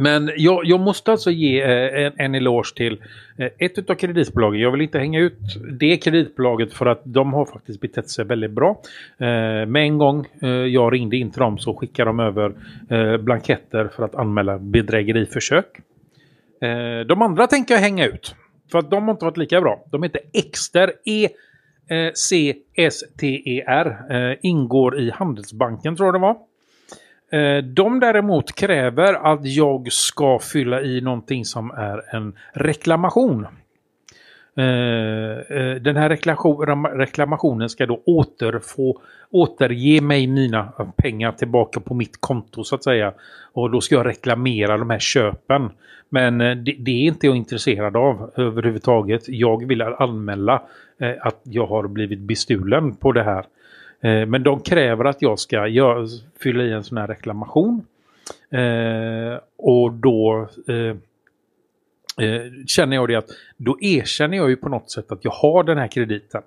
Men 0.00 0.30
jag, 0.36 0.64
jag 0.64 0.80
måste 0.80 1.12
alltså 1.12 1.30
ge 1.30 1.62
eh, 1.62 2.06
en, 2.06 2.12
en 2.16 2.34
eloge 2.34 2.74
till 2.76 3.02
eh, 3.36 3.48
ett 3.58 3.78
utav 3.78 3.94
kreditbolagen. 3.94 4.60
Jag 4.60 4.70
vill 4.70 4.80
inte 4.80 4.98
hänga 4.98 5.20
ut 5.20 5.38
det 5.80 5.96
kreditbolaget 5.96 6.72
för 6.72 6.86
att 6.86 7.02
de 7.04 7.32
har 7.32 7.46
faktiskt 7.46 7.80
betett 7.80 8.10
sig 8.10 8.24
väldigt 8.24 8.50
bra. 8.50 8.82
Eh, 9.18 9.26
med 9.66 9.76
en 9.76 9.98
gång 9.98 10.26
jag 10.70 10.92
ringde 10.92 11.16
in 11.16 11.30
till 11.30 11.40
dem 11.40 11.58
så 11.58 11.74
skickade 11.74 12.08
de 12.08 12.20
över 12.20 12.52
blanketter 13.18 13.88
för 13.96 14.04
att 14.04 14.14
anmäla 14.14 14.58
bedrägeriförsök. 14.58 15.66
De 17.06 17.22
andra 17.22 17.46
tänker 17.46 17.74
jag 17.74 17.80
hänga 17.80 18.06
ut. 18.06 18.34
För 18.72 18.78
att 18.78 18.90
de 18.90 19.04
har 19.04 19.10
inte 19.10 19.24
varit 19.24 19.36
lika 19.36 19.60
bra. 19.60 19.84
De 19.90 20.02
heter 20.02 20.20
Exter 20.32 20.92
E-C-S-T-E-R. 21.04 22.46
Ingår 24.42 24.98
i 25.00 25.10
Handelsbanken 25.10 25.96
tror 25.96 26.06
jag 26.06 26.14
det 26.14 26.18
var. 26.18 26.36
Eh, 27.30 27.64
de 27.64 28.00
däremot 28.00 28.54
kräver 28.54 29.32
att 29.32 29.46
jag 29.46 29.92
ska 29.92 30.38
fylla 30.38 30.82
i 30.82 31.00
någonting 31.00 31.44
som 31.44 31.70
är 31.70 32.16
en 32.16 32.32
reklamation. 32.52 33.46
Eh, 34.56 34.64
eh, 35.58 35.74
den 35.74 35.96
här 35.96 36.08
reklamationen 36.98 37.68
ska 37.68 37.86
då 37.86 38.02
återfå, 38.06 39.00
återge 39.30 40.00
mig 40.00 40.26
mina 40.26 40.72
pengar 40.96 41.32
tillbaka 41.32 41.80
på 41.80 41.94
mitt 41.94 42.20
konto 42.20 42.64
så 42.64 42.74
att 42.74 42.84
säga. 42.84 43.12
Och 43.52 43.70
då 43.70 43.80
ska 43.80 43.94
jag 43.94 44.06
reklamera 44.06 44.78
de 44.78 44.90
här 44.90 44.98
köpen. 44.98 45.70
Men 46.08 46.38
det, 46.38 46.76
det 46.78 46.90
är 46.90 47.04
inte 47.04 47.26
jag 47.26 47.36
intresserad 47.36 47.96
av 47.96 48.30
överhuvudtaget. 48.36 49.22
Jag 49.28 49.66
vill 49.66 49.82
anmäla 49.82 50.62
att 51.20 51.40
jag 51.42 51.66
har 51.66 51.88
blivit 51.88 52.18
bestulen 52.18 52.96
på 52.96 53.12
det 53.12 53.22
här. 53.22 53.44
Eh, 54.00 54.26
Men 54.26 54.42
de 54.42 54.60
kräver 54.60 55.04
att 55.04 55.22
jag 55.22 55.38
ska 55.38 55.66
gör, 55.66 56.06
fylla 56.42 56.64
i 56.64 56.72
en 56.72 56.84
sån 56.84 56.98
här 56.98 57.06
reklamation. 57.06 57.86
Eh, 58.50 59.40
och 59.56 59.92
då 59.92 60.48
eh, 60.68 60.96
eh, 62.26 62.42
känner 62.66 62.96
jag 62.96 63.08
det 63.08 63.14
att 63.14 63.30
då 63.56 63.78
erkänner 63.80 64.36
jag 64.36 64.50
ju 64.50 64.56
på 64.56 64.68
något 64.68 64.90
sätt 64.90 65.12
att 65.12 65.24
jag 65.24 65.30
har 65.30 65.64
den 65.64 65.78
här 65.78 65.88
krediten. 65.88 66.42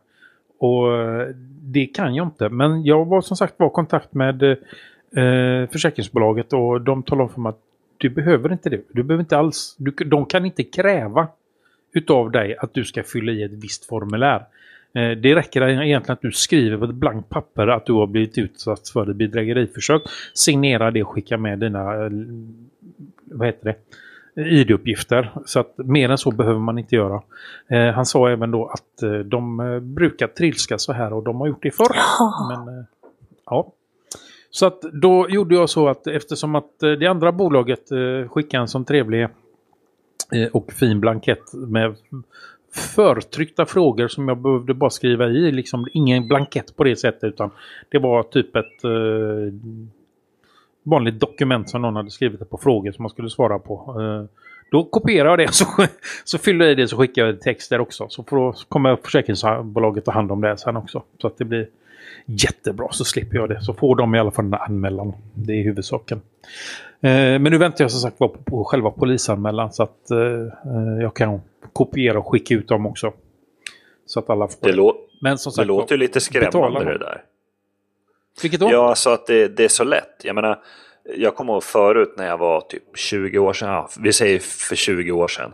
Och 0.59 0.97
eh, 0.97 1.27
det 1.61 1.85
kan 1.85 2.15
jag 2.15 2.27
inte. 2.27 2.49
Men 2.49 2.83
jag 2.83 3.05
var 3.05 3.21
som 3.21 3.37
sagt 3.37 3.53
var 3.57 3.67
i 3.67 3.71
kontakt 3.73 4.13
med 4.13 4.43
eh, 4.43 4.57
eh 5.23 5.69
försäkringsbolaget 5.69 6.53
och 6.53 6.81
de 6.81 7.03
talade 7.03 7.23
om 7.23 7.29
för 7.29 7.41
mig 7.41 7.49
att 7.49 7.61
du 7.97 8.09
behöver 8.09 8.51
inte 8.51 8.69
det. 8.69 8.81
Du 8.89 9.03
behöver 9.03 9.23
inte 9.23 9.37
alls. 9.37 9.75
Du, 9.77 9.91
de 9.91 10.25
kan 10.25 10.45
inte 10.45 10.63
kräva 10.63 11.27
utav 11.93 12.31
dig 12.31 12.57
att 12.57 12.73
du 12.73 12.85
ska 12.85 13.03
fylla 13.03 13.31
i 13.31 13.43
ett 13.43 13.51
visst 13.51 13.85
formulär. 13.85 14.45
Eh, 14.93 15.11
Det 15.17 15.35
räcker 15.35 15.61
egentligen 15.69 16.13
att 16.13 16.21
du 16.21 16.31
skriver 16.31 16.77
på 16.77 16.83
ett 16.85 16.93
blankt 16.95 17.29
papper 17.29 17.67
att 17.67 17.85
du 17.85 17.93
har 17.93 18.07
blivit 18.07 18.37
utsatt 18.37 18.89
för 18.89 19.09
ett 19.09 19.15
bedrägeriförsök. 19.15 20.01
Signera 20.33 20.91
det 20.91 21.03
och 21.03 21.09
skicka 21.09 21.37
med 21.37 21.59
dina 21.59 22.05
eh, 22.05 22.11
vad 23.25 23.47
heter 23.47 23.65
det? 23.65 23.75
ID-uppgifter. 24.35 25.31
Så 25.45 25.59
att 25.59 25.77
mer 25.77 26.09
än 26.09 26.17
så 26.17 26.31
behöver 26.31 26.59
man 26.59 26.79
inte 26.79 26.95
göra. 26.95 27.21
Eh, 27.67 27.93
han 27.93 28.05
sa 28.05 28.29
även 28.29 28.51
då 28.51 28.65
att 28.65 29.03
eh, 29.03 29.11
de 29.19 29.59
eh, 29.59 29.79
brukar 29.79 30.27
trilska 30.27 30.77
så 30.77 30.93
här 30.93 31.13
och 31.13 31.23
de 31.23 31.39
har 31.39 31.47
gjort 31.47 31.63
det 31.63 31.71
förr. 31.71 31.95
Ja. 32.19 32.63
Men, 32.65 32.77
eh, 32.77 32.83
ja. 33.45 33.71
Så 34.49 34.65
att 34.65 34.81
då 34.81 35.29
gjorde 35.29 35.55
jag 35.55 35.69
så 35.69 35.87
att 35.87 36.07
eftersom 36.07 36.55
att 36.55 36.79
det 36.79 37.07
andra 37.07 37.31
bolaget 37.31 37.89
skickade 38.27 38.61
en 38.61 38.67
sån 38.67 38.85
trevlig 38.85 39.27
och 40.51 40.71
fin 40.73 40.99
blankett 40.99 41.53
med 41.53 41.95
förtryckta 42.73 43.65
frågor 43.65 44.07
som 44.07 44.27
jag 44.27 44.37
behövde 44.37 44.73
bara 44.73 44.89
skriva 44.89 45.27
i. 45.27 45.51
Liksom 45.51 45.87
ingen 45.93 46.27
blankett 46.27 46.75
på 46.75 46.83
det 46.83 46.95
sättet 46.95 47.23
utan 47.23 47.51
det 47.89 47.99
var 47.99 48.23
typ 48.23 48.55
ett 48.55 48.83
eh, 48.83 49.53
vanligt 50.83 51.19
dokument 51.19 51.69
som 51.69 51.81
någon 51.81 51.95
hade 51.95 52.09
skrivit 52.09 52.49
på 52.49 52.57
frågor 52.57 52.91
som 52.91 53.03
man 53.03 53.09
skulle 53.09 53.29
svara 53.29 53.59
på. 53.59 53.95
Eh, 53.99 54.37
då 54.71 54.83
kopierar 54.83 55.29
jag 55.29 55.39
det 55.39 55.47
så, 55.53 55.65
så 56.23 56.37
fyller 56.37 56.65
jag 56.65 56.71
i 56.71 56.75
det 56.75 56.87
så 56.87 56.97
skickar 56.97 57.25
jag 57.25 57.41
texter 57.41 57.79
också. 57.81 58.09
Så 58.09 58.23
får, 58.23 58.55
kommer 58.69 58.95
försäkringsbolaget 58.95 60.05
ta 60.05 60.11
hand 60.11 60.31
om 60.31 60.41
det 60.41 60.57
sen 60.57 60.77
också. 60.77 61.03
Så 61.21 61.27
att 61.27 61.37
det 61.37 61.45
blir 61.45 61.67
jättebra 62.25 62.87
så 62.91 63.05
slipper 63.05 63.37
jag 63.37 63.49
det. 63.49 63.61
Så 63.61 63.73
får 63.73 63.95
de 63.95 64.15
i 64.15 64.19
alla 64.19 64.31
fall 64.31 64.45
en 64.45 64.53
anmälan. 64.53 65.13
Det 65.33 65.53
är 65.53 65.63
huvudsaken. 65.63 66.21
Eh, 67.01 67.11
men 67.11 67.43
nu 67.43 67.57
väntar 67.57 67.83
jag 67.83 67.91
som 67.91 67.99
sagt 67.99 68.17
på, 68.17 68.29
på 68.29 68.63
själva 68.63 68.91
polisanmälan 68.91 69.73
så 69.73 69.83
att 69.83 70.11
eh, 70.11 70.17
eh, 70.17 71.01
jag 71.01 71.15
kan 71.15 71.41
kopiera 71.73 72.19
och 72.19 72.31
skicka 72.31 72.53
ut 72.53 72.67
dem 72.67 72.85
också. 72.85 73.13
Så 74.05 74.19
att 74.19 74.29
alla 74.29 74.47
får 74.47 74.67
Det, 74.67 74.73
lå 74.73 74.95
Men 75.21 75.37
som 75.37 75.49
det 75.49 75.55
sagt, 75.55 75.67
låter 75.67 75.95
ju 75.95 75.99
lite 75.99 76.19
skrämmande 76.21 76.83
det 76.83 76.97
där. 76.97 77.23
Vilket 78.41 78.59
då? 78.59 78.71
Ja, 78.71 78.89
alltså 78.89 79.09
att 79.09 79.27
det, 79.27 79.47
det 79.47 79.63
är 79.63 79.69
så 79.69 79.83
lätt. 79.83 80.21
Jag 80.23 80.35
menar, 80.35 80.59
jag 81.17 81.35
kommer 81.35 81.53
ihåg 81.53 81.63
förut 81.63 82.13
när 82.17 82.27
jag 82.27 82.37
var 82.37 82.61
typ 82.61 82.83
20 82.97 83.39
år 83.39 83.53
sedan, 83.53 83.69
ja, 83.69 83.89
vi 83.99 84.13
säger 84.13 84.39
för 84.39 84.75
20 84.75 85.11
år 85.11 85.27
sedan. 85.27 85.53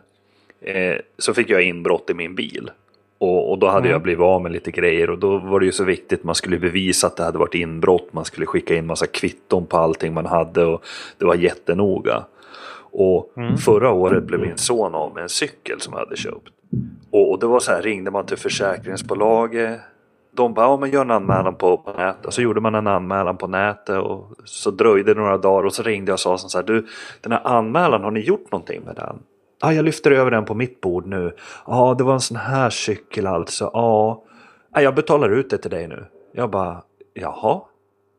Eh, 0.61 0.95
så 1.17 1.33
fick 1.33 1.49
jag 1.49 1.61
inbrott 1.61 2.09
i 2.09 2.13
min 2.13 2.35
bil. 2.35 2.71
Och, 3.19 3.51
och 3.51 3.59
då 3.59 3.67
hade 3.67 3.79
Mm. 3.79 3.91
jag 3.91 4.01
blivit 4.01 4.23
av 4.23 4.41
med 4.41 4.51
lite 4.51 4.71
grejer 4.71 5.09
och 5.09 5.17
då 5.19 5.37
var 5.37 5.59
det 5.59 5.65
ju 5.65 5.71
så 5.71 5.83
viktigt. 5.83 6.23
Man 6.23 6.35
skulle 6.35 6.59
bevisa 6.59 7.07
att 7.07 7.17
det 7.17 7.23
hade 7.23 7.37
varit 7.37 7.55
inbrott. 7.55 8.13
Man 8.13 8.25
skulle 8.25 8.45
skicka 8.45 8.75
in 8.75 8.85
massa 8.85 9.07
kvitton 9.07 9.65
på 9.65 9.77
allting 9.77 10.13
man 10.13 10.25
hade 10.25 10.65
och 10.65 10.83
det 11.17 11.25
var 11.25 11.35
jättenoga. 11.35 12.23
Och 12.91 13.31
Mm. 13.37 13.57
förra 13.57 13.91
året 13.91 14.23
blev 14.23 14.39
min 14.39 14.57
son 14.57 14.95
av 14.95 15.13
med 15.13 15.23
en 15.23 15.29
cykel 15.29 15.81
som 15.81 15.93
jag 15.93 15.99
hade 15.99 16.17
köpt. 16.17 16.47
Och, 17.11 17.31
och 17.31 17.39
det 17.39 17.45
var 17.47 17.59
så 17.59 17.71
här, 17.71 17.81
ringde 17.81 18.11
man 18.11 18.25
till 18.25 18.37
försäkringsbolaget. 18.37 19.79
De 20.31 20.53
bara, 20.53 20.65
ja 20.65 20.77
men 20.77 20.91
gör 20.91 21.01
en 21.01 21.11
anmälan 21.11 21.55
på, 21.55 21.77
på 21.77 21.91
nätet. 21.91 22.33
Så 22.33 22.41
gjorde 22.41 22.61
man 22.61 22.75
en 22.75 22.87
anmälan 22.87 23.37
på 23.37 23.47
nätet 23.47 24.01
och 24.01 24.31
så 24.45 24.71
dröjde 24.71 25.13
det 25.13 25.19
några 25.19 25.37
dagar 25.37 25.65
och 25.65 25.73
så 25.73 25.83
ringde 25.83 26.09
jag 26.09 26.13
och 26.15 26.19
sa 26.19 26.37
så 26.37 26.57
här, 26.57 26.65
du 26.65 26.87
den 27.21 27.31
här 27.31 27.41
anmälan, 27.43 28.03
har 28.03 28.11
ni 28.11 28.19
gjort 28.19 28.51
någonting 28.51 28.81
med 28.85 28.95
den? 28.95 29.19
Ja, 29.61 29.73
jag 29.73 29.85
lyfter 29.85 30.11
över 30.11 30.31
den 30.31 30.45
på 30.45 30.53
mitt 30.53 30.81
bord 30.81 31.07
nu. 31.07 31.35
Ja, 31.67 31.95
det 31.97 32.03
var 32.03 32.13
en 32.13 32.19
sån 32.21 32.37
här 32.37 32.69
cykel 32.69 33.27
alltså. 33.27 33.69
Ja, 33.73 34.23
Ja, 34.73 34.81
jag 34.81 34.95
betalar 34.95 35.29
ut 35.29 35.49
det 35.49 35.57
till 35.57 35.71
dig 35.71 35.87
nu. 35.87 36.05
Jag 36.31 36.49
bara, 36.49 36.83
jaha? 37.13 37.61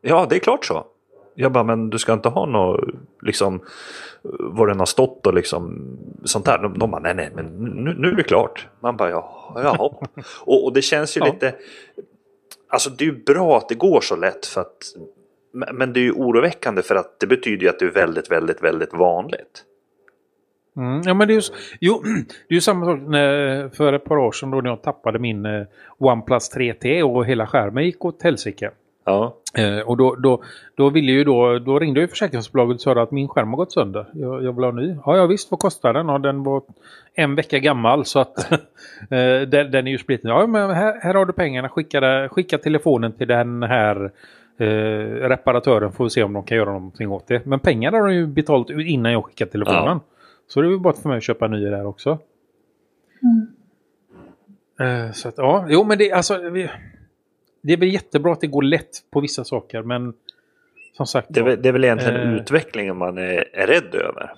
Ja, 0.00 0.26
det 0.30 0.36
är 0.36 0.40
klart 0.40 0.64
så. 0.64 0.86
Jag 1.34 1.52
bara, 1.52 1.64
men 1.64 1.90
du 1.90 1.98
ska 1.98 2.12
inte 2.12 2.28
ha 2.28 2.46
något, 2.46 2.80
liksom, 3.22 3.60
var 4.40 4.66
den 4.66 4.78
har 4.78 4.86
stått 4.86 5.26
och 5.26 5.34
liksom 5.34 5.88
sånt 6.24 6.44
där. 6.44 6.58
De, 6.58 6.78
de 6.78 6.90
bara, 6.90 7.00
nej, 7.00 7.14
nej, 7.14 7.30
men 7.34 7.46
nu, 7.84 7.94
nu 7.98 8.08
är 8.08 8.16
det 8.16 8.22
klart. 8.22 8.66
Man 8.80 8.96
bara, 8.96 9.10
ja, 9.10 9.52
jaha. 9.56 9.90
och, 10.44 10.64
och 10.64 10.72
det 10.72 10.82
känns 10.82 11.16
ju 11.16 11.20
Ja. 11.20 11.26
lite, 11.26 11.54
alltså 12.68 12.90
det 12.90 13.04
är 13.04 13.06
ju 13.06 13.22
bra 13.24 13.56
att 13.56 13.68
det 13.68 13.74
går 13.74 14.00
så 14.00 14.16
lätt 14.16 14.46
för 14.46 14.60
att, 14.60 14.76
men 15.52 15.76
men 15.76 15.92
det 15.92 16.00
är 16.00 16.04
ju 16.04 16.12
oroväckande 16.12 16.82
för 16.82 16.94
att 16.94 17.20
det 17.20 17.26
betyder 17.26 17.62
ju 17.62 17.68
att 17.68 17.78
det 17.78 17.84
är 17.84 17.90
väldigt, 17.90 18.30
väldigt, 18.30 18.62
väldigt 18.62 18.94
vanligt. 18.94 19.64
Mm, 20.78 21.02
ja, 21.04 21.14
men 21.14 21.28
det 21.28 21.34
är 21.34 21.36
ju, 21.36 21.42
jo, 21.80 22.02
det 22.48 22.54
är 22.54 22.54
ju 22.54 22.60
samma 22.60 22.86
sak 22.86 23.00
när, 23.06 23.68
för 23.68 23.92
ett 23.92 24.04
par 24.04 24.16
år 24.16 24.32
sedan 24.32 24.50
då 24.50 24.60
när 24.60 24.70
jag 24.70 24.82
tappade 24.82 25.18
min 25.18 25.46
eh, 25.46 25.66
OnePlus 25.98 26.56
3T 26.56 27.02
och 27.02 27.26
hela 27.26 27.46
skärmen 27.46 27.84
gick 27.84 28.04
åt 28.04 28.22
helsike. 28.22 28.70
Ja, 29.04 29.34
Eh, 29.56 29.80
och 29.80 29.96
då, 29.96 30.14
då, 30.14 30.42
då, 30.74 30.90
ville 30.90 31.12
ju 31.12 31.24
då, 31.24 31.58
då 31.58 31.78
ringde 31.78 32.00
ju 32.00 32.08
försäkringsbolaget 32.08 32.74
och 32.74 32.80
sa 32.80 33.02
att 33.02 33.10
min 33.10 33.28
skärm 33.28 33.48
har 33.48 33.56
gått 33.56 33.72
sönder. 33.72 34.06
Jag, 34.12 34.44
jag 34.44 34.52
vill 34.52 34.64
ha 34.64 34.72
ny. 34.72 34.96
Ja, 35.04 35.16
ja 35.16 35.26
visst, 35.26 35.50
vad 35.50 35.60
kostar 35.60 35.92
den? 35.92 36.08
Ja, 36.08 36.18
den 36.18 36.42
var 36.42 36.62
en 37.14 37.34
vecka 37.34 37.58
gammal 37.58 38.04
så 38.04 38.18
att 38.18 38.52
eh, 38.52 39.40
den, 39.48 39.70
den 39.70 39.86
är 39.86 39.90
ju 39.90 39.98
splitten. 39.98 40.30
Ja, 40.30 40.46
men 40.46 40.70
här, 40.70 41.00
här 41.02 41.14
har 41.14 41.26
du 41.26 41.32
pengarna. 41.32 41.68
Skicka, 41.68 42.28
skicka 42.28 42.58
telefonen 42.58 43.12
till 43.12 43.28
den 43.28 43.62
här 43.62 44.10
eh, 44.58 44.66
reparatören 45.28 45.92
får 45.92 46.04
vi 46.04 46.10
se 46.10 46.22
om 46.22 46.32
de 46.32 46.42
kan 46.42 46.56
göra 46.56 46.72
någonting 46.72 47.10
åt 47.10 47.26
det. 47.26 47.46
Men 47.46 47.60
pengarna 47.60 47.98
har 47.98 48.06
de 48.06 48.14
ju 48.14 48.26
betalat 48.26 48.70
ut 48.70 48.86
innan 48.86 49.12
jag 49.12 49.24
skickat 49.24 49.52
telefonen. 49.52 50.00
Ja. 50.08 50.17
Så 50.48 50.60
det 50.60 50.68
är 50.68 50.70
ju 50.70 50.78
bara 50.78 50.94
för 50.94 51.08
mig 51.08 51.18
att 51.18 51.24
köpa 51.24 51.44
en 51.44 51.50
ny 51.50 51.64
där 51.64 51.86
också. 51.86 52.18
Eh, 54.80 55.12
så 55.12 55.28
att, 55.28 55.38
ja, 55.38 55.66
jo 55.68 55.84
men 55.84 55.98
det, 55.98 56.12
alltså, 56.12 56.38
vi, 56.50 56.70
det 57.62 57.72
är 57.72 57.76
väl 57.76 57.92
jättebra 57.92 58.32
att 58.32 58.40
det 58.40 58.46
går 58.46 58.62
lätt 58.62 59.10
på 59.10 59.20
vissa 59.20 59.44
saker 59.44 59.82
men 59.82 60.14
som 60.96 61.06
sagt 61.06 61.28
det 61.30 61.40
är, 61.40 61.44
väl- 61.44 61.62
det 61.62 61.68
är 61.68 61.72
väl 61.72 61.84
egentligen 61.84 62.16
Eh. 62.20 62.34
utvecklingen 62.34 62.96
man 62.96 63.18
är, 63.18 63.56
är 63.56 63.66
rädd 63.66 63.94
över. 63.94 64.30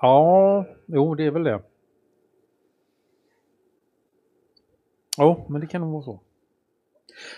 Ja, 0.00 0.64
jo 0.86 1.14
det 1.14 1.24
är 1.24 1.30
väl 1.30 1.42
det. 1.44 1.60
Ja, 5.16 5.46
men 5.48 5.60
det 5.60 5.66
kan 5.66 5.80
nog 5.80 5.92
vara 5.92 6.02
så. 6.02 6.20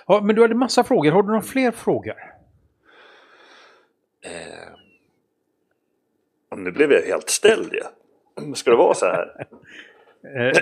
Ja, 0.07 0.21
men 0.21 0.37
du 0.37 0.43
hade 0.43 0.55
massa 0.55 0.85
frågor. 0.85 1.11
Har 1.13 1.23
du 1.23 1.29
några 1.29 1.43
fler 1.43 1.71
frågor? 1.71 2.15
Eh, 4.23 4.70
nu 6.57 6.71
blev 6.71 6.93
jag 6.93 7.03
helt 7.03 7.31
ställd 7.31 7.73
ju. 7.73 8.55
Ska 8.55 8.71
det 8.71 8.77
vara 8.77 8.95
så 8.95 9.07
här? 9.07 9.35
Eh, 9.39 9.47
nej, 10.35 10.53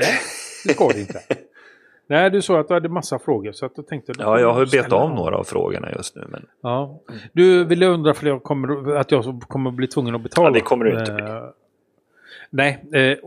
det 0.64 0.72
ska 0.74 0.88
det 0.88 1.00
inte. 1.00 1.20
Nej, 2.06 2.30
du 2.30 2.42
sa 2.42 2.60
att 2.60 2.68
du 2.68 2.74
hade 2.74 2.88
massa 2.88 3.18
frågor 3.18 3.52
så 3.52 3.66
att 3.66 3.72
jag 3.76 3.86
tänkte... 3.86 4.12
Ja, 4.18 4.40
jag 4.40 4.52
har 4.52 4.66
ju 4.66 4.80
av 4.80 4.88
dem. 4.88 5.14
några 5.14 5.36
av 5.36 5.44
frågorna 5.44 5.92
just 5.92 6.16
nu. 6.16 6.24
Men 6.28 6.46
Ja. 6.62 7.00
Du 7.32 7.64
ville 7.64 7.86
undra 7.86 8.14
för 8.14 8.26
jag 8.26 8.42
kommer, 8.42 8.96
att 8.96 9.10
jag 9.10 9.42
kommer 9.48 9.70
bli 9.70 9.86
tvungen 9.86 10.14
att 10.14 10.22
betala? 10.22 10.48
Ja, 10.48 10.52
det 10.54 10.60
kommer 10.60 10.84
du 10.84 10.98
inte 10.98 11.12
bli. 11.12 11.24
Nej, 12.50 12.84
eh, 12.92 13.18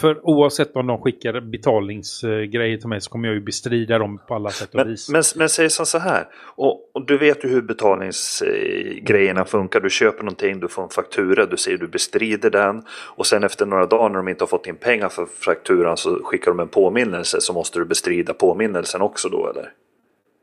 för 0.00 0.26
oavsett 0.26 0.76
om 0.76 0.86
de 0.86 1.02
skickar 1.02 1.40
betalningsgrejer 1.40 2.76
till 2.76 2.88
mig 2.88 3.00
så 3.00 3.10
kommer 3.10 3.28
jag 3.28 3.34
ju 3.34 3.40
bestrida 3.40 3.98
dem 3.98 4.20
på 4.28 4.34
alla 4.34 4.50
sätt 4.50 4.68
och 4.68 4.74
Men, 4.74 4.88
vis. 4.88 5.08
men, 5.08 5.22
men 5.36 5.48
säg 5.48 5.70
så 5.70 5.98
här. 5.98 6.26
Och, 6.56 6.90
och 6.94 7.06
du 7.06 7.18
vet 7.18 7.44
ju 7.44 7.48
hur 7.48 7.62
betalningsgrejerna 7.62 9.44
funkar. 9.44 9.80
Du 9.80 9.90
köper 9.90 10.22
någonting, 10.22 10.60
du 10.60 10.68
får 10.68 10.82
en 10.82 10.88
faktura, 10.88 11.46
du 11.46 11.56
säger 11.56 11.78
du 11.78 11.88
bestrider 11.88 12.50
den. 12.50 12.82
Och 13.16 13.26
sen 13.26 13.44
efter 13.44 13.66
några 13.66 13.86
dagar 13.86 14.08
när 14.08 14.16
de 14.16 14.28
inte 14.28 14.42
har 14.42 14.48
fått 14.48 14.66
in 14.66 14.76
pengar 14.76 15.08
för 15.08 15.26
fakturan 15.26 15.96
så 15.96 16.20
skickar 16.24 16.50
de 16.50 16.60
en 16.60 16.68
påminnelse. 16.68 17.40
Så 17.40 17.52
måste 17.52 17.78
du 17.78 17.84
bestrida 17.84 18.34
påminnelsen 18.34 19.02
också 19.02 19.28
då 19.28 19.50
eller? 19.50 19.72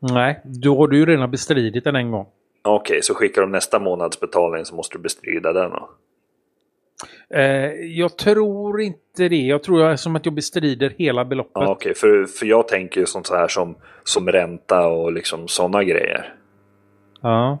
Nej, 0.00 0.40
då 0.44 0.76
har 0.76 0.88
du 0.88 0.96
ju 0.96 1.06
redan 1.06 1.30
bestridit 1.30 1.84
den 1.84 1.96
en 1.96 2.10
gång. 2.10 2.26
Okej, 2.64 3.02
så 3.02 3.14
skickar 3.14 3.42
de 3.42 3.50
nästa 3.50 3.78
månads 3.78 4.20
betalning 4.20 4.64
så 4.64 4.74
måste 4.74 4.98
du 4.98 5.02
bestrida 5.02 5.52
den 5.52 5.70
då. 5.70 5.90
Eh, 7.32 7.70
jag 7.74 8.18
tror 8.18 8.80
inte 8.80 9.28
det. 9.28 9.36
Jag 9.36 9.62
tror 9.62 9.80
jag, 9.80 10.00
som 10.00 10.16
att 10.16 10.26
jag 10.26 10.34
bestrider 10.34 10.94
hela 10.98 11.24
beloppet. 11.24 11.52
Ja, 11.54 11.70
Okej, 11.72 11.94
för, 11.94 12.24
för 12.24 12.46
jag 12.46 12.68
tänker 12.68 13.00
ju 13.00 13.06
sånt 13.06 13.26
så 13.26 13.34
här 13.36 13.48
som, 13.48 13.74
som 14.04 14.28
ränta 14.28 14.86
och 14.88 15.12
liksom 15.12 15.48
sådana 15.48 15.84
grejer. 15.84 16.34
Ja. 17.20 17.58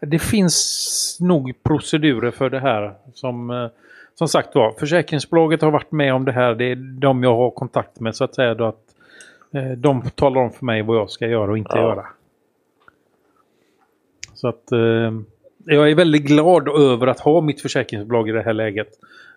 Det 0.00 0.18
finns 0.18 1.18
nog 1.20 1.52
procedurer 1.62 2.30
för 2.30 2.50
det 2.50 2.60
här. 2.60 2.94
Som, 3.14 3.50
eh, 3.50 3.66
som 4.14 4.28
sagt 4.28 4.54
var, 4.54 4.72
försäkringsbolaget 4.72 5.62
har 5.62 5.70
varit 5.70 5.92
med 5.92 6.14
om 6.14 6.24
det 6.24 6.32
här. 6.32 6.54
Det 6.54 6.64
är 6.64 6.76
de 7.00 7.22
jag 7.22 7.36
har 7.36 7.50
kontakt 7.50 8.00
med 8.00 8.16
så 8.16 8.24
att 8.24 8.34
säga. 8.34 8.54
Då 8.54 8.64
att, 8.64 8.94
eh, 9.54 9.70
de 9.70 10.02
talar 10.10 10.40
om 10.40 10.50
för 10.50 10.64
mig 10.64 10.82
vad 10.82 10.96
jag 10.96 11.10
ska 11.10 11.26
göra 11.26 11.50
och 11.50 11.58
inte 11.58 11.76
Ja. 11.78 11.82
göra. 11.82 12.06
Så 14.34 14.48
att 14.48 14.72
jag 15.66 15.90
är 15.90 15.94
väldigt 15.94 16.22
glad 16.22 16.68
över 16.68 17.06
att 17.06 17.20
ha 17.20 17.40
mitt 17.40 17.60
försäkringsbolag 17.60 18.28
i 18.28 18.32
det 18.32 18.42
här 18.42 18.52
läget. 18.52 18.88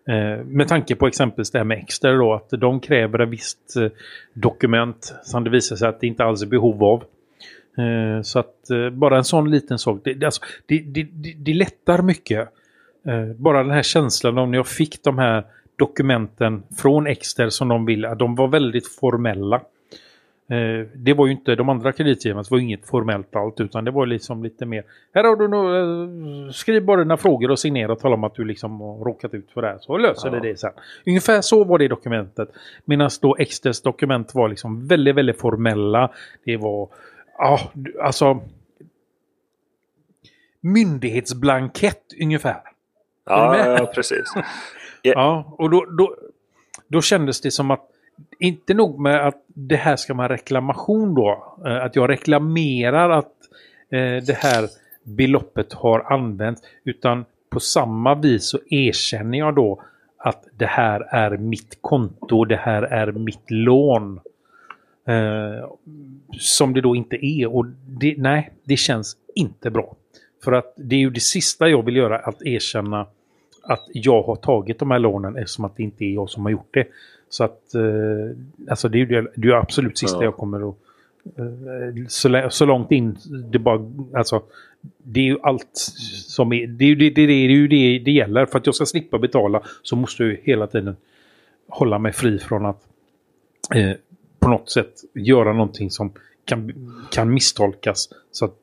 Eh, 0.08 0.46
med 0.46 0.68
tanke 0.68 0.96
på 0.96 1.08
exempelvis 1.08 1.52
det 1.52 1.58
här 1.58 1.66
med 1.66 1.78
Exter 1.78 2.14
då, 2.18 2.34
att 2.34 2.50
de 2.50 2.80
kräver 2.80 3.20
ett 3.20 3.30
visst 3.30 3.76
eh, 3.76 3.88
dokument 4.34 5.16
som 5.24 5.44
det 5.44 5.50
visar 5.50 5.76
sig 5.76 5.88
att 5.88 6.00
det 6.02 6.08
inte 6.08 6.24
alls 6.24 6.42
är 6.42 6.48
behov 6.48 6.84
av. 6.84 7.04
Eh, 7.78 8.22
Så 8.22 8.40
att 8.40 8.70
eh, 8.70 8.90
bara 8.90 9.18
en 9.18 9.24
sån 9.24 9.52
liten 9.52 9.80
sak, 9.80 10.02
det, 10.04 10.24
alltså, 10.26 10.42
det, 10.66 10.80
det, 10.80 11.04
det, 11.04 11.34
det 11.38 11.54
lättar 11.54 12.02
mycket. 12.02 12.50
Eh, 13.08 13.26
Bara 13.38 13.64
den 13.64 13.72
här 13.72 13.84
känslan 13.84 14.38
om 14.38 14.52
när 14.52 14.58
jag 14.58 14.68
fick 14.68 15.04
de 15.04 15.18
här 15.18 15.44
dokumenten 15.76 16.64
från 16.78 17.08
Exter 17.08 17.50
som 17.50 17.68
de 17.68 17.86
ville, 17.86 18.10
att 18.10 18.20
de 18.20 18.36
var 18.36 18.48
väldigt 18.48 18.88
formella. 18.88 19.62
Eh, 20.50 20.88
Det 20.96 21.14
var 21.14 21.26
ju 21.26 21.32
inte, 21.32 21.56
de 21.56 21.70
andra 21.70 21.92
kreditgivarna 21.92 22.44
var 22.50 22.58
ju 22.58 22.64
inget 22.64 22.86
formellt 22.88 23.36
allt 23.36 23.60
utan 23.60 23.86
det 23.86 23.92
var 23.92 24.06
liksom 24.06 24.44
lite 24.44 24.66
mer, 24.66 24.84
här 25.14 25.24
har 25.24 25.36
du 25.36 25.48
nog, 25.48 25.76
eh, 25.76 26.52
skriv 26.52 26.86
bara 26.86 27.00
dina 27.00 27.18
frågor 27.18 27.52
och 27.52 27.60
signera 27.60 27.92
och 27.92 28.00
tala 28.00 28.16
om 28.16 28.24
att 28.24 28.36
du 28.36 28.46
liksom 28.46 28.82
har 28.82 29.06
råkat 29.06 29.34
ut 29.34 29.52
för 29.52 29.62
det 29.62 29.68
här 29.68 29.78
så 29.82 29.98
löser 29.98 30.28
Ja. 30.28 30.34
det 30.40 30.50
det 30.50 30.58
sen. 30.60 30.72
Ungefär 31.06 31.42
så 31.42 31.64
var 31.64 31.78
det 31.78 31.86
i 31.86 31.88
dokumentet. 31.88 32.50
Medan 32.86 33.10
då 33.22 33.36
Exters 33.40 33.82
dokument 33.82 34.36
var 34.36 34.50
liksom 34.50 34.88
väldigt, 34.88 35.16
väldigt 35.16 35.40
formella. 35.40 36.12
Det 36.46 36.58
var, 36.58 36.90
ja, 37.38 37.60
alltså 38.04 38.40
myndighetsblankett 40.62 42.04
ungefär. 42.22 42.62
Ja, 43.26 43.58
ja 43.80 43.92
precis. 43.96 44.34
Ja, 45.02 45.56
och 45.58 45.70
då, 45.70 45.86
då, 45.86 46.16
då 46.88 47.02
kändes 47.02 47.42
det 47.42 47.52
som 47.52 47.72
att 47.72 47.90
inte 48.40 48.74
nog 48.74 49.00
med 49.00 49.28
att 49.28 49.44
det 49.48 49.76
här 49.76 49.96
ska 49.96 50.14
vara 50.14 50.34
reklamation 50.34 51.16
då. 51.16 51.58
Eh, 51.66 51.84
att 51.84 51.96
jag 51.96 52.10
reklamerar 52.10 53.10
att 53.10 53.34
eh, 53.90 54.24
det 54.26 54.38
här 54.38 54.70
beloppet 55.04 55.74
har 55.74 56.14
använts. 56.14 56.62
Utan 56.84 57.26
på 57.50 57.60
samma 57.60 58.16
vis 58.16 58.50
så 58.50 58.60
erkänner 58.70 59.38
jag 59.38 59.56
då 59.56 59.82
att 60.18 60.48
det 60.58 60.66
här 60.66 61.02
är 61.02 61.38
mitt 61.38 61.78
konto, 61.82 62.46
det 62.46 62.56
här 62.56 62.82
är 62.84 63.12
mitt 63.12 63.52
lån. 63.52 64.20
Eh, 65.08 65.70
som 66.32 66.74
det 66.74 66.82
då 66.82 66.96
inte 66.96 67.26
är. 67.26 67.56
Och 67.56 67.66
det, 67.88 68.16
nej, 68.18 68.52
det 68.64 68.78
känns 68.78 69.18
inte 69.36 69.70
bra. 69.70 69.96
För 70.44 70.52
att 70.52 70.74
det 70.78 70.96
är 70.96 71.00
ju 71.00 71.10
det 71.10 71.20
sista 71.20 71.70
jag 71.70 71.86
vill 71.86 71.96
göra, 71.96 72.20
att 72.20 72.42
erkänna 72.42 73.08
att 73.64 73.86
jag 73.94 74.24
har 74.24 74.36
tagit 74.36 74.80
de 74.80 74.92
här 74.92 75.00
lånen 75.00 75.36
eftersom 75.36 75.66
att 75.66 75.78
det 75.78 75.84
inte 75.84 76.06
är 76.06 76.14
jag 76.14 76.30
som 76.30 76.44
har 76.44 76.52
gjort 76.52 76.74
det. 76.74 76.88
Så 77.30 77.44
att 77.44 77.76
eh, 77.76 77.82
alltså 78.70 78.90
det 78.90 78.98
är 78.98 79.00
ju 79.00 79.28
det, 79.36 79.48
är 79.48 79.52
absolut 79.52 79.98
sista 79.98 80.18
Ja. 80.18 80.24
jag 80.24 80.36
kommer 80.36 80.70
att 80.70 80.76
eh, 81.38 82.06
så, 82.08 82.48
så 82.50 82.66
långt 82.66 82.92
in 82.92 83.18
det 83.52 83.60
bara 83.60 83.92
alltså 84.16 84.42
det 84.98 85.20
är 85.20 85.24
ju 85.24 85.38
allt 85.44 85.70
som 86.28 86.54
är 86.54 86.68
det 86.68 86.86
är 86.86 86.90
ju 86.90 86.96
det, 86.96 87.10
det, 87.10 87.26
det, 87.26 87.34
är 87.34 87.50
ju 87.50 87.68
det 87.68 88.00
det 88.06 88.12
gäller 88.12 88.46
för 88.46 88.58
att 88.60 88.66
jag 88.66 88.76
ska 88.76 88.86
slippa 88.86 89.18
betala 89.18 89.62
så 89.84 89.96
måste 89.96 90.24
jag 90.24 90.38
hela 90.44 90.68
tiden 90.68 90.96
hålla 91.68 92.00
mig 92.00 92.12
fri 92.14 92.40
från 92.40 92.66
att 92.66 92.88
eh, 93.76 93.92
på 94.40 94.50
något 94.50 94.70
sätt 94.70 94.94
göra 95.14 95.54
någonting 95.54 95.92
som 95.92 96.14
kan, 96.46 96.72
kan 97.12 97.34
misstolkas 97.34 98.10
så 98.32 98.46
att 98.46 98.56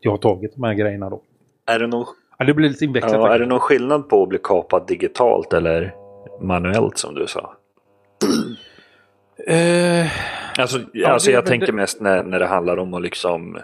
jag 0.00 0.10
har 0.10 0.18
tagit 0.18 0.54
de 0.54 0.64
här 0.64 0.74
grejerna 0.74 1.10
då. 1.10 1.20
Är 1.66 1.78
det, 1.78 1.86
någon, 1.86 2.06
Ja, 2.38 2.44
det 2.44 2.54
blir 2.54 2.68
lite 2.68 2.84
invecklat. 2.84 3.12
ja, 3.12 3.34
är 3.34 3.38
det 3.38 3.46
någon 3.46 3.60
skillnad 3.60 4.08
på 4.08 4.22
att 4.22 4.28
bli 4.28 4.38
kapad 4.42 4.86
digitalt 4.86 5.52
eller 5.52 5.94
manuellt 6.40 6.98
som 6.98 7.14
du 7.14 7.26
sa? 7.26 7.56
Eh, 9.46 10.06
Alltså, 10.58 10.80
Ja, 10.92 11.08
alltså 11.08 11.28
det 11.30 11.34
jag 11.34 11.42
väl 11.42 11.48
tänker 11.48 11.66
det- 11.66 11.72
mest 11.72 12.00
när, 12.00 12.22
när 12.22 12.38
det 12.38 12.46
handlar 12.46 12.76
om 12.76 12.94
att 12.94 13.02
liksom 13.02 13.58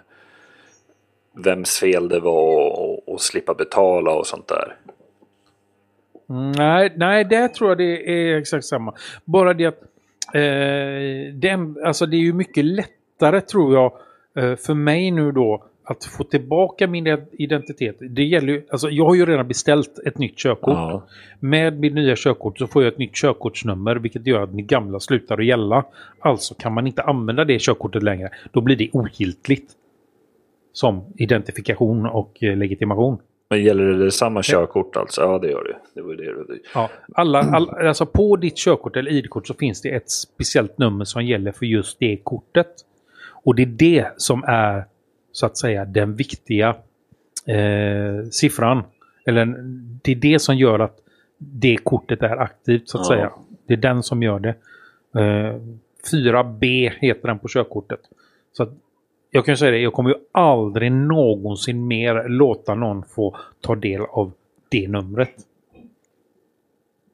vems 1.37 1.79
fel 1.79 2.09
det 2.09 2.21
var 2.21 2.71
och, 2.81 3.09
och 3.09 3.21
slippa 3.21 3.55
betala 3.55 4.11
och 4.13 4.27
sånt 4.27 4.49
där. 4.49 4.77
Nej, 6.57 6.93
nej, 6.97 7.25
det 7.25 7.49
tror 7.49 7.71
jag 7.71 7.79
det 7.79 8.11
är 8.11 8.37
exakt 8.39 8.65
samma. 8.65 8.95
Bara 9.25 9.55
det 9.55 9.67
att 9.67 9.83
eh, 10.35 11.35
den, 11.35 11.77
alltså 11.85 12.07
det 12.07 12.17
är 12.17 12.21
ju 12.21 12.33
mycket 12.33 12.65
lättare 12.65 13.41
tror 13.41 13.75
jag 13.75 13.93
eh, 14.45 14.57
för 14.57 14.75
mig 14.75 15.11
nu 15.11 15.33
då 15.33 15.65
att 15.91 16.05
få 16.05 16.25
tillbaka 16.25 16.87
min 16.87 17.19
identitet. 17.33 17.97
Det 18.01 18.25
gäller 18.25 18.53
ju, 18.53 18.63
alltså 18.71 18.91
jag 18.91 19.05
har 19.05 19.15
ju 19.15 19.27
redan 19.27 19.49
beställt 19.49 19.99
ett 20.07 20.19
nytt 20.19 20.37
körkort. 20.39 20.75
Ja. 20.75 21.07
Med 21.41 21.81
mitt 21.81 21.95
nya 21.95 22.15
körkort 22.17 22.59
så 22.59 22.67
får 22.67 22.83
jag 22.83 22.93
ett 22.93 22.99
nytt 22.99 23.15
körkortsnummer 23.15 23.97
vilket 23.97 24.27
gör 24.27 24.43
att 24.43 24.53
mitt 24.53 24.67
gamla 24.67 25.01
slutar 25.01 25.39
att 25.39 25.45
gälla. 25.45 25.85
Alltså 26.21 26.55
kan 26.55 26.73
man 26.75 26.87
inte 26.87 27.03
använda 27.03 27.45
det 27.45 27.61
körkortet 27.61 28.03
längre. 28.03 28.31
Då 28.53 28.61
blir 28.61 28.77
det 28.77 28.91
ogiltigt. 28.93 29.71
som 30.73 31.05
identifikation 31.17 32.07
och 32.07 32.39
eh, 32.43 32.57
legitimation. 32.57 33.19
Men 33.51 33.63
gäller 33.63 33.85
det 33.85 34.11
samma 34.11 34.43
körkort 34.43 34.97
alltså? 34.97 35.21
Ja, 35.21 35.39
det 35.39 35.51
gör 35.51 35.65
det. 35.65 35.77
Det 35.95 36.03
var 36.03 36.15
det 36.15 36.55
det. 36.55 36.59
Ja, 36.75 36.91
alla, 37.15 37.39
alla, 37.39 37.89
alltså 37.89 38.07
på 38.07 38.37
ditt 38.37 38.57
körkort 38.57 38.97
eller 38.97 39.11
ID-kort 39.11 39.47
så 39.47 39.55
finns 39.55 39.83
det 39.83 39.89
ett 39.89 40.11
speciellt 40.11 40.79
nummer 40.79 41.05
som 41.05 41.25
gäller 41.25 41.53
för 41.53 41.67
just 41.67 41.99
det 41.99 42.17
kortet. 42.17 42.73
Och 43.45 43.55
det 43.55 43.63
är 43.63 43.67
det 43.67 44.07
som 44.17 44.45
är 44.47 44.85
så 45.33 45.47
att 45.47 45.57
säga 45.59 45.85
den 45.85 46.17
viktiga 46.17 46.77
eh, 47.47 48.25
siffran. 48.31 48.83
Eller 49.27 49.47
det 50.03 50.13
är 50.13 50.17
det 50.17 50.39
som 50.39 50.57
gör 50.57 50.79
att 50.79 50.97
det 51.39 51.77
kortet 51.77 52.23
är 52.23 52.37
aktivt 52.37 52.89
så 52.89 52.99
att 52.99 53.05
Ja. 53.09 53.15
säga. 53.15 53.31
Det 53.67 53.73
är 53.73 53.77
den 53.79 54.03
som 54.03 54.23
gör 54.23 54.39
det. 54.39 54.55
Eh, 55.21 55.57
4B 56.13 56.91
heter 57.01 57.29
den 57.29 57.39
på 57.39 57.49
körkortet. 57.49 58.01
Så 58.53 58.63
att 58.63 58.71
jag 59.31 59.45
kan 59.45 59.57
säga 59.57 59.71
det, 59.71 59.79
jag 59.79 59.93
kommer 59.93 60.11
ju 60.11 60.17
aldrig 60.33 60.93
någonsin 60.93 61.87
mer 61.87 62.29
låta 62.29 62.75
någon 62.75 63.05
få 63.05 63.37
ta 63.61 63.75
del 63.75 64.01
av 64.01 64.33
det 64.69 64.89
numret. 64.89 65.31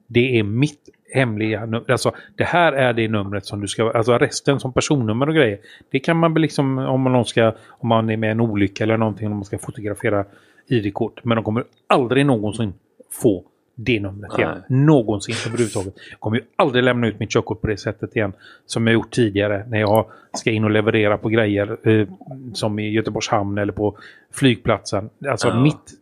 Det 0.06 0.38
är 0.38 0.42
mitt 0.42 0.80
hemliga 1.12 1.66
nummer. 1.66 1.90
Alltså, 1.90 2.12
det 2.36 2.44
här 2.44 2.72
är 2.72 2.92
det 2.92 3.08
numret 3.08 3.46
som 3.46 3.60
du 3.60 3.68
ska... 3.68 3.90
Alltså 3.90 4.18
resten 4.18 4.60
som 4.60 4.72
personnummer 4.72 5.28
och 5.28 5.34
grejer. 5.34 5.58
Det 5.90 5.98
kan 5.98 6.16
man 6.16 6.34
väl 6.34 6.42
liksom 6.42 6.78
om 6.78 7.00
man, 7.00 7.24
ska, 7.24 7.52
om 7.68 7.88
man 7.88 8.10
är 8.10 8.16
med 8.16 8.28
i 8.28 8.30
en 8.30 8.40
olycka 8.40 8.84
eller 8.84 8.96
någonting. 8.96 9.26
Om 9.26 9.32
man 9.32 9.44
ska 9.44 9.58
fotografera 9.58 10.24
ID-kort. 10.68 11.24
Men 11.24 11.36
de 11.36 11.44
kommer 11.44 11.64
aldrig 11.86 12.26
någonsin 12.26 12.74
få 13.12 13.44
det 13.74 14.00
numret 14.00 14.38
igen. 14.38 14.62
Någonsin 14.68 15.34
överhuvudtaget. 15.46 15.94
Jag 16.10 16.20
kommer 16.20 16.36
ju 16.36 16.42
aldrig 16.56 16.84
lämna 16.84 17.06
ut 17.06 17.20
mitt 17.20 17.30
körkort 17.30 17.60
på 17.60 17.66
det 17.66 17.76
sättet 17.76 18.16
igen. 18.16 18.32
Som 18.66 18.86
jag 18.86 18.94
gjort 18.94 19.10
tidigare 19.10 19.64
när 19.68 19.80
jag 19.80 20.06
ska 20.32 20.50
in 20.50 20.64
och 20.64 20.70
leverera 20.70 21.18
på 21.18 21.28
grejer. 21.28 21.88
Eh, 21.88 22.08
som 22.54 22.78
i 22.78 22.90
Göteborgs 22.90 23.28
hamn 23.28 23.58
eller 23.58 23.72
på 23.72 23.98
flygplatsen. 24.32 25.10
Alltså 25.28 25.48
Ja. 25.48 25.60
mitt... 25.60 25.92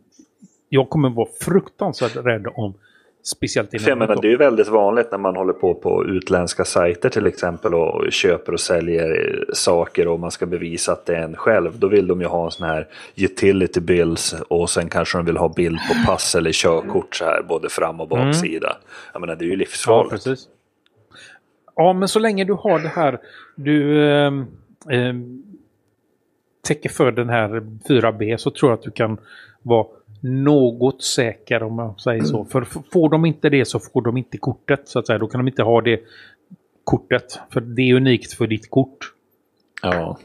Jag 0.69 0.89
kommer 0.89 1.09
vara 1.11 1.29
fruktansvärt 1.41 2.17
rädd 2.17 2.47
om 2.55 2.75
speciellt 3.27 3.73
numret 3.73 3.99
menar, 3.99 4.15
då. 4.15 4.21
det 4.21 4.29
är 4.29 4.31
ju 4.31 4.37
väldigt 4.37 4.69
vanligt 4.69 5.11
när 5.11 5.19
man 5.19 5.37
håller 5.37 5.53
på 5.53 5.75
på 5.75 6.05
utländska 6.07 6.65
sajter 6.65 7.09
till 7.09 7.27
exempel 7.27 7.75
och 7.75 8.13
köper 8.13 8.53
och 8.53 8.61
säljer 8.61 9.45
saker 9.53 10.09
och 10.09 10.21
man 10.21 10.31
ska 10.31 10.47
bevisa 10.47 10.93
att 10.93 11.07
det 11.07 11.17
är 11.17 11.23
en 11.23 11.37
själv. 11.37 11.79
Då 11.79 11.89
vill 11.89 12.07
de 12.07 12.21
ju 12.21 12.27
ha 12.27 12.45
en 12.45 12.51
sån 12.51 12.67
här 12.67 12.89
utility 13.17 13.81
bills 13.81 14.35
och 14.49 14.71
sen 14.71 14.89
kanske 14.89 15.19
de 15.19 15.27
vill 15.27 15.37
ha 15.37 15.49
bild 15.49 15.79
på 15.89 16.11
pass 16.13 16.35
eller 16.35 16.53
körkort 16.53 17.15
så 17.17 17.25
här 17.25 17.43
både 17.49 17.69
fram 17.69 18.01
och 18.01 18.09
baksida. 18.09 18.77
Jag 19.13 19.21
menar, 19.21 19.37
det 19.37 19.45
är 19.45 19.47
ju 19.47 19.53
Ja, 19.53 19.57
livsfarligt. 19.59 20.11
precis. 20.11 20.49
Ja, 21.77 21.93
men 21.93 22.09
så 22.09 22.19
länge 22.19 22.45
du 22.45 22.53
har 22.53 22.79
det 22.79 22.89
här, 22.89 23.19
du 23.57 24.07
ehm, 24.13 24.47
täcker 26.67 26.89
för 26.89 27.13
den 27.13 27.29
här 27.29 27.49
4B 27.89 28.37
så 28.37 28.51
tror 28.51 28.71
jag 28.71 28.79
att 28.79 28.85
du 28.85 28.91
kan 28.91 29.19
vara 29.63 29.87
något 30.25 31.03
säker 31.03 31.63
om 31.63 31.75
man 31.77 31.99
säger 31.99 32.23
så. 32.23 32.45
För 32.45 32.63
f- 32.63 32.77
får 32.93 33.09
de 33.11 33.25
inte 33.25 33.49
det 33.51 33.65
så 33.65 33.79
får 33.81 34.03
de 34.03 34.17
inte 34.17 34.39
kortet 34.39 34.89
så 34.89 34.99
att 34.99 35.07
säga. 35.07 35.19
Då 35.19 35.27
kan 35.27 35.39
de 35.41 35.49
inte 35.49 35.63
ha 35.63 35.81
det 35.81 36.01
kortet. 36.85 37.41
För 37.51 37.61
det 37.61 37.83
är 37.83 37.95
unikt 37.95 38.33
för 38.33 38.47
ditt 38.47 38.71
kort. 38.71 39.13
Ja. 39.83 40.19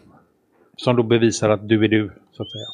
Som 0.77 0.95
då 0.95 1.03
bevisar 1.03 1.49
att 1.49 1.67
du 1.69 1.83
är 1.85 1.87
du, 1.87 2.11
så 2.31 2.43
att 2.43 2.51
säga. 2.51 2.65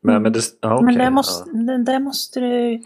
Men, 0.00 0.22
men 0.22 0.32
det... 0.32 0.40
Ja, 0.60 0.68
Men 0.68 0.84
okej, 0.84 0.96
där 0.96 1.04
ja. 1.04 1.10
måste, 1.10 1.50
det, 1.50 1.84
där 1.84 1.98
måste 2.00 2.40
du, 2.40 2.82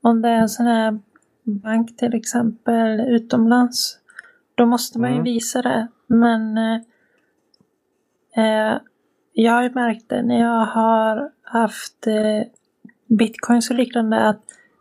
om 0.00 0.22
det 0.22 0.28
är 0.28 0.38
en 0.40 0.48
sån 0.48 0.66
här 0.66 0.98
bank 1.42 1.96
till 1.96 2.14
exempel 2.14 3.00
utomlands, 3.00 3.98
då 4.54 4.66
måste 4.66 4.98
man 4.98 5.10
ju 5.10 5.14
Mm. 5.14 5.24
visa 5.24 5.62
det. 5.62 5.88
Men 6.06 6.58
eh, 6.58 6.80
eh, 8.36 8.78
jag 9.32 9.52
har 9.52 9.62
ju 9.62 9.70
märkt 9.70 10.08
det 10.08 10.22
när 10.22 10.40
jag 10.40 10.64
har 10.66 11.30
haft 11.50 12.06
eh, 12.06 12.46
bitcoins 13.06 13.70
och 13.70 13.76
liknande 13.76 14.28
att 14.28 14.40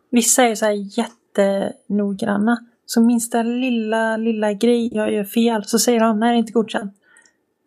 vissa 0.10 0.44
är 0.44 0.56
så 0.56 0.66
här 0.66 1.00
jättenoggranna. 1.00 2.58
Så 2.86 3.02
minsta 3.02 3.44
lilla, 3.44 4.18
lilla 4.18 4.54
grej 4.54 4.96
jag 4.96 5.14
gör 5.14 5.24
fel 5.24 5.64
så 5.66 5.80
säger 5.80 6.00
de 6.00 6.20
nej 6.20 6.30
det 6.32 6.36
är 6.36 6.40
inte 6.40 6.52
godkänt. 6.54 6.94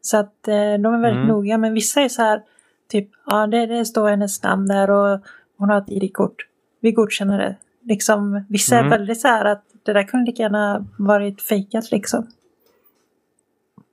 Så 0.02 0.16
att 0.16 0.48
eh, 0.48 0.54
de 0.54 0.84
är 0.94 1.00
väldigt 1.00 1.24
Mm. 1.24 1.28
noga. 1.28 1.58
Men 1.58 1.74
vissa 1.74 2.00
är 2.00 2.08
så 2.08 2.22
här 2.22 2.42
typ 2.88 3.08
ja 3.26 3.46
det, 3.46 3.66
det 3.66 3.84
står 3.84 4.10
hennes 4.10 4.42
namn 4.42 4.66
där 4.66 4.90
och 4.90 5.20
hon 5.56 5.68
har 5.70 5.78
ett 5.78 5.90
ID-kort. 5.90 6.46
Vi 6.80 6.92
godkänner 6.92 7.38
det. 7.38 7.56
Liksom, 7.82 8.44
vissa 8.48 8.78
Mm. 8.78 8.92
är 8.92 8.98
väldigt 8.98 9.20
så 9.20 9.28
här 9.28 9.44
att 9.44 9.64
det 9.82 9.92
där 9.92 10.02
kunde 10.02 10.26
lika 10.30 10.42
gärna 10.42 10.86
varit 10.98 11.42
fejkat 11.42 11.90
liksom. 11.90 12.26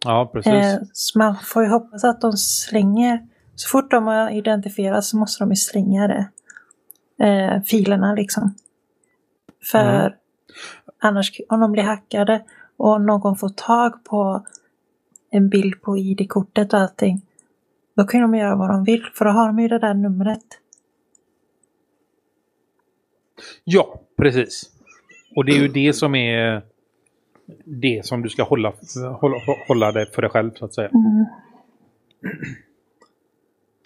Ja, 0.06 0.30
precis. 0.34 0.54
Eh, 0.54 0.80
så 0.94 1.20
man 1.20 1.36
får 1.44 1.64
ju 1.64 1.70
hoppas 1.70 2.04
att 2.04 2.22
de 2.22 2.32
slänger, 2.34 3.28
så 3.58 3.70
fort 3.70 3.92
de 3.92 4.08
har 4.08 4.30
identifierats 4.30 5.10
så 5.10 5.18
måste 5.18 5.44
de 5.44 5.50
ju 5.50 5.56
slänga 5.56 6.08
det. 6.08 6.30
Eh, 7.26 7.62
filerna 7.62 8.14
liksom. 8.14 8.56
För 9.72 10.00
Mm. 10.00 10.12
annars, 11.00 11.32
om 11.50 11.60
de 11.60 11.72
blir 11.72 11.84
hackade 11.84 12.44
och 12.78 13.02
någon 13.02 13.36
får 13.36 13.50
tag 13.50 14.04
på 14.04 14.46
en 15.30 15.50
bild 15.50 15.82
på 15.82 15.98
ID-kortet 15.98 16.74
och 16.74 16.80
allting. 16.80 17.22
Då 17.96 18.04
kan 18.04 18.22
de 18.22 18.36
göra 18.36 18.56
vad 18.56 18.70
de 18.70 18.84
vill 18.84 19.06
för 19.14 19.26
då 19.26 19.32
har 19.32 19.48
de 19.48 19.60
ju 19.60 19.68
det 19.68 19.80
där 19.80 19.94
numret. 19.94 20.46
Ja, 23.64 24.02
precis. 24.18 24.72
Och 25.36 25.46
det 25.46 25.52
är 25.52 25.60
ju 25.60 25.68
det 25.68 25.94
som 25.94 26.16
är 26.16 26.62
det 27.66 28.06
som 28.06 28.22
du 28.22 28.30
ska 28.30 28.44
hålla, 28.44 28.74
hålla, 29.20 29.38
hålla 29.68 29.92
det 29.92 30.06
för 30.06 30.22
dig 30.22 30.32
själv 30.32 30.52
så 30.56 30.66
att 30.66 30.74
säga. 30.74 30.90
Mm. 30.90 31.26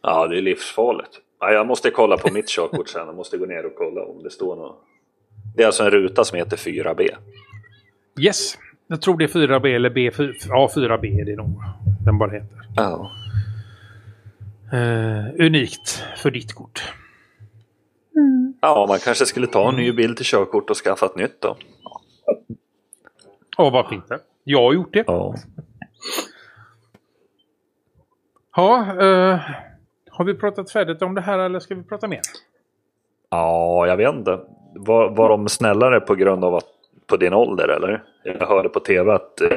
Ja, 0.01 0.27
det 0.27 0.37
är 0.37 0.41
livsfarligt. 0.41 1.19
Ja, 1.39 1.51
jag 1.51 1.67
måste 1.67 1.91
kolla 1.91 2.17
på 2.17 2.33
mitt 2.33 2.49
körkort 2.49 2.89
sen. 2.89 3.07
Jag 3.07 3.15
måste 3.15 3.37
gå 3.37 3.45
ner 3.45 3.65
och 3.65 3.75
kolla 3.75 4.05
om 4.05 4.23
det 4.23 4.29
står 4.29 4.55
något. 4.55 4.79
Det 5.55 5.63
är 5.63 5.67
alltså 5.67 5.83
en 5.83 5.91
ruta 5.91 6.23
som 6.23 6.37
heter 6.37 6.57
4B. 6.57 7.09
Yes, 8.19 8.57
jag 8.87 9.01
tror 9.01 9.17
det 9.17 9.23
är 9.23 9.27
4B 9.27 9.75
eller 9.75 9.89
B. 9.89 10.11
Ja, 10.49 10.71
4B 10.75 11.21
är 11.21 11.25
det 11.25 11.35
nog. 11.35 11.61
Den 12.05 12.17
bara 12.17 12.31
heter. 12.31 12.47
Ja. 12.75 13.11
Eh, 14.73 15.45
unikt 15.45 16.03
för 16.17 16.31
ditt 16.31 16.53
kort. 16.53 16.93
Mm. 18.15 18.53
Ja, 18.61 18.85
man 18.89 18.99
kanske 18.99 19.25
skulle 19.25 19.47
ta 19.47 19.69
en 19.69 19.75
ny 19.75 19.91
bild 19.91 20.17
till 20.17 20.25
körkort 20.25 20.69
och 20.69 20.77
skaffa 20.77 21.05
ett 21.05 21.15
nytt 21.15 21.41
då. 21.41 21.57
Ja, 23.57 23.69
varför 23.69 23.95
inte? 23.95 24.19
Jag 24.43 24.61
har 24.61 24.73
gjort 24.73 24.93
det. 24.93 25.03
Ja. 25.07 25.35
Ja, 28.55 29.01
eh, 29.01 29.39
har 30.11 30.25
vi 30.25 30.33
pratat 30.33 30.71
färdigt 30.71 31.01
om 31.01 31.15
det 31.15 31.21
här 31.21 31.39
eller 31.39 31.59
ska 31.59 31.75
vi 31.75 31.83
prata 31.83 32.07
mer? 32.07 32.19
Ja, 33.29 33.87
jag 33.87 33.97
vet 33.97 34.13
inte. 34.15 34.39
Var, 34.75 35.09
var 35.09 35.29
de 35.29 35.49
snällare 35.49 35.99
på 35.99 36.15
grund 36.15 36.45
av 36.45 36.55
att 36.55 36.65
på 37.07 37.17
din 37.17 37.33
ålder 37.33 37.67
eller? 37.67 38.03
Jag 38.23 38.47
hörde 38.47 38.69
på 38.69 38.79
tv 38.79 39.13
att 39.13 39.41
eh, 39.41 39.49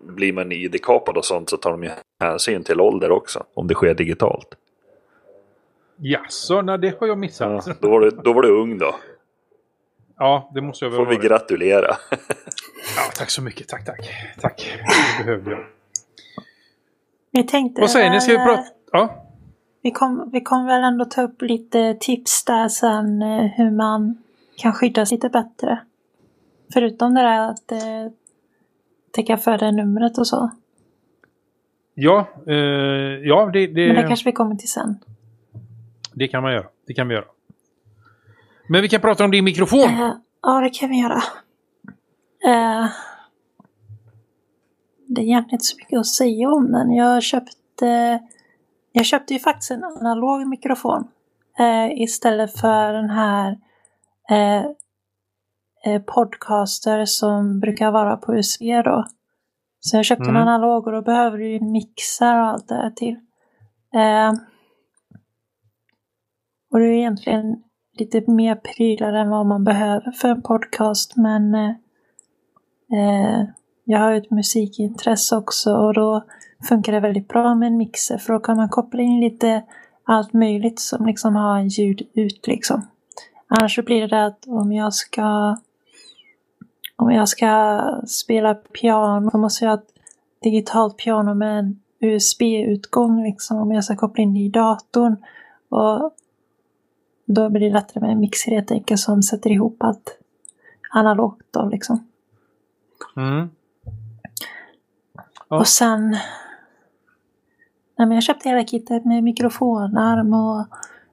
blir 0.00 0.32
man 0.32 0.52
ID-kapad 0.52 1.16
och 1.16 1.24
sånt 1.24 1.50
så 1.50 1.56
tar 1.56 1.70
de 1.70 1.84
ju 1.84 1.90
hänsyn 2.20 2.64
till 2.64 2.80
ålder 2.80 3.10
också. 3.10 3.44
Om 3.54 3.66
det 3.68 3.74
sker 3.74 3.94
digitalt. 3.94 4.48
Jaså, 5.96 6.62
nej 6.62 6.78
det 6.78 7.00
har 7.00 7.06
jag 7.06 7.18
missat. 7.18 7.66
Ja, 7.66 7.72
Ja, 7.72 7.74
då, 7.80 7.90
var 7.90 8.00
du, 8.00 8.10
då 8.10 8.32
var 8.32 8.42
du 8.42 8.48
ung 8.48 8.78
då. 8.78 8.94
det 10.54 10.60
måste 10.60 10.84
jag 10.84 10.90
väl 10.90 10.96
Får 10.98 11.06
vi 11.06 11.16
gratulera. 11.16 11.96
Ja, 12.96 13.02
tack 13.18 13.30
så 13.30 13.42
mycket. 13.42 13.68
Tack, 13.68 13.84
tack. 13.84 14.10
Tack. 14.40 14.78
Det 15.18 15.24
behövde 15.24 15.50
jag. 15.50 15.64
Vi 17.30 17.42
tänkte... 17.42 17.80
Vad 17.80 17.90
säger 17.90 18.10
ni? 18.10 18.20
Ska 18.20 18.32
vi 18.32 18.38
prata? 18.38 18.64
Ja. 18.92 19.27
Vi 19.82 19.90
kommer 19.90 20.26
vi 20.26 20.40
kom 20.40 20.66
väl 20.66 20.84
ändå 20.84 21.04
ta 21.04 21.22
upp 21.22 21.42
lite 21.42 21.94
tips 22.00 22.44
där 22.44 22.68
sen 22.68 23.22
eh, 23.22 23.44
hur 23.44 23.70
man 23.70 24.18
kan 24.56 24.72
skydda 24.72 25.06
sig 25.06 25.16
lite 25.16 25.28
bättre. 25.28 25.78
Förutom 26.72 27.14
det 27.14 27.20
där 27.20 27.50
att 27.50 27.72
eh, 27.72 28.12
täcka 29.10 29.36
för 29.36 29.58
det 29.58 29.72
numret 29.72 30.18
och 30.18 30.26
så. 30.26 30.50
Ja, 31.94 32.28
eh, 32.46 32.54
ja 33.24 33.50
det, 33.52 33.66
det, 33.66 33.86
Men 33.86 33.96
det 33.96 34.08
kanske 34.08 34.24
vi 34.24 34.32
kommer 34.32 34.54
till 34.56 34.68
sen. 34.68 34.98
det 36.14 36.28
kan 36.28 36.42
man 36.42 36.52
göra. 36.52 36.66
Det 36.86 36.94
kan 36.94 37.08
vi 37.08 37.14
göra. 37.14 37.24
Men 38.68 38.82
vi 38.82 38.88
kan 38.88 39.00
prata 39.00 39.24
om 39.24 39.30
din 39.30 39.44
mikrofon. 39.44 39.80
Eh, 39.80 40.12
ja, 40.42 40.60
det 40.60 40.70
kan 40.70 40.90
vi 40.90 41.00
göra. 41.00 41.22
Eh, 42.44 42.90
det 45.06 45.20
är 45.20 45.24
egentligen 45.24 45.54
inte 45.54 45.64
så 45.64 45.76
mycket 45.76 45.98
att 45.98 46.06
säga 46.06 46.48
om 46.48 46.72
den. 46.72 46.90
Jag 46.90 47.22
köpte, 47.22 48.20
jag 48.98 49.06
köpte 49.06 49.32
ju 49.34 49.40
faktiskt 49.40 49.70
en 49.70 49.84
analog 49.84 50.46
mikrofon. 50.46 51.08
Eh, 51.58 52.02
istället 52.02 52.58
för 52.60 52.92
den 52.92 53.10
här 53.10 53.58
eh, 54.30 54.64
eh, 55.84 56.02
podcaster 56.06 57.04
som 57.04 57.60
brukar 57.60 57.90
vara 57.90 58.16
på 58.16 58.34
USB 58.36 58.62
då. 58.84 59.04
Så 59.80 59.96
jag 59.96 60.04
köpte 60.04 60.24
Mm. 60.24 60.36
en 60.36 60.42
analog 60.42 60.86
och 60.86 60.92
då 60.92 61.02
behöver 61.02 61.38
du 61.38 61.48
ju 61.48 61.60
mixar 61.60 62.40
och 62.40 62.46
allt 62.46 62.68
det 62.68 62.74
här 62.74 62.90
till. 62.90 63.16
Eh, 63.94 64.32
och 66.72 66.78
det 66.78 66.84
är 66.86 66.92
egentligen 66.92 67.62
lite 67.98 68.30
mer 68.30 68.54
prylar 68.54 69.12
än 69.12 69.30
vad 69.30 69.46
man 69.46 69.64
behöver 69.64 70.10
för 70.12 70.28
en 70.28 70.42
podcast 70.42 71.16
men 71.16 71.54
eh, 71.54 71.70
eh, 72.92 73.44
jag 73.90 73.98
har 73.98 74.12
ett 74.12 74.30
musikintresse 74.30 75.36
också 75.36 75.76
och 75.76 75.94
då 75.94 76.24
funkar 76.68 76.92
det 76.92 77.00
väldigt 77.00 77.28
bra 77.28 77.54
med 77.54 77.66
en 77.66 77.76
mixer 77.76 78.18
för 78.18 78.32
då 78.32 78.40
kan 78.40 78.56
man 78.56 78.68
koppla 78.68 79.02
in 79.02 79.20
lite 79.20 79.62
allt 80.04 80.32
möjligt 80.32 80.80
som 80.80 81.06
liksom 81.06 81.36
har 81.36 81.60
ljud 81.60 82.02
ut 82.14 82.46
liksom. 82.46 82.86
Annars 83.46 83.74
så 83.74 83.82
blir 83.82 84.08
det 84.08 84.26
att 84.26 84.44
om 84.46 84.72
jag 84.72 84.94
ska 84.94 85.56
om 86.96 87.10
jag 87.10 87.28
ska 87.28 87.80
spela 88.06 88.54
piano 88.54 89.30
så 89.30 89.38
måste 89.38 89.64
jag 89.64 89.70
ha 89.72 89.78
ett 89.78 89.92
digitalt 90.42 90.96
piano 90.96 91.34
med 91.34 91.58
en 91.58 91.80
USB-utgång 92.00 93.22
liksom 93.22 93.56
om 93.56 93.72
jag 93.72 93.84
ska 93.84 93.96
koppla 93.96 94.22
in 94.22 94.34
det 94.34 94.40
i 94.40 94.48
datorn. 94.48 95.16
Och 95.68 96.12
då 97.26 97.50
blir 97.50 97.60
det 97.60 97.70
lättare 97.70 98.00
med 98.00 98.10
en 98.10 98.20
mixer 98.20 98.52
helt 98.52 98.70
enkelt 98.70 99.00
som 99.00 99.22
sätter 99.22 99.50
ihop 99.50 99.76
allt 99.82 100.18
analogt 100.90 101.46
då 101.50 101.64
liksom. 101.64 102.06
Mm. 103.16 103.50
Ja. 105.48 105.58
Och 105.58 105.68
sen... 105.68 106.10
Nej, 107.96 108.06
men 108.08 108.10
jag 108.12 108.22
köpte 108.22 108.48
hela 108.48 108.64
kittet 108.66 109.04
med 109.04 109.22
mikrofonarm 109.24 110.34
och 110.34 110.66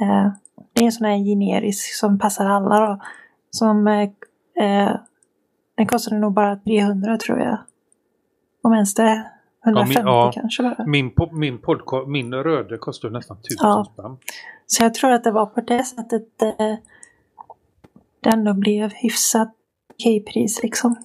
Eh, 0.00 0.28
det 0.72 0.80
är 0.80 0.84
en 0.84 0.92
sån 0.92 1.06
här 1.06 1.16
generisk 1.16 1.94
som 1.94 2.18
passar 2.18 2.46
alla 2.46 2.80
då. 2.86 3.00
Som, 3.50 3.86
eh, 3.86 4.08
eh, 4.64 4.96
den 5.76 5.86
kostade 5.86 6.18
nog 6.18 6.32
bara 6.32 6.56
300 6.56 7.16
tror 7.16 7.38
jag. 7.38 7.58
Om 8.62 8.72
ens 8.74 8.94
det. 8.94 9.30
150 9.66 10.02
ja. 10.04 10.30
kanske 10.34 10.62
bara. 10.62 10.86
Min, 10.86 11.10
po- 11.10 11.32
min, 11.32 11.58
podcast, 11.58 12.08
min 12.08 12.34
röde 12.34 12.78
kostar 12.78 13.10
nästan 13.10 13.36
tusen 13.36 13.56
Ja. 13.68 13.86
spänn. 13.92 14.16
Så 14.66 14.82
jag 14.82 14.94
tror 14.94 15.10
att 15.10 15.24
det 15.24 15.30
var 15.30 15.46
på 15.46 15.60
det 15.60 15.84
sättet 15.84 16.42
eh, 16.42 16.74
det 18.20 18.30
ändå 18.30 18.54
blev 18.54 18.90
hyfsat 18.92 19.54
okej 19.94 20.20
pris 20.24 20.62
liksom. 20.62 20.96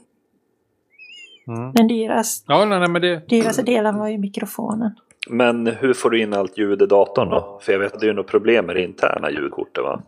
Mm. 1.47 1.73
Den 1.73 1.87
dyraste, 1.87 2.45
Ja, 2.47 2.65
nej, 2.65 2.79
nej, 2.79 2.89
men 2.89 3.01
det... 3.01 3.27
dyraste 3.29 3.63
delen 3.63 3.97
var 3.97 4.07
ju 4.07 4.17
mikrofonen. 4.17 4.91
Men 5.29 5.67
hur 5.67 5.93
får 5.93 6.09
du 6.09 6.21
in 6.21 6.33
allt 6.33 6.57
ljud 6.57 6.81
i 6.81 6.85
datorn 6.85 7.29
då? 7.29 7.59
För 7.61 7.71
jag 7.71 7.79
vet 7.79 7.93
att 7.93 7.99
det 7.99 8.09
är 8.09 8.13
något 8.13 8.27
problem 8.27 8.65
med 8.65 8.75
det 8.75 8.83
interna 8.83 9.31
ljudkortet 9.31 9.83
va? 9.83 10.01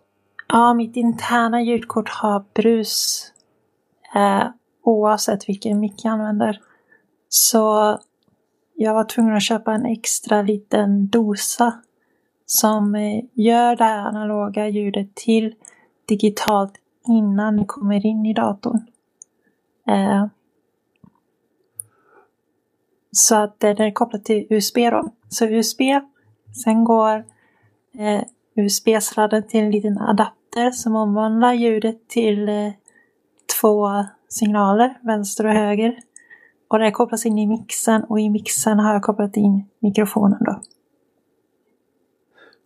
Ja, 0.48 0.74
mitt 0.74 0.96
interna 0.96 1.62
ljudkort 1.62 2.10
har 2.10 2.46
brus 2.54 3.24
eh, 4.16 4.44
oavsett 4.84 5.50
vilken 5.50 5.80
mick 5.80 6.06
jag 6.06 6.12
använder. 6.12 6.60
Så 7.30 7.98
jag 8.80 8.94
var 8.94 9.04
tvungen 9.04 9.36
att 9.36 9.44
köpa 9.44 9.74
en 9.74 9.86
extra 9.86 10.42
liten 10.42 11.08
dosa 11.08 11.82
som 12.46 12.96
eh, 12.96 13.24
gör 13.34 13.76
det 13.76 13.84
här 13.84 13.98
analoga 13.98 14.68
ljudet 14.68 15.16
till 15.16 15.56
digitalt 16.06 16.74
innan 17.08 17.58
det 17.58 17.66
kommer 17.66 18.06
in 18.06 18.26
i 18.26 18.34
datorn. 18.34 18.88
Eh, 19.88 20.26
så 23.12 23.36
att 23.36 23.60
den 23.60 23.82
är 23.82 23.92
kopplad 23.92 24.24
till 24.24 24.48
USB 24.50 24.78
då. 24.78 25.10
Så 25.30 25.46
USB, 25.46 25.82
sen 26.64 26.84
går 26.84 27.26
eh, 27.98 28.22
USB-sladden 28.56 29.48
till 29.48 29.60
en 29.60 29.72
liten 29.72 29.98
adapter 29.98 30.72
som 30.72 30.96
omvandlar 30.96 31.54
ljudet 31.54 32.08
till 32.08 32.50
eh, 32.50 32.72
två 33.62 34.06
signaler, 34.30 35.00
vänster 35.02 35.46
och 35.46 35.54
höger. 35.54 36.00
Och 36.68 36.80
det 36.80 36.92
kopplas 36.92 37.26
in 37.26 37.38
i 37.38 37.48
mixen 37.48 38.04
och 38.04 38.20
i 38.20 38.30
mixen 38.30 38.80
har 38.80 38.94
jag 38.94 39.04
kopplat 39.04 39.38
in 39.38 39.66
mikrofonen 39.80 40.40
då. 40.44 40.62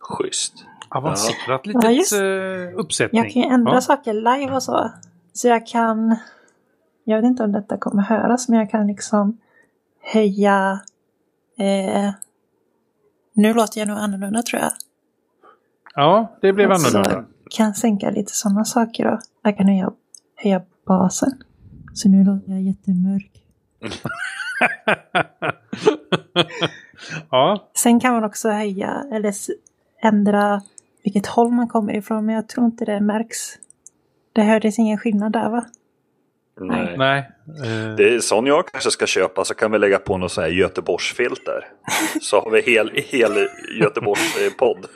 Schysst. 0.00 0.64
Avancerat 0.88 1.36
Ja, 1.46 1.60
litet 1.64 1.96
just. 1.96 2.12
eh, 2.12 2.20
uppsättning. 2.80 3.22
Jag 3.22 3.32
kan 3.32 3.42
ju 3.42 3.48
ändra 3.48 3.74
ja. 3.74 3.80
saker 3.80 4.12
live 4.14 4.52
och 4.54 4.62
så. 4.62 4.90
Så 5.32 5.48
jag 5.48 5.66
kan, 5.66 6.16
jag 7.04 7.16
vet 7.16 7.24
inte 7.24 7.42
om 7.44 7.52
detta 7.52 7.78
kommer 7.78 8.02
höras, 8.02 8.48
men 8.48 8.58
jag 8.58 8.70
kan 8.70 8.86
liksom 8.86 9.38
höja, 10.00 10.80
eh, 11.58 12.10
nu 13.32 13.54
låter 13.54 13.78
jag 13.80 13.88
nog 13.88 13.98
annorlunda 13.98 14.42
tror 14.42 14.62
jag. 14.62 14.72
ja, 15.94 16.36
det 16.40 16.52
blev 16.52 16.72
Alltså, 16.72 16.98
annorlunda. 16.98 17.24
kan 17.50 17.74
sänka 17.74 18.10
lite 18.10 18.32
sådana 18.34 18.64
saker 18.64 19.04
då. 19.04 19.18
Jag 19.42 19.56
kan 19.56 19.66
höja, 19.68 19.92
höja 20.36 20.62
basen. 20.86 21.42
Så 21.94 22.08
nu 22.08 22.24
låter 22.24 22.50
jag 22.52 22.62
jättemörk. 22.62 23.41
Ja, 27.30 27.70
Sen 27.74 28.00
kan 28.00 28.14
man 28.14 28.24
också 28.24 28.50
höja 28.50 29.04
eller 29.12 29.34
ändra 30.02 30.62
vilket 31.04 31.26
håll 31.26 31.50
man 31.52 31.68
kommer 31.68 31.96
ifrån, 31.96 32.26
men 32.26 32.34
jag 32.34 32.48
tror 32.48 32.66
inte 32.66 32.84
det 32.84 33.00
märks. 33.00 33.38
Det 34.32 34.42
hördes 34.42 34.78
ingen 34.78 34.98
skillnad 34.98 35.32
där 35.32 35.50
va? 35.50 35.64
Nej. 36.60 36.94
nej. 36.98 37.30
eh, 37.64 37.94
Det 37.96 38.14
är 38.14 38.20
sån 38.20 38.46
jag 38.46 38.66
kanske 38.66 38.90
ska 38.90 39.06
köpa 39.06 39.44
så 39.44 39.54
kan 39.54 39.72
vi 39.72 39.78
lägga 39.78 39.98
på 39.98 40.18
något 40.18 40.32
sån 40.32 40.44
här 40.44 40.50
Göteborgsfilter. 40.50 41.68
Så 42.20 42.40
har 42.40 42.50
vi 42.50 42.60
hel, 42.60 42.90
hel 42.94 43.48
Göteborgs-podd. 43.80 44.86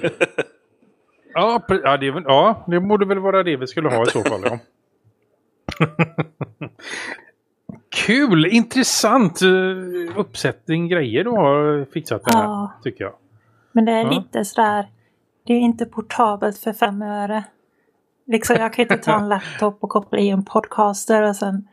ja, 1.34 1.62
ja, 1.68 1.97
det, 1.97 2.07
ja, 2.07 2.64
det 2.66 2.80
borde 2.80 3.07
väl 3.07 3.18
vara 3.18 3.43
det 3.43 3.57
vi 3.57 3.66
skulle 3.66 3.89
ha 3.89 4.03
i 4.03 4.11
så 4.11 4.22
fall. 4.22 4.41
Ja. 4.45 4.59
Kul, 7.91 8.47
intressant 8.47 9.43
eh, 9.43 10.18
uppsättning 10.18 10.89
grejer 10.89 11.24
du 11.24 11.30
har 11.30 11.84
fixat 11.93 12.22
här, 12.34 12.43
Ja. 12.43 12.72
tycker 12.82 13.05
jag. 13.05 13.14
Men 13.72 13.84
det 13.84 13.93
är 13.93 14.03
Ja. 14.05 14.11
lite 14.11 14.45
sådär, 14.45 14.87
det 15.47 15.53
är 15.55 15.59
inte 15.61 15.84
portabelt 15.87 16.59
för 16.59 16.72
fem 16.72 17.03
öre. 17.03 17.45
Liksom 18.26 18.57
jag 18.57 18.72
kan 18.72 18.82
inte 18.82 18.99
ta 18.99 19.16
en 19.20 19.28
laptop 19.28 19.78
och 19.80 19.91
koppla 19.91 20.18
i 20.18 20.28
en 20.30 20.45
podcaster 20.45 21.22
och 21.22 21.37
sen, 21.37 21.68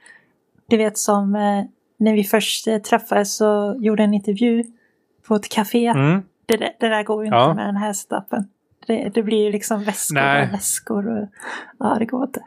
du 0.70 0.78
vet 0.78 0.98
som 0.98 1.36
eh, 1.36 1.64
när 1.98 2.14
vi 2.14 2.24
först 2.24 2.68
eh, 2.68 2.78
träffades 2.78 3.36
så 3.36 3.76
gjorde 3.80 4.04
en 4.04 4.14
intervju 4.14 4.64
på 5.28 5.36
ett 5.36 5.50
café. 5.50 5.86
Mm. 5.88 6.22
Det, 6.46 6.58
där- 6.58 6.76
det 6.80 6.90
där 6.90 7.04
går 7.04 7.22
ju 7.24 7.26
inte 7.28 7.38
Ja. 7.38 7.54
med 7.54 7.66
den 7.66 7.76
här 7.78 7.94
setupen. 7.94 8.48
Det, 8.88 9.10
det 9.14 9.24
blir 9.24 9.46
ju 9.46 9.52
liksom 9.52 9.84
väskor 9.84 10.16
Nej. 10.16 10.48
och 10.48 10.54
väskor 10.54 11.08
och 11.22 11.28
ja, 11.80 11.96
det 12.00 12.06
går 12.06 12.24
inte. 12.24 12.44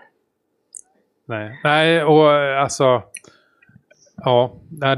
Nej, 1.29 1.61
nej 1.65 2.05
och 2.05 2.31
alltså... 2.63 3.03
Ja, 4.17 4.53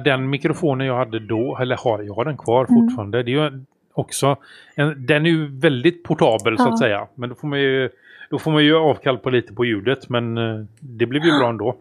den 0.04 0.30
mikrofonen 0.30 0.86
jag 0.86 0.96
hade 0.96 1.18
då, 1.18 1.58
eller 1.60 1.76
har 1.76 2.02
jag 2.02 2.14
har 2.14 2.24
den 2.24 2.36
kvar 2.36 2.66
Mm. 2.70 2.80
fortfarande. 2.88 3.22
Det 3.22 3.30
är 3.30 3.50
ju 3.52 3.64
också... 3.92 4.36
En, 4.74 5.06
den 5.06 5.26
är 5.26 5.30
ju 5.30 5.58
väldigt 5.58 6.02
portabel 6.04 6.58
så 6.58 6.64
Ja. 6.64 6.68
att 6.72 6.78
säga. 6.78 7.08
Men 7.14 7.28
då 7.28 7.34
får 7.34 7.48
man 7.48 7.60
ju, 7.60 7.90
då 8.30 8.38
får 8.38 8.50
man 8.50 8.64
ju 8.64 8.76
avkall 8.76 9.18
på 9.18 9.30
lite 9.30 9.54
på 9.54 9.64
ljudet. 9.64 10.08
Men 10.08 10.38
eh, 10.38 10.64
det 10.80 11.06
blev 11.06 11.24
ju 11.24 11.38
bra 11.38 11.48
ändå. 11.48 11.76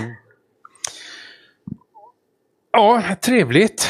Mm. 0.00 0.14
Ja, 2.72 3.02
trevligt. 3.20 3.88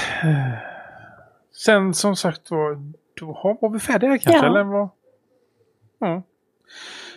Sen 1.64 1.94
som 1.94 2.16
sagt 2.16 2.50
var, 2.50 2.92
då 3.20 3.32
har- 3.32 3.58
var 3.60 3.68
vi 3.70 3.78
färdiga 3.78 4.18
kanske? 4.18 4.46
Ja. 4.46 4.46
Eller 4.46 4.62
vad? 4.64 4.88
Ja. 5.98 6.22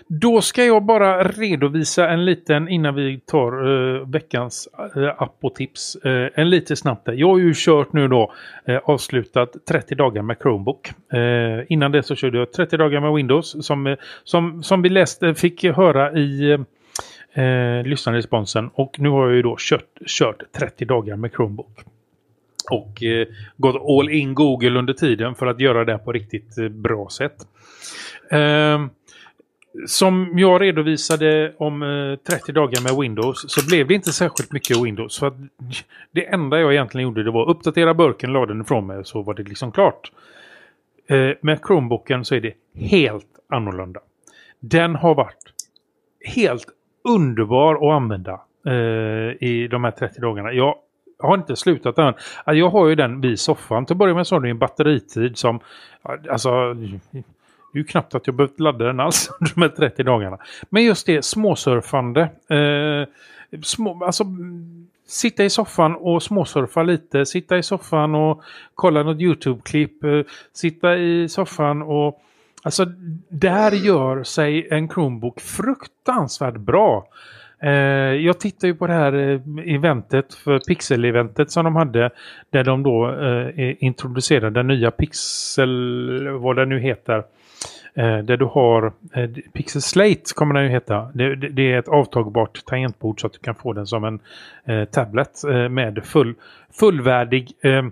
Då 0.09 0.41
ska 0.41 0.65
jag 0.65 0.83
bara 0.83 1.23
redovisa 1.23 2.09
en 2.09 2.25
liten, 2.25 2.69
innan 2.69 2.95
vi 2.95 3.19
tar 3.19 3.51
eh, 3.51 4.07
veckans 4.07 4.67
eh, 4.95 5.01
uh, 5.01 5.09
app 5.17 5.37
och 5.41 5.55
tips, 5.55 5.95
eh, 5.95 6.29
en 6.35 6.49
lite 6.49 6.75
snabbt 6.75 7.05
där. 7.05 7.13
Jag 7.13 7.27
har 7.27 7.37
ju 7.37 7.53
kört 7.55 7.93
nu 7.93 8.07
då, 8.07 8.33
eh, 8.65 8.77
avslutat 8.85 9.55
30 9.69 9.95
dagar 9.95 10.21
med 10.21 10.37
Chromebook. 10.41 10.91
Eh, 11.13 11.65
innan 11.69 11.91
det 11.91 12.03
så 12.03 12.15
körde 12.15 12.37
jag 12.37 12.51
30 12.51 12.77
dagar 12.77 13.01
med 13.01 13.13
Windows 13.13 13.65
som, 13.65 13.95
som, 14.23 14.63
som 14.63 14.81
vi 14.81 14.89
läste, 14.89 15.35
fick 15.35 15.63
höra 15.63 16.11
i 16.13 16.51
eh, 17.33 17.83
lyssnarresponsen. 17.85 18.69
Och 18.73 18.99
nu 18.99 19.09
har 19.09 19.27
jag 19.27 19.35
ju 19.35 19.41
då 19.41 19.55
kört, 19.59 19.99
kört 20.07 20.43
30 20.51 20.85
dagar 20.85 21.15
med 21.15 21.31
Chromebook. 21.31 21.83
Och 22.71 23.03
eh, 23.03 23.27
gått 23.57 23.75
all 23.75 24.09
in 24.09 24.33
Google 24.33 24.79
under 24.79 24.93
tiden 24.93 25.35
för 25.35 25.45
att 25.45 25.59
göra 25.59 25.85
det 25.85 25.97
på 25.97 26.11
riktigt 26.11 26.57
eh, 26.57 26.69
bra 26.69 27.09
sätt. 27.09 27.35
Ehm, 28.31 28.89
som 29.86 30.34
jag 30.36 30.61
redovisade 30.61 31.53
om 31.57 31.84
eh, 31.84 32.15
30 32.32 32.51
dagar 32.51 32.82
med 32.84 33.01
Windows 33.01 33.45
så 33.47 33.67
blev 33.67 33.88
det 33.88 33.93
inte 33.93 34.11
särskilt 34.11 34.51
mycket 34.51 34.78
Windows. 34.78 35.19
För 35.19 35.28
att 35.28 35.38
det 36.11 36.25
enda 36.25 36.59
jag 36.59 36.73
egentligen 36.73 37.03
gjorde 37.03 37.23
det 37.23 37.32
var 37.32 37.41
att 37.41 37.57
uppdatera 37.57 37.93
burken, 37.93 38.34
la 38.34 38.45
den 38.45 38.61
ifrån 38.61 38.88
mig 38.88 39.05
så 39.05 39.21
var 39.21 39.34
det 39.34 39.43
liksom 39.43 39.71
klart. 39.71 40.11
Eh, 41.07 41.30
med 41.41 41.59
Chromebooken 41.67 42.25
så 42.25 42.36
är 42.36 42.41
det 42.41 42.53
helt 42.75 43.28
annorlunda. 43.49 43.99
Den 44.59 44.95
har 44.95 45.15
varit 45.15 45.53
helt 46.36 46.67
underbar 47.03 47.75
att 47.75 47.95
använda 47.95 48.41
eh, 48.67 49.47
i 49.47 49.67
de 49.71 49.84
här 49.84 49.91
30 49.91 50.21
dagarna. 50.21 50.53
Jag 50.53 50.75
har 51.19 51.36
inte 51.36 51.55
slutat 51.55 51.97
än. 51.97 52.13
Jag 52.45 52.69
har 52.69 52.88
ju 52.88 52.95
den 52.95 53.21
vid 53.21 53.39
soffan. 53.39 53.86
Till 53.86 53.93
att 53.93 53.97
börja 53.97 54.13
med 54.13 54.28
så 54.28 54.36
har 54.36 54.39
den 54.39 54.51
en 54.51 54.57
batteritid 54.57 55.38
som... 55.38 55.59
Alltså, 56.30 56.75
ju 57.78 57.84
knappt 57.84 58.15
att 58.15 58.28
jag 58.28 58.36
behövt 58.36 58.59
ladda 58.59 58.86
den 58.86 58.99
alls 58.99 59.30
under 59.39 59.53
de 59.55 59.61
här 59.61 59.69
30 59.69 60.03
dagarna. 60.03 60.38
Men 60.69 60.84
just 60.84 61.05
det, 61.05 61.25
småsurfande. 61.25 62.21
Eh, 62.49 63.07
små, 63.63 64.03
alltså, 64.05 64.23
sitta 65.07 65.43
i 65.43 65.49
soffan 65.49 65.95
och 65.95 66.23
småsurfa 66.23 66.84
lite. 66.84 67.25
Sitta 67.25 67.57
i 67.57 67.63
soffan 67.63 68.15
och 68.15 68.43
kolla 68.75 69.03
något 69.03 69.21
YouTube-klipp. 69.21 70.03
Eh, 70.03 70.21
sitta 70.53 70.97
i 70.97 71.30
soffan 71.30 71.82
och... 71.82 72.21
Alltså, 72.63 72.86
där 73.30 73.71
gör 73.71 74.23
sig 74.23 74.67
en 74.71 74.89
Chromebook 74.89 75.39
fruktansvärt 75.39 76.57
bra. 76.57 77.07
Eh, 77.59 77.71
jag 78.25 78.39
tittar 78.39 78.67
ju 78.67 78.75
på 78.75 78.88
det 78.88 78.93
här 78.93 79.13
eh, 79.13 79.75
eventet 79.75 80.34
för 80.34 80.59
Pixel-eventet 80.59 81.51
som 81.51 81.65
de 81.65 81.75
hade. 81.75 82.09
Där 82.49 82.63
de 82.63 82.84
då 82.84 83.11
eh, 83.11 83.75
introducerade 83.80 84.59
den 84.59 84.67
nya 84.67 84.91
Pixel, 84.91 86.28
vad 86.30 86.55
det 86.55 86.65
nu 86.65 86.80
heter. 86.80 87.23
Eh, 87.97 88.17
där 88.17 88.37
du 88.37 88.45
har 88.45 88.93
eh, 89.13 89.29
Pixel 89.53 89.81
Slate 89.81 90.33
kommer 90.35 90.53
den 90.53 90.63
ju 90.63 90.69
heta. 90.69 91.11
Det, 91.13 91.35
det, 91.35 91.49
det, 91.49 91.73
är 91.73 91.79
ett 91.79 91.87
avtagbart 91.87 92.65
tangentbord 92.65 93.21
så 93.21 93.27
att 93.27 93.33
du 93.33 93.39
kan 93.39 93.55
få 93.55 93.73
den 93.73 93.87
som 93.87 94.03
en 94.03 94.19
eh, 94.65 94.85
tablet 94.85 95.43
eh, 95.43 95.69
med 95.69 96.05
full, 96.05 96.35
fullvärdig 96.79 97.51
eh, 97.61 97.85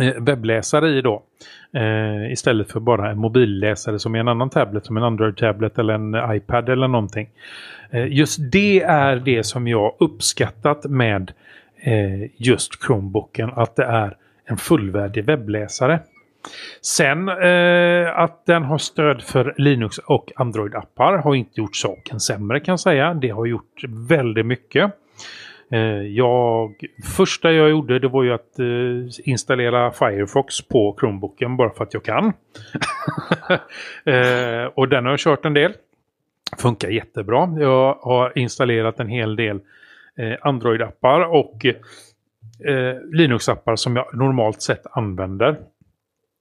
eh 0.00 0.14
webbläsare 0.20 0.88
i 0.88 1.00
då. 1.00 1.22
Eh, 1.72 2.32
istället 2.32 2.72
för 2.72 2.80
bara 2.80 3.10
en 3.10 3.18
mobilläsare 3.18 3.98
som 3.98 4.14
är 4.14 4.20
en 4.20 4.28
annan 4.28 4.50
tablet 4.50 4.86
som 4.86 4.96
en 4.96 5.02
Android-tablet 5.02 5.78
eller 5.78 5.94
en 5.94 6.36
iPad 6.36 6.68
eller 6.68 6.88
någonting. 6.88 7.28
Eh, 7.90 8.06
just 8.06 8.38
det 8.52 8.82
är 8.82 9.16
det 9.16 9.44
som 9.44 9.68
jag 9.68 9.94
uppskattat 9.98 10.84
med 10.84 11.32
eh, 11.80 12.30
just 12.36 12.82
Chromebooken 12.86 13.50
att 13.54 13.76
det 13.76 13.84
är 13.84 14.16
en 14.44 14.56
fullvärdig 14.56 15.24
webbläsare. 15.24 16.00
Sen 16.80 17.28
eh, 17.28 18.18
att 18.18 18.46
den 18.46 18.64
har 18.64 18.78
stöd 18.78 19.22
för 19.22 19.54
Linux 19.58 19.98
och 19.98 20.32
Android-appar 20.36 21.18
har 21.18 21.34
inte 21.34 21.60
gjort 21.60 21.76
saken 21.76 22.20
sämre 22.20 22.60
kan 22.60 22.72
jag 22.72 22.80
säga. 22.80 23.14
Det 23.14 23.28
har 23.28 23.46
gjort 23.46 23.84
väldigt 24.08 24.46
mycket. 24.46 24.92
Eh, 25.70 25.80
jag, 26.02 26.84
första 27.16 27.52
jag 27.52 27.70
gjorde 27.70 27.98
det 27.98 28.08
var 28.08 28.22
ju 28.22 28.32
att 28.32 28.58
eh, 28.58 29.28
installera 29.30 29.92
Firefox 29.92 30.68
på 30.68 30.96
Chromebooken 31.00 31.56
bara 31.56 31.70
för 31.70 31.84
att 31.84 31.94
jag 31.94 32.04
kan. 32.04 32.24
eh, 34.04 34.64
och 34.74 34.88
den 34.88 35.04
har 35.04 35.12
jag 35.12 35.18
kört 35.18 35.44
en 35.44 35.54
del. 35.54 35.72
Funkar 36.58 36.88
jättebra. 36.88 37.56
Jag 37.58 37.94
har 37.94 38.38
installerat 38.38 39.00
en 39.00 39.08
hel 39.08 39.36
del 39.36 39.60
eh, 40.16 40.36
Android-appar 40.42 41.20
och 41.24 41.66
eh, 41.66 42.96
Linux-appar 43.12 43.76
som 43.76 43.96
jag 43.96 44.14
normalt 44.14 44.62
sett 44.62 44.86
använder. 44.90 45.56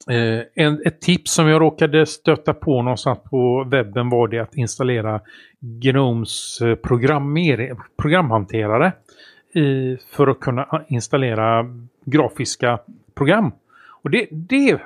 Eh, 0.10 0.41
en, 0.66 0.82
ett 0.86 1.02
tips 1.02 1.32
som 1.32 1.48
jag 1.48 1.62
råkade 1.62 2.06
stöta 2.06 2.54
på 2.54 2.82
någonstans 2.82 3.20
på 3.30 3.64
webben 3.64 4.10
var 4.10 4.28
det 4.28 4.39
att 4.39 4.56
installera 4.56 5.22
Gnomes 5.60 6.62
eh, 6.62 6.76
programhanterare 7.98 8.91
i, 9.54 9.98
för 10.12 10.28
att 10.28 10.39
kunna 10.39 10.86
installera 10.88 11.66
grafiska 12.06 12.80
program. 13.16 13.52
Och 14.04 14.10
det, 14.10 14.28
det 14.32 14.80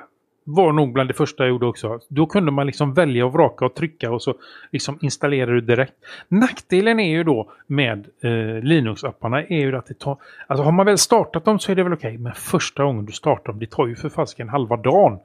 var 0.54 0.72
nog 0.72 0.92
bland 0.92 1.10
det 1.10 1.14
första 1.14 1.42
jag 1.42 1.50
gjorde 1.50 1.66
också. 1.66 2.00
Då 2.08 2.26
kunde 2.26 2.52
man 2.52 2.66
liksom 2.66 2.94
välja 2.94 3.26
och 3.26 3.32
vraka 3.32 3.64
och 3.64 3.74
trycka 3.74 4.12
och 4.12 4.22
så 4.22 4.34
liksom 4.72 4.98
installerar 5.00 5.52
du 5.52 5.60
direkt. 5.60 5.92
Nackdelen 6.28 7.00
är 7.00 7.10
ju 7.10 7.24
då 7.24 7.52
med 7.66 8.06
eh, 8.20 8.62
Linux-apparna 8.62 9.42
är 9.42 9.58
ju 9.58 9.76
att 9.76 9.86
det 9.86 9.98
tar... 9.98 10.16
Alltså 10.46 10.64
har 10.64 10.72
man 10.72 10.86
väl 10.86 10.98
startat 10.98 11.44
dem 11.44 11.58
så 11.58 11.72
är 11.72 11.76
det 11.76 11.82
väl 11.82 11.92
okej. 11.92 12.08
Okay, 12.08 12.18
men 12.18 12.32
första 12.32 12.84
gången 12.84 13.06
du 13.06 13.12
startar 13.12 13.52
dem, 13.52 13.58
det 13.58 13.70
tar 13.70 13.86
ju 13.86 13.96
för 13.96 14.08
fasken 14.08 14.48
halva 14.48 14.76
dagen 14.76 15.18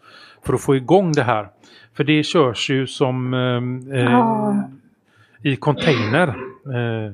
för 0.46 0.54
att 0.54 0.62
få 0.62 0.76
igång 0.76 1.12
det 1.12 1.24
här. 1.24 1.48
För 1.94 2.04
det 2.04 2.24
körs 2.24 2.70
ju 2.70 2.88
som 2.88 3.34
eh, 3.34 4.00
eh, 4.00 4.56
i 5.42 5.56
container. 5.56 6.28
Eh, 6.28 7.14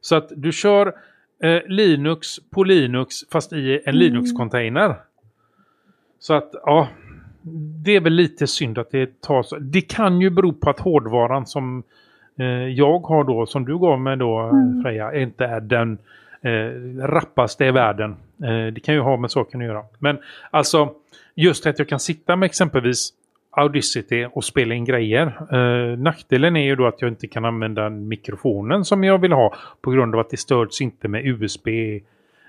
så 0.00 0.16
att 0.16 0.32
du 0.36 0.52
kör 0.52 0.94
eh, 1.42 1.62
Linux 1.66 2.28
på 2.50 2.64
Linux 2.64 3.14
fast 3.32 3.52
i 3.52 3.74
en 3.74 3.80
mm. 3.82 3.96
Linux-container. 3.96 4.94
Så 6.18 6.34
att, 6.34 6.50
ja 6.64 6.88
det 7.84 7.96
är 7.96 8.00
väl 8.00 8.12
lite 8.12 8.46
synd 8.46 8.78
att 8.78 8.90
det 8.90 9.20
tar 9.20 9.42
så. 9.42 9.56
Det 9.56 9.80
kan 9.80 10.20
ju 10.20 10.30
bero 10.30 10.52
på 10.52 10.70
att 10.70 10.80
hårdvaran 10.80 11.46
som 11.46 11.82
eh, 12.38 12.46
jag 12.68 12.98
har 12.98 13.24
då, 13.24 13.46
som 13.46 13.64
du 13.64 13.78
gav 13.78 14.00
mig 14.00 14.16
då 14.16 14.38
mm. 14.38 14.82
Freja, 14.82 15.14
inte 15.14 15.44
är 15.44 15.60
den 15.60 15.98
eh, 16.42 17.06
rappaste 17.06 17.64
i 17.64 17.70
världen. 17.70 18.16
Eh, 18.42 18.66
det 18.72 18.80
kan 18.84 18.94
ju 18.94 19.00
ha 19.00 19.16
med 19.16 19.30
saken 19.30 19.60
att 19.60 19.66
göra. 19.66 19.82
Men 19.98 20.18
alltså, 20.50 20.92
just 21.34 21.66
att 21.66 21.78
jag 21.78 21.88
kan 21.88 22.00
sitta 22.00 22.36
med 22.36 22.46
exempelvis 22.46 23.12
Audacity 23.50 24.26
och 24.32 24.44
spela 24.44 24.74
in 24.74 24.84
grejer. 24.84 25.26
Eh, 25.52 25.98
nackdelen 25.98 26.56
är 26.56 26.64
ju 26.64 26.76
då 26.76 26.86
att 26.86 27.02
jag 27.02 27.10
inte 27.10 27.26
kan 27.26 27.44
använda 27.44 27.90
mikrofonen 27.90 28.84
som 28.84 29.04
jag 29.04 29.18
vill 29.18 29.32
ha 29.32 29.54
på 29.80 29.90
grund 29.90 30.14
av 30.14 30.20
att 30.20 30.30
det 30.30 30.36
stöds 30.36 30.80
inte 30.80 31.08
med 31.08 31.26
USB 31.26 31.68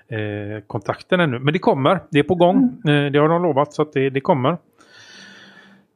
eh, 0.08 0.62
kontakten 0.66 1.20
ännu. 1.20 1.38
Men 1.38 1.52
det 1.52 1.58
kommer, 1.58 1.98
det 2.10 2.18
är 2.18 2.22
på 2.22 2.34
gång. 2.34 2.80
Mm. 2.84 3.06
Eh, 3.06 3.12
det 3.12 3.18
har 3.18 3.28
de 3.28 3.42
lovat 3.42 3.72
så 3.72 3.82
att 3.82 3.92
det, 3.92 4.10
det 4.10 4.20
kommer. 4.20 4.56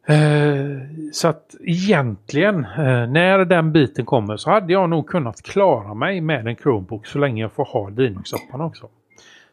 Eh, 0.06 0.78
så 1.12 1.28
att 1.28 1.54
egentligen 1.60 2.64
eh, 2.64 3.06
när 3.10 3.44
den 3.44 3.72
biten 3.72 4.06
kommer 4.06 4.36
så 4.36 4.50
hade 4.50 4.72
jag 4.72 4.90
nog 4.90 5.08
kunnat 5.08 5.42
klara 5.42 5.94
mig 5.94 6.20
med 6.20 6.46
en 6.46 6.56
Chromebook 6.56 7.06
så 7.06 7.18
länge 7.18 7.42
jag 7.42 7.52
får 7.52 7.64
ha 7.64 7.88
Linux-apparna 7.88 8.64
också. 8.64 8.88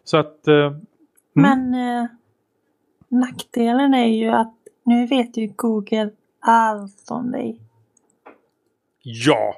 Så 0.03 0.17
att... 0.17 0.47
Eh, 0.47 0.55
mm. 0.55 0.79
Men 1.33 1.73
eh, 1.73 2.07
nackdelen 3.07 3.93
är 3.93 4.07
ju 4.07 4.29
att 4.29 4.55
nu 4.85 5.07
vet 5.07 5.37
ju 5.37 5.53
Google 5.55 6.11
allt 6.39 7.11
om 7.11 7.31
dig. 7.31 7.59
Ja, 9.03 9.55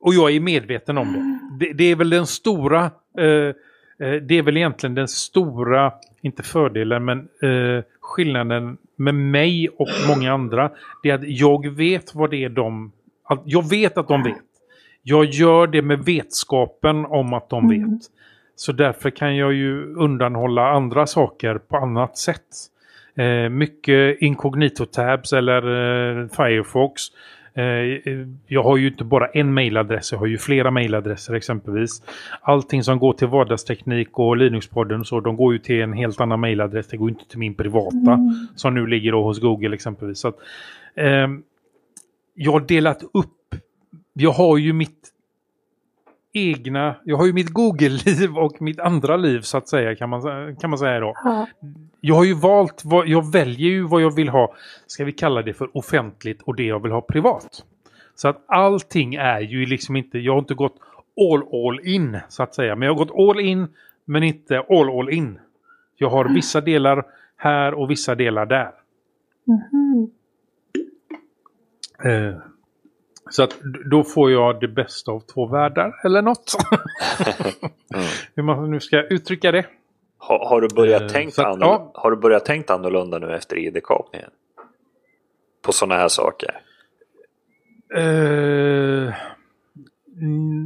och 0.00 0.14
jag 0.14 0.30
är 0.30 0.40
medveten 0.40 0.98
om 0.98 1.12
det. 1.12 1.66
Det, 1.66 1.72
det 1.72 1.84
är 1.84 1.96
väl 1.96 2.10
den 2.10 2.26
stora... 2.26 2.84
Eh, 3.18 3.54
det 3.98 4.34
är 4.34 4.42
väl 4.42 4.56
egentligen 4.56 4.94
den 4.94 5.08
stora, 5.08 5.92
inte 6.20 6.42
fördelen, 6.42 7.04
men 7.04 7.28
skillnaden 8.00 8.76
med 8.96 9.14
mig 9.14 9.68
och 9.68 9.88
många 10.08 10.32
andra 10.32 10.70
det 11.02 11.10
är 11.10 11.14
att 11.14 11.28
jag 11.28 11.70
vet 11.70 12.14
vad 12.14 12.30
det 12.30 12.44
är 12.44 12.48
de... 12.48 12.92
Jag 13.44 13.70
vet 13.70 13.98
att 13.98 14.08
de 14.08 14.22
vet. 14.22 14.36
Jag 15.02 15.24
gör 15.24 15.66
det 15.66 15.82
med 15.82 16.04
vetskapen 16.04 17.04
om 17.04 17.32
att 17.32 17.50
de 17.50 17.64
mm. 17.64 17.90
vet. 17.90 18.00
Så 18.56 18.72
därför 18.72 19.10
kan 19.10 19.36
jag 19.36 19.52
ju 19.52 19.94
undanhålla 19.94 20.68
andra 20.70 21.06
saker 21.06 21.58
på 21.58 21.76
annat 21.76 22.18
sätt. 22.18 22.40
Eh, 23.16 23.48
mycket 23.48 24.22
incognito 24.22 24.84
tabs 24.84 25.32
eller 25.32 25.62
eh, 26.22 26.28
Firefox 26.28 27.02
jag 28.46 28.62
har 28.62 28.76
ju 28.76 28.88
inte 28.88 29.04
bara 29.04 29.26
en 29.26 29.54
mailadress, 29.54 30.12
jag 30.12 30.18
har 30.18 30.26
ju 30.26 30.38
flera 30.38 30.70
mailadresser 30.70 31.34
exempelvis. 31.34 32.02
Allting 32.40 32.82
som 32.82 32.98
går 32.98 33.12
till 33.12 33.28
vardagsteknik 33.28 34.18
och 34.18 34.36
Linux-podden 34.36 35.04
så 35.04 35.20
de 35.20 35.36
går 35.36 35.52
ju 35.52 35.58
till 35.58 35.80
en 35.80 35.92
helt 35.92 36.20
annan 36.20 36.40
mailadress. 36.40 36.86
Det 36.86 36.96
går 36.96 37.10
inte 37.10 37.28
till 37.28 37.38
min 37.38 37.54
privata 37.54 38.12
mm. 38.12 38.48
som 38.56 38.74
nu 38.74 38.86
ligger 38.86 39.12
då 39.12 39.22
hos 39.22 39.40
Google 39.40 39.74
exempelvis. 39.74 40.18
Så 40.18 40.28
att, 40.28 40.36
eh, 40.94 41.28
jag 42.34 42.52
har 42.52 42.60
delat 42.60 43.02
upp. 43.02 43.30
Jag 44.12 44.30
har 44.30 44.58
ju 44.58 44.72
mitt 44.72 45.13
egna, 46.34 46.96
jag 47.04 47.16
har 47.16 47.26
ju 47.26 47.32
mitt 47.32 47.48
Google-liv 47.48 48.36
och 48.38 48.62
mitt 48.62 48.80
andra 48.80 49.16
liv 49.16 49.40
så 49.40 49.58
att 49.58 49.68
säga 49.68 49.96
kan 49.96 50.08
man, 50.08 50.56
kan 50.56 50.70
man 50.70 50.78
säga 50.78 51.00
då. 51.00 51.14
Ja. 51.24 51.46
Jag 52.00 52.14
har 52.14 52.24
ju 52.24 52.34
valt, 52.34 52.82
vad, 52.84 53.08
jag 53.08 53.32
väljer 53.32 53.70
ju 53.70 53.82
vad 53.82 54.02
jag 54.02 54.14
vill 54.14 54.28
ha, 54.28 54.54
ska 54.86 55.04
vi 55.04 55.12
kalla 55.12 55.42
det 55.42 55.54
för 55.54 55.76
offentligt 55.76 56.42
och 56.42 56.56
det 56.56 56.64
jag 56.64 56.82
vill 56.82 56.92
ha 56.92 57.00
privat. 57.00 57.64
Så 58.14 58.28
att 58.28 58.44
allting 58.46 59.14
är 59.14 59.40
ju 59.40 59.66
liksom 59.66 59.96
inte, 59.96 60.18
jag 60.18 60.32
har 60.32 60.38
inte 60.38 60.54
gått 60.54 60.76
all 61.20 61.42
all 61.42 61.80
in 61.86 62.18
så 62.28 62.42
att 62.42 62.54
säga. 62.54 62.76
Men 62.76 62.86
jag 62.86 62.94
har 62.94 63.04
gått 63.04 63.18
all 63.18 63.40
in 63.40 63.66
men 64.04 64.22
inte 64.22 64.58
all 64.58 64.98
all 64.98 65.10
in. 65.10 65.38
Jag 65.96 66.10
har 66.10 66.24
mm. 66.24 66.34
vissa 66.34 66.60
delar 66.60 67.06
här 67.36 67.74
och 67.74 67.90
vissa 67.90 68.14
delar 68.14 68.46
där. 68.46 68.70
Mm. 69.46 70.10
Eh, 72.04 72.36
så 73.30 73.42
att 73.42 73.60
då 73.90 74.04
får 74.04 74.30
jag 74.30 74.60
det 74.60 74.68
bästa 74.68 75.12
av 75.12 75.20
två 75.20 75.46
världar 75.46 76.00
eller 76.04 76.22
något. 76.22 76.54
mm. 77.94 78.06
Hur 78.34 78.42
man 78.42 78.70
nu 78.70 78.80
ska 78.80 79.02
uttrycka 79.02 79.52
det. 79.52 79.66
Har, 80.18 80.48
har 80.48 80.60
du 80.60 80.68
börjat 80.68 81.02
uh, 81.02 81.08
tänkt 81.08 81.38
att, 81.38 81.60
ja. 81.60 81.90
Har 81.94 82.10
du 82.10 82.16
börjat 82.16 82.44
tänkt 82.44 82.70
annorlunda 82.70 83.18
nu 83.18 83.34
efter 83.34 83.56
id-kapningen? 83.58 84.30
På 85.62 85.72
sådana 85.72 85.94
här 85.94 86.08
saker? 86.08 86.60
Mm, 87.94 89.12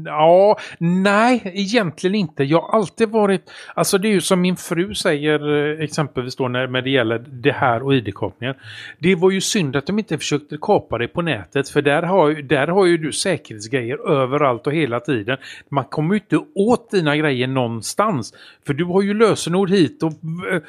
ja, 0.04 0.58
nej, 0.78 1.42
egentligen 1.54 2.14
inte. 2.14 2.44
Jag 2.44 2.60
har 2.60 2.78
alltid 2.78 3.08
varit... 3.08 3.50
Alltså 3.74 3.98
det 3.98 4.08
är 4.08 4.12
ju 4.12 4.20
som 4.20 4.40
min 4.40 4.56
fru 4.56 4.94
säger 4.94 5.72
eh, 5.78 5.84
exempelvis 5.84 6.36
då 6.36 6.48
när, 6.48 6.66
när 6.66 6.82
det 6.82 6.90
gäller 6.90 7.18
det 7.18 7.52
här 7.52 7.82
och 7.82 7.94
id-kapningen. 7.94 8.54
Det 8.98 9.14
var 9.14 9.30
ju 9.30 9.40
synd 9.40 9.76
att 9.76 9.86
de 9.86 9.98
inte 9.98 10.18
försökte 10.18 10.58
kapa 10.62 10.98
det 10.98 11.08
på 11.08 11.22
nätet 11.22 11.68
för 11.68 11.82
där 11.82 12.02
har, 12.02 12.28
ju- 12.28 12.42
där 12.42 12.66
har 12.66 12.86
ju 12.86 12.98
du 12.98 13.12
säkerhetsgrejer 13.12 14.10
överallt 14.10 14.66
och 14.66 14.72
hela 14.72 15.00
tiden. 15.00 15.36
Man 15.68 15.84
kommer 15.84 16.14
ju 16.14 16.20
inte 16.20 16.44
åt 16.54 16.90
dina 16.90 17.16
grejer 17.16 17.46
någonstans. 17.46 18.34
För 18.66 18.74
du 18.74 18.84
har 18.84 19.02
ju 19.02 19.14
lösenord 19.14 19.70
hit 19.70 20.02
och... 20.02 20.12
Eh, 20.52 20.62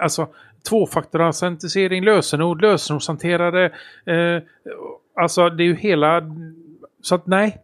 alltså 0.00 0.28
tvåfaktorautentisering, 0.68 2.04
lösenord, 2.04 2.62
lösenordshanterare. 2.62 3.64
Eh, 4.06 4.42
alltså 5.16 5.48
det 5.50 5.62
är 5.62 5.66
ju 5.66 5.74
hela... 5.76 6.22
Så 7.02 7.14
att 7.14 7.26
nej. 7.26 7.58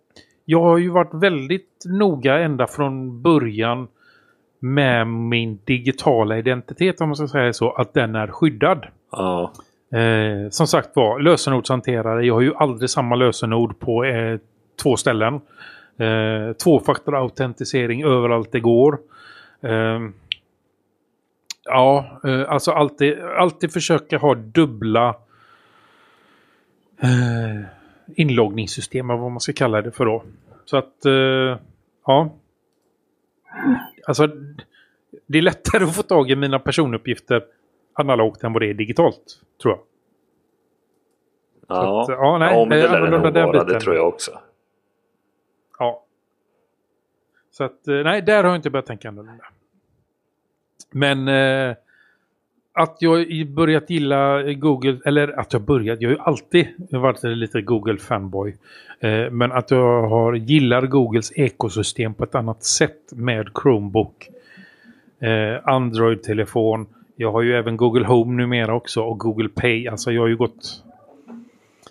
Jag 0.44 0.62
har 0.62 0.78
ju 0.78 0.90
varit 0.90 1.14
väldigt 1.14 1.82
noga 1.84 2.38
ända 2.38 2.66
från 2.66 3.22
början 3.22 3.88
med 4.60 5.06
min 5.06 5.58
digitala 5.64 6.38
identitet 6.38 7.00
om 7.00 7.08
man 7.08 7.16
ska 7.16 7.28
säga 7.28 7.52
så. 7.52 7.70
Att 7.70 7.94
den 7.94 8.14
är 8.14 8.26
skyddad. 8.26 8.86
Ja. 9.12 9.52
Eh, 9.92 10.50
som 10.50 10.66
sagt 10.66 10.96
var, 10.96 11.20
lösenordshanterare. 11.20 12.26
Jag 12.26 12.34
har 12.34 12.40
ju 12.40 12.54
aldrig 12.54 12.90
samma 12.90 13.14
lösenord 13.16 13.78
på 13.78 14.04
eh, 14.04 14.38
två 14.82 14.96
ställen. 14.96 15.34
Eh, 15.98 16.52
Tvåfaktorautentisering 16.52 18.04
överallt 18.04 18.52
det 18.52 18.60
går. 18.60 18.98
Eh, 19.62 20.00
ja, 21.64 22.20
eh, 22.24 22.52
alltså 22.52 22.70
alltid, 22.70 23.20
alltid 23.20 23.72
försöka 23.72 24.18
ha 24.18 24.34
dubbla 24.34 25.08
eh, 27.02 27.64
inloggningssystem, 28.16 29.10
eller 29.10 29.20
vad 29.20 29.30
man 29.30 29.40
ska 29.40 29.52
kalla 29.52 29.82
det 29.82 29.90
för 29.90 30.04
då. 30.04 30.22
Så 30.64 30.76
att, 30.76 31.04
eh, 31.04 31.58
ja. 32.06 32.30
Alltså, 34.06 34.28
det 35.26 35.38
är 35.38 35.42
lättare 35.42 35.84
att 35.84 35.96
få 35.96 36.02
tag 36.02 36.30
i 36.30 36.36
mina 36.36 36.58
personuppgifter 36.58 37.44
analogt 37.92 38.44
än 38.44 38.52
vad 38.52 38.62
det 38.62 38.70
är 38.70 38.74
digitalt, 38.74 39.40
tror 39.62 39.74
jag. 39.74 39.80
Ja. 41.68 42.02
att, 42.02 42.08
ja, 42.08 42.38
nej, 42.38 42.52
ja, 42.52 42.64
men 42.64 42.68
det 42.68 42.76
det 42.76 42.82
är 42.82 42.92
lär 42.92 43.00
det 43.00 43.10
nog 43.10 43.34
vara, 43.34 43.64
det 43.64 43.80
tror 43.80 43.96
jag 43.96 44.08
också. 44.08 44.40
Ja. 45.78 46.04
Så 47.50 47.64
att, 47.64 47.88
eh, 47.88 47.94
nej, 47.94 48.22
där 48.22 48.44
har 48.44 48.50
jag 48.50 48.56
inte 48.56 48.70
börjat 48.70 48.86
tänka 48.86 49.08
annorlunda. 49.08 49.44
Men 50.90 51.28
eh, 51.28 51.76
att 52.72 52.96
jag 53.00 53.46
börjat 53.46 53.90
gilla 53.90 54.42
Google, 54.42 54.98
eller 55.04 55.40
att 55.40 55.52
jag 55.52 55.62
börjat, 55.62 56.00
jag 56.00 56.08
har 56.08 56.14
ju 56.14 56.20
alltid 56.20 56.66
varit 56.90 57.22
lite 57.22 57.60
Google-fanboy. 57.60 58.54
Eh, 59.00 59.30
men 59.30 59.52
att 59.52 59.70
jag 59.70 60.08
har 60.08 60.34
gillar 60.34 60.86
Googles 60.86 61.32
ekosystem 61.36 62.14
på 62.14 62.24
ett 62.24 62.34
annat 62.34 62.64
sätt 62.64 63.12
med 63.12 63.48
Chromebook, 63.62 64.28
eh, 65.20 65.68
Android-telefon. 65.68 66.86
Jag 67.16 67.32
har 67.32 67.42
ju 67.42 67.54
även 67.54 67.76
Google 67.76 68.06
Home 68.06 68.36
numera 68.36 68.74
också 68.74 69.02
och 69.02 69.18
Google 69.18 69.48
Pay. 69.48 69.88
Alltså 69.88 70.12
jag 70.12 70.22
har 70.22 70.28
ju 70.28 70.36
gått... 70.36 70.84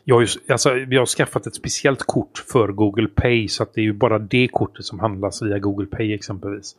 Jag 0.03 0.15
har, 0.15 0.21
ju, 0.21 0.27
alltså, 0.47 0.77
jag 0.77 1.01
har 1.01 1.05
skaffat 1.05 1.47
ett 1.47 1.55
speciellt 1.55 2.03
kort 2.03 2.43
för 2.51 2.67
Google 2.67 3.07
Pay 3.07 3.47
så 3.47 3.63
att 3.63 3.73
det 3.73 3.81
är 3.81 3.83
ju 3.83 3.93
bara 3.93 4.19
det 4.19 4.47
kortet 4.47 4.85
som 4.85 4.99
handlas 4.99 5.41
via 5.41 5.59
Google 5.59 5.85
Pay 5.85 6.13
exempelvis. 6.13 6.75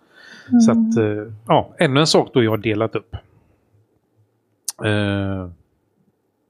Så 0.66 0.70
att, 0.70 0.96
eh, 0.96 1.32
ja, 1.46 1.74
ännu 1.78 2.00
en 2.00 2.06
sak 2.06 2.30
då 2.34 2.42
jag 2.42 2.50
har 2.50 2.58
delat 2.58 2.96
upp. 2.96 3.16
Eh, 4.84 5.50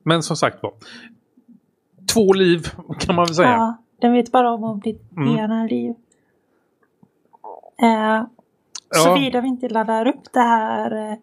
men 0.03 0.23
som 0.23 0.37
sagt 0.37 0.63
var, 0.63 0.73
två 2.15 2.33
liv 2.33 2.67
kan 3.01 3.15
man 3.17 3.25
väl 3.27 3.35
säga. 3.35 3.49
Ja, 3.49 3.77
den 4.01 4.13
vet 4.13 4.33
bara 4.33 4.51
om 4.53 4.65
om 4.65 4.81
ditt 4.81 5.13
Mm. 5.17 5.39
ena 5.39 5.65
liv. 5.65 5.95
Eh, 7.83 8.25
Ja. 8.93 9.01
Såvida 9.05 9.41
vi 9.41 9.49
inte 9.49 9.69
laddar 9.69 10.07
upp 10.09 10.33
det 10.33 10.41
här, 10.41 11.11
eh, 11.13 11.17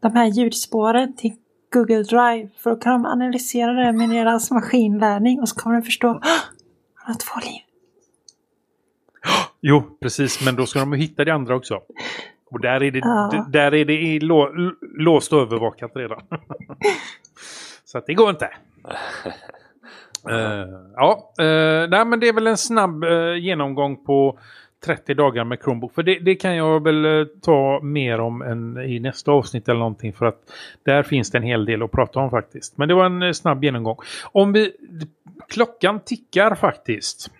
de 0.00 0.12
här 0.16 0.26
ljudspåren 0.26 1.16
till 1.16 1.32
Google 1.72 2.02
Drive. 2.02 2.48
För 2.56 2.70
då 2.70 2.76
kan 2.76 2.92
de 2.92 3.06
analysera 3.06 3.72
det 3.72 3.92
med 3.92 4.10
deras 4.10 4.50
maskinlärning 4.50 5.40
och 5.40 5.48
så 5.48 5.54
kommer 5.60 5.76
de 5.76 5.82
förstå 5.82 6.08
"Åh, 6.08 6.20
han 6.94 7.14
har 7.14 7.14
två 7.14 7.40
liv. 7.40 7.60
Jo, 9.60 9.82
precis, 10.00 10.44
men 10.44 10.56
då 10.56 10.66
ska 10.66 10.78
de 10.80 10.92
hitta 10.92 11.24
det 11.24 11.34
andra 11.34 11.56
också. 11.56 11.80
Och 12.52 12.60
där 12.60 12.82
är 12.82 12.90
det, 12.90 12.98
Ja. 12.98 13.46
där 13.48 13.74
är 13.74 13.84
det 13.84 13.92
i 14.00 14.20
lå, 14.20 14.50
låst 14.98 15.32
och 15.32 15.40
övervakat 15.40 15.90
redan. 15.94 16.20
Så 17.84 17.98
att 17.98 18.06
det 18.06 18.14
går 18.14 18.30
inte. 18.30 18.50
Eh, 20.30 20.68
ja, 20.96 21.32
uh, 21.40 21.88
nej 21.90 22.04
men 22.04 22.20
det 22.20 22.28
är 22.28 22.32
väl 22.32 22.46
en 22.46 22.56
snabb 22.56 23.04
eh, 23.04 23.34
genomgång 23.34 24.04
på 24.04 24.38
30 24.84 25.14
dagar 25.14 25.44
med 25.44 25.58
Chromebook. 25.62 25.94
För 25.94 26.02
det, 26.02 26.18
det 26.18 26.34
kan 26.34 26.56
jag 26.56 26.82
väl 26.84 27.28
ta 27.42 27.80
mer 27.82 28.20
om 28.20 28.42
än 28.42 28.78
i 28.78 29.00
nästa 29.00 29.32
avsnitt 29.32 29.68
eller 29.68 29.78
någonting. 29.78 30.12
För 30.12 30.26
att 30.26 30.38
där 30.82 31.02
finns 31.02 31.30
det 31.30 31.38
en 31.38 31.44
hel 31.44 31.64
del 31.64 31.82
att 31.82 31.90
prata 31.92 32.20
om 32.20 32.30
faktiskt. 32.30 32.78
Men 32.78 32.88
det 32.88 32.94
var 32.94 33.06
en 33.06 33.34
snabb 33.34 33.64
genomgång. 33.64 33.96
Om 34.32 34.52
vi... 34.52 34.72
Klockan 35.48 36.00
tickar 36.00 36.54
faktiskt. 36.54 37.30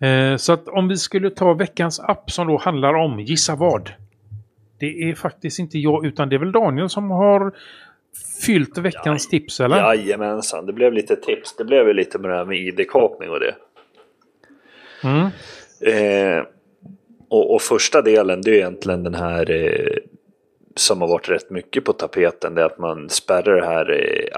Eh, 0.00 0.36
så 0.36 0.52
att 0.52 0.68
om 0.68 0.88
vi 0.88 0.96
skulle 0.96 1.30
ta 1.30 1.52
veckans 1.52 2.00
app 2.00 2.30
som 2.30 2.46
då 2.46 2.58
handlar 2.58 2.94
om 2.94 3.20
Gissa 3.20 3.54
vad? 3.56 3.90
Det 4.80 5.10
är 5.10 5.14
faktiskt 5.14 5.58
inte 5.58 5.78
jag 5.78 6.06
utan 6.06 6.28
det 6.28 6.36
är 6.36 6.38
väl 6.38 6.52
Daniel 6.52 6.88
som 6.88 7.10
har 7.10 7.52
fyllt 8.46 8.78
veckans 8.78 9.28
tips 9.28 9.60
eller? 9.60 9.76
Jajamensan, 9.76 10.66
det 10.66 10.72
blev 10.72 10.92
lite 10.92 11.16
tips. 11.16 11.56
Det 11.56 11.64
blev 11.64 11.86
ju 11.86 11.94
lite 11.94 12.18
med 12.18 12.30
det 12.30 12.36
här 12.36 12.44
med 12.44 12.58
ID-kapning 12.58 13.30
och 13.30 13.40
det. 13.40 13.54
Mm. 15.04 15.26
Eh, 15.80 16.44
och, 17.28 17.54
och 17.54 17.62
första 17.62 18.02
delen 18.02 18.40
det 18.42 18.50
är 18.50 18.54
egentligen 18.54 19.02
den 19.02 19.14
här 19.14 19.50
eh, 19.50 19.96
som 20.80 21.00
har 21.00 21.08
varit 21.08 21.28
rätt 21.28 21.50
mycket 21.50 21.84
på 21.84 21.92
tapeten. 21.92 22.54
Det 22.54 22.62
är 22.62 22.66
att 22.66 22.78
man 22.78 23.08
spärrar 23.08 23.56
det 23.56 23.66
här 23.66 23.90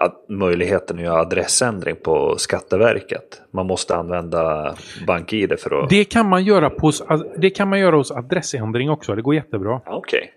eh, 0.02 0.12
möjligheten 0.28 0.98
att 0.98 1.04
göra 1.04 1.20
adressändring 1.20 1.96
på 1.96 2.36
Skatteverket. 2.38 3.42
Man 3.50 3.66
måste 3.66 3.96
använda 3.96 4.74
BankID 5.06 5.58
för 5.58 5.84
att... 5.84 5.90
Det 5.90 6.04
kan 6.04 6.28
man 6.28 6.44
göra 6.44 6.70
på 6.70 6.92
det 7.36 7.50
kan 7.50 7.68
man 7.68 7.80
göra 7.80 7.96
hos 7.96 8.10
adressändring 8.10 8.90
också. 8.90 9.14
Det 9.14 9.22
går 9.22 9.34
jättebra. 9.34 9.80
Ja, 9.84 9.96
Okej. 9.96 10.32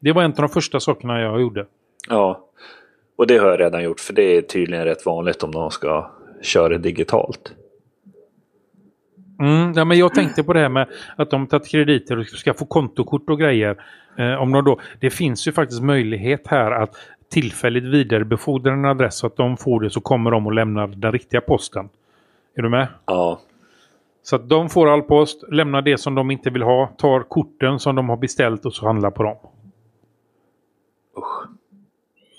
Det 0.00 0.12
var 0.12 0.22
en 0.22 0.30
av 0.30 0.36
de 0.36 0.48
första 0.48 0.80
sakerna 0.80 1.20
jag 1.20 1.40
gjorde. 1.40 1.66
Ja. 2.08 2.48
Och 3.16 3.26
det 3.26 3.38
har 3.38 3.48
jag 3.48 3.60
redan 3.60 3.84
gjort 3.84 4.00
för 4.00 4.12
det 4.12 4.36
är 4.36 4.42
tydligen 4.42 4.84
rätt 4.84 5.06
vanligt 5.06 5.42
om 5.42 5.50
någon 5.50 5.70
ska 5.70 6.10
köra 6.42 6.68
det 6.68 6.78
digitalt. 6.78 7.52
Mm, 9.40 9.72
ja, 9.76 9.84
men 9.84 9.98
jag 9.98 10.14
tänkte 10.14 10.44
på 10.44 10.52
det 10.52 10.60
här 10.60 10.68
med 10.68 10.88
att 11.16 11.30
de 11.30 11.46
tagit 11.46 11.68
krediter 11.68 12.18
och 12.18 12.26
ska 12.26 12.54
få 12.54 12.66
kontokort 12.66 13.30
och 13.30 13.38
grejer. 13.38 13.76
Eh, 14.18 14.34
om 14.34 14.52
de 14.52 14.64
då, 14.64 14.80
det 15.00 15.10
finns 15.10 15.48
ju 15.48 15.52
faktiskt 15.52 15.82
möjlighet 15.82 16.46
här 16.46 16.70
att 16.70 16.96
tillfälligt 17.30 17.84
vidarebefordra 17.84 18.72
en 18.72 18.84
adress 18.84 19.16
så 19.18 19.26
att 19.26 19.36
de 19.36 19.56
får 19.56 19.80
det 19.80 19.90
så 19.90 20.00
kommer 20.00 20.30
de 20.30 20.46
och 20.46 20.52
lämnar 20.52 20.86
den 20.86 21.12
riktiga 21.12 21.40
posten. 21.40 21.88
Är 22.56 22.62
du 22.62 22.68
med? 22.68 22.88
Ja. 23.06 23.40
Så 24.22 24.36
att 24.36 24.48
de 24.48 24.68
får 24.68 24.88
all 24.88 25.02
post, 25.02 25.44
lämnar 25.52 25.82
det 25.82 25.98
som 25.98 26.14
de 26.14 26.30
inte 26.30 26.50
vill 26.50 26.62
ha, 26.62 26.86
tar 26.86 27.20
korten 27.20 27.78
som 27.78 27.94
de 27.94 28.08
har 28.08 28.16
beställt 28.16 28.66
och 28.66 28.72
så 28.72 28.86
handlar 28.86 29.10
på 29.10 29.22
dem. 29.22 29.36
Usch. 31.18 31.48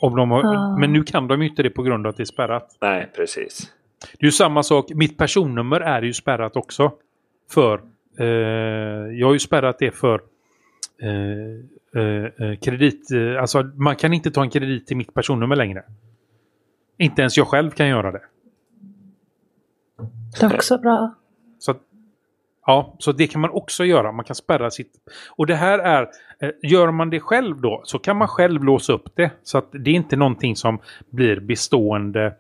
Om 0.01 0.15
de 0.15 0.31
har, 0.31 0.43
Ah. 0.45 0.77
Men 0.77 0.93
nu 0.93 1.03
kan 1.03 1.27
de 1.27 1.41
ju 1.41 1.49
inte 1.49 1.63
det 1.63 1.69
på 1.69 1.83
grund 1.83 2.05
av 2.05 2.09
att 2.09 2.17
det 2.17 2.23
är 2.23 2.25
spärrat. 2.25 2.77
Nej, 2.81 3.11
precis. 3.15 3.71
Det 4.19 4.23
är 4.23 4.27
ju 4.27 4.31
samma 4.31 4.63
sak, 4.63 4.85
mitt 4.95 5.17
personnummer 5.17 5.81
är 5.81 6.01
ju 6.01 6.13
spärrat 6.13 6.55
också. 6.55 6.91
För, 7.51 7.81
eh, 8.19 8.25
jag 9.19 9.27
har 9.27 9.33
ju 9.33 9.39
spärrat 9.39 9.79
det 9.79 9.91
för 9.91 10.21
eh, 11.01 12.01
eh, 12.01 12.25
eh, 12.37 12.57
kredit, 12.57 13.07
alltså 13.39 13.63
man 13.63 13.95
kan 13.95 14.13
inte 14.13 14.31
ta 14.31 14.43
en 14.43 14.49
kredit 14.49 14.87
till 14.87 14.97
mitt 14.97 15.13
personnummer 15.13 15.55
längre. 15.55 15.83
Inte 16.97 17.21
ens 17.21 17.37
jag 17.37 17.47
själv 17.47 17.71
kan 17.71 17.87
göra 17.87 18.11
det. 18.11 18.21
Det 20.39 20.45
är 20.45 20.55
också 20.55 20.77
bra. 20.77 21.13
Så 21.59 21.71
att, 21.71 21.81
ja, 22.65 22.95
så 22.99 23.11
det 23.11 23.27
kan 23.27 23.41
man 23.41 23.49
också 23.49 23.85
göra. 23.85 24.11
Man 24.11 24.25
kan 24.25 24.35
spärra 24.35 24.71
sitt... 24.71 24.91
Och 25.29 25.47
det 25.47 25.55
här 25.55 25.79
är... 25.79 26.09
Gör 26.63 26.91
man 26.91 27.09
det 27.09 27.19
själv 27.19 27.61
då 27.61 27.81
så 27.85 27.99
kan 27.99 28.17
man 28.17 28.27
själv 28.27 28.63
låsa 28.63 28.93
upp 28.93 29.15
det. 29.15 29.31
Så 29.43 29.57
att 29.57 29.67
det 29.71 29.91
är 29.91 29.95
inte 29.95 30.15
någonting 30.15 30.55
som 30.55 30.79
blir 31.09 31.39
bestående 31.39 32.33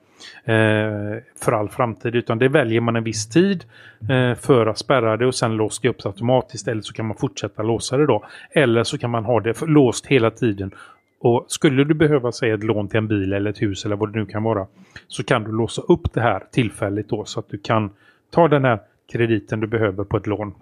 eh, 0.43 1.21
för 1.39 1.51
all 1.51 1.69
framtid. 1.69 2.15
Utan 2.15 2.37
det 2.39 2.47
väljer 2.49 2.81
man 2.81 2.95
en 2.95 3.03
viss 3.03 3.29
tid 3.29 3.65
eh, 4.09 4.35
för 4.35 4.65
att 4.65 4.77
spärra 4.77 5.17
det 5.17 5.25
och 5.25 5.35
sen 5.35 5.55
låser 5.57 5.81
det 5.83 5.89
upp 5.89 6.03
det 6.03 6.09
automatiskt. 6.09 6.67
Eller 6.67 6.81
så 6.81 6.93
kan 6.93 7.05
man 7.05 7.17
fortsätta 7.17 7.63
låsa 7.63 7.97
det 7.97 8.05
då. 8.05 8.25
Eller 8.51 8.83
så 8.83 8.97
kan 8.97 9.09
man 9.09 9.25
ha 9.25 9.39
det 9.39 9.61
låst 9.61 10.05
hela 10.05 10.31
tiden. 10.31 10.71
Och 11.19 11.45
skulle 11.47 11.83
du 11.83 11.93
behöva 11.93 12.31
säga 12.31 12.53
ett 12.53 12.63
lån 12.63 12.87
till 12.87 12.97
en 12.97 13.07
bil 13.07 13.33
eller 13.33 13.49
ett 13.49 13.61
hus 13.61 13.85
eller 13.85 13.95
vad 13.95 14.13
det 14.13 14.19
nu 14.19 14.25
kan 14.25 14.43
vara. 14.43 14.67
Så 15.07 15.23
kan 15.23 15.43
du 15.43 15.51
låsa 15.51 15.81
upp 15.81 16.13
det 16.13 16.21
här 16.21 16.43
tillfälligt 16.51 17.09
då 17.09 17.25
så 17.25 17.39
att 17.39 17.49
du 17.49 17.57
kan 17.57 17.89
ta 18.31 18.47
den 18.47 18.65
här 18.65 18.79
krediten 19.11 19.59
du 19.59 19.67
behöver 19.67 20.03
på 20.03 20.17
ett 20.17 20.27
lån. 20.27 20.53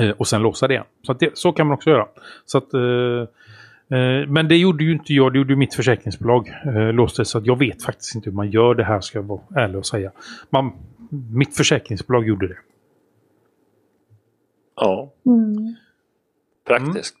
eh, 0.00 0.10
Och 0.10 0.26
sen 0.28 0.42
låsa 0.42 0.68
det. 0.68 0.82
Så, 1.06 1.12
att 1.12 1.20
det, 1.20 1.38
så 1.38 1.52
kan 1.52 1.66
man 1.66 1.74
också 1.74 1.90
göra. 1.90 2.06
Så 2.44 2.58
att, 2.58 2.74
eh, 2.74 2.80
men 4.28 4.48
det 4.48 4.56
gjorde 4.56 4.84
ju 4.84 4.92
inte 4.92 5.12
jag, 5.14 5.32
det 5.32 5.38
gjorde 5.38 5.56
mitt 5.56 5.74
försäkringsbolag. 5.74 6.48
Eh, 6.66 6.92
låste, 6.92 7.24
så 7.24 7.38
att 7.38 7.46
jag 7.46 7.58
vet 7.58 7.82
faktiskt 7.82 8.14
inte 8.14 8.30
hur 8.30 8.36
man 8.36 8.50
gör 8.50 8.74
det 8.74 8.84
här 8.84 9.00
ska 9.00 9.18
jag 9.18 9.22
vara 9.22 9.40
ärlig 9.56 9.76
och 9.78 9.86
säga. 9.86 10.12
Man, 10.50 10.72
mitt 11.32 11.56
försäkringsbolag 11.56 12.28
gjorde 12.28 12.48
det. 12.48 12.56
Ja, 14.76 15.12
Mm. 15.26 15.74
praktiskt. 16.66 17.16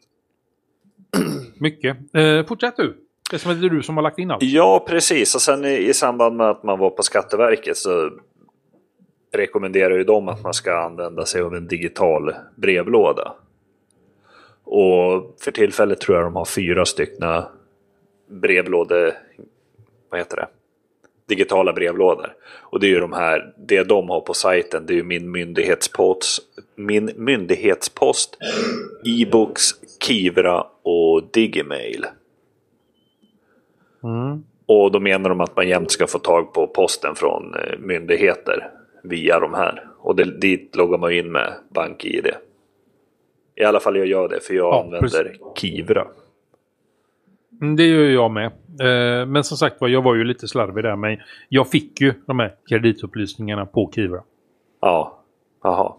Mycket. 1.58 1.96
Eh, 2.12 2.46
fortsätt 2.46 2.76
du. 2.76 2.96
Det 3.30 3.36
är 3.36 3.38
som 3.38 3.52
att 3.52 3.60
det 3.60 3.66
är 3.66 3.70
du 3.70 3.82
som 3.82 3.96
har 3.96 4.02
lagt 4.02 4.18
in 4.18 4.30
allt. 4.30 4.42
Ja, 4.42 4.84
precis. 4.88 5.34
Och 5.34 5.40
sen 5.40 5.64
i, 5.64 5.76
i 5.88 5.94
samband 5.94 6.36
med 6.36 6.50
att 6.50 6.62
man 6.62 6.78
var 6.78 6.90
på 6.90 7.02
Skatteverket 7.02 7.76
så 7.76 8.10
rekommenderar 9.34 9.96
ju 9.96 10.04
de 10.04 10.28
att 10.28 10.42
man 10.42 10.54
ska 10.54 10.78
använda 10.78 11.24
sig 11.24 11.42
av 11.42 11.54
en 11.54 11.66
digital 11.68 12.34
brevlåda. 12.56 13.34
Och 14.74 15.34
för 15.40 15.50
tillfället 15.50 16.00
tror 16.00 16.16
jag 16.16 16.26
de 16.26 16.36
har 16.36 16.44
fyra 16.44 16.84
stycken 16.84 17.42
brevlåde... 18.30 19.16
Vad 20.10 20.20
heter 20.20 20.36
det? 20.36 20.48
Digitala 21.28 21.72
brevlådor. 21.72 22.34
Och 22.44 22.80
det 22.80 22.86
är 22.86 22.88
ju 22.88 23.00
de 23.00 23.12
här, 23.12 23.54
det 23.56 23.82
de 23.82 24.08
har 24.08 24.20
på 24.20 24.34
sajten, 24.34 24.86
det 24.86 24.92
är 24.92 24.96
ju 24.96 25.02
min 25.02 25.30
myndighetspost, 25.30 26.42
min 26.74 27.10
myndighetspost, 27.16 28.38
e-books, 29.04 29.62
Kivra 30.02 30.66
och 30.82 31.22
Digimail. 31.32 32.06
Mm. 34.04 34.44
Och 34.66 34.92
då 34.92 35.00
menar 35.00 35.28
de 35.28 35.40
att 35.40 35.56
man 35.56 35.68
jämt 35.68 35.90
ska 35.90 36.06
få 36.06 36.18
tag 36.18 36.52
på 36.52 36.66
posten 36.66 37.14
från 37.14 37.54
eh, 37.54 37.78
myndigheter 37.78 38.70
via 39.02 39.40
de 39.40 39.54
här. 39.54 39.86
Och 39.98 40.16
det, 40.16 40.40
dit 40.40 40.76
loggar 40.76 40.98
man 40.98 41.12
in 41.12 41.32
med 41.32 41.52
BankID. 41.74 42.30
I 43.62 43.64
alla 43.64 43.80
fall 43.80 43.96
jag 43.96 44.06
gör 44.06 44.28
det 44.28 44.40
för 44.40 44.54
jag 44.54 44.74
Ja, 44.74 44.80
använder 44.84 45.36
Kivra. 45.56 46.06
Mm, 47.60 47.76
Det 47.76 47.86
gör 47.86 48.10
jag 48.10 48.30
med. 48.30 48.46
Eh, 48.80 49.26
men 49.26 49.44
som 49.44 49.56
sagt 49.56 49.80
var, 49.80 49.88
jag 49.88 50.02
var 50.02 50.14
ju 50.14 50.24
lite 50.24 50.48
slarvig 50.48 50.84
där. 50.84 50.96
Men 50.96 51.18
jag 51.48 51.68
fick 51.70 52.00
ju 52.00 52.14
de 52.26 52.38
här 52.38 52.54
kreditupplysningarna 52.68 53.66
på 53.66 53.90
Kivra. 53.94 54.22
Ja, 54.80 55.22
jaha. 55.62 55.94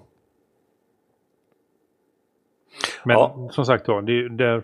Men 3.06 3.14
Ja. 3.18 3.50
som 3.52 3.66
sagt 3.66 3.88
var, 3.88 4.02
det, 4.02 4.30
där, 4.30 4.64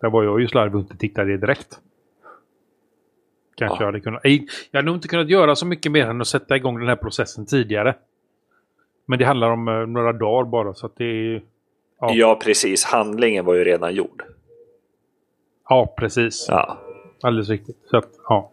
där 0.00 0.10
var 0.10 0.24
jag 0.24 0.40
ju 0.40 0.48
slarvig 0.48 0.74
och 0.74 0.80
inte 0.80 0.96
tittade 0.96 1.36
direkt. 1.36 1.80
Kanske 3.56 3.74
Ja. 3.76 3.80
jag 3.80 3.86
hade 3.86 4.00
kunnat. 4.00 4.20
Jag 4.24 4.78
hade 4.78 4.86
nog 4.86 4.96
inte 4.96 5.08
kunnat 5.08 5.28
göra 5.30 5.56
så 5.56 5.66
mycket 5.66 5.92
mer 5.92 6.06
än 6.06 6.20
att 6.20 6.26
sätta 6.26 6.56
igång 6.56 6.78
den 6.78 6.88
här 6.88 6.96
processen 6.96 7.46
tidigare. 7.46 7.94
Men 9.06 9.18
det 9.18 9.24
handlar 9.24 9.50
om 9.50 9.68
eh, 9.68 9.86
några 9.86 10.12
dagar 10.12 10.50
bara 10.50 10.74
så 10.74 10.86
att 10.86 10.96
det 10.96 11.04
är... 11.04 11.42
Ja, 12.08 12.14
Ja. 12.14 12.40
precis. 12.44 12.84
Handlingen 12.84 13.44
var 13.44 13.54
ju 13.54 13.64
redan 13.64 13.94
gjord. 13.94 14.22
ja 15.68 15.94
precis. 15.98 16.46
Ja, 16.48 16.78
Alldeles 17.22 17.48
riktigt. 17.48 17.76
Så 17.90 17.96
att, 17.96 18.08
ja. 18.28 18.52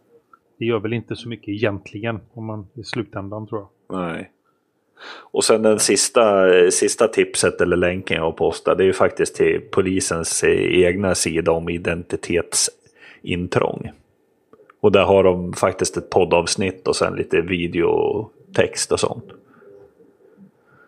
Det 0.60 0.66
gör 0.66 0.80
väl 0.80 0.94
inte 0.94 1.16
så 1.16 1.30
mycket 1.30 1.50
egentligen 1.50 2.20
om 2.34 2.46
man 2.46 2.68
i 2.74 2.84
slutändan 2.84 3.48
tror 3.48 3.62
jag. 3.62 3.70
nej. 4.00 4.30
Och 5.32 5.44
sen 5.44 5.62
den 5.62 5.80
sista, 5.80 6.46
sista 6.72 7.08
tipset 7.08 7.62
eller 7.62 7.78
länken 7.78 8.18
jag 8.18 8.38
postat. 8.38 8.78
Det 8.78 8.84
är 8.84 8.86
ju 8.86 8.94
faktiskt 8.94 9.36
till 9.36 9.62
polisens 9.72 10.44
egna 10.72 11.16
sida 11.16 11.52
om 11.52 11.70
identitetsintrång. 11.70 13.92
Och 14.82 14.92
där 14.92 15.04
har 15.04 15.24
de 15.24 15.54
faktiskt 15.54 15.98
ett 15.98 16.10
poddavsnitt 16.10 16.88
och 16.88 16.96
sen 16.96 17.16
lite 17.16 17.42
videotext 17.42 18.92
och 18.92 19.00
sånt. 19.00 19.26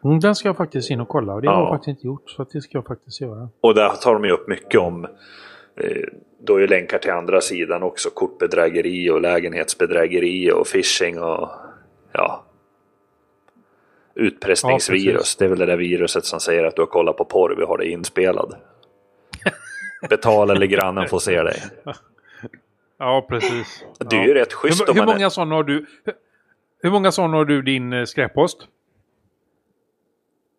Mm, 0.06 0.20
den 0.20 0.36
ska 0.36 0.50
jag 0.50 0.58
faktiskt 0.58 0.90
in 0.90 1.00
och 1.02 1.08
kolla 1.08 1.34
och 1.34 1.42
det 1.42 1.48
har 1.48 1.56
Ja. 1.56 1.60
jag 1.62 1.70
faktiskt 1.70 1.88
inte 1.88 2.08
gjort. 2.08 2.30
Så 2.30 2.44
det 2.44 2.62
ska 2.62 2.78
jag 2.78 2.86
faktiskt 2.86 3.22
göra. 3.22 3.50
Och 3.62 3.76
där 3.76 3.90
tar 3.90 4.14
de 4.14 4.26
ju 4.26 4.32
upp 4.32 4.48
mycket 4.48 4.80
om 4.80 5.06
eh, 5.76 6.04
då 6.40 6.56
är 6.62 6.68
länkar 6.68 6.98
till 6.98 7.12
andra 7.12 7.42
sidan 7.42 7.84
också. 7.84 8.10
Kortbedrägeri 8.10 9.10
och 9.10 9.22
lägenhetsbedrägeri 9.22 10.52
och 10.52 10.68
phishing 10.68 11.20
och 11.20 11.50
ja. 12.12 12.44
Utpressningsvirus. 14.16 15.36
Ja, 15.40 15.40
det 15.40 15.46
är 15.46 15.50
väl 15.50 15.60
det 15.60 15.66
där 15.66 15.78
viruset 15.78 16.26
som 16.26 16.40
säger 16.40 16.64
att 16.64 16.76
du 16.76 16.82
har 16.82 16.88
kollat 16.88 17.18
på 17.18 17.26
porr, 17.26 17.56
vi 17.58 17.64
har 17.64 17.78
det 17.78 17.90
inspelad. 17.90 18.56
Betala 20.10 20.54
eller 20.54 20.66
grannen 20.66 21.08
får 21.08 21.20
se 21.20 21.44
dig. 21.44 21.62
Ja, 22.98 23.26
precis. 23.30 23.86
Det 24.00 24.16
är 24.16 24.20
ja. 24.20 24.28
ju 24.28 24.34
rätt 24.34 24.54
schysst 24.54 24.90
hur, 24.90 24.94
hur 24.94 25.06
många 25.06 25.30
sådana 25.30 25.56
har 25.56 25.64
du? 25.64 25.86
Hur, 26.04 26.14
hur 26.82 26.92
många 26.92 27.12
sådana 27.12 27.38
har 27.38 27.46
du 27.46 27.62
din 27.62 27.94
eh, 27.94 28.06
skräppost? 28.06 28.68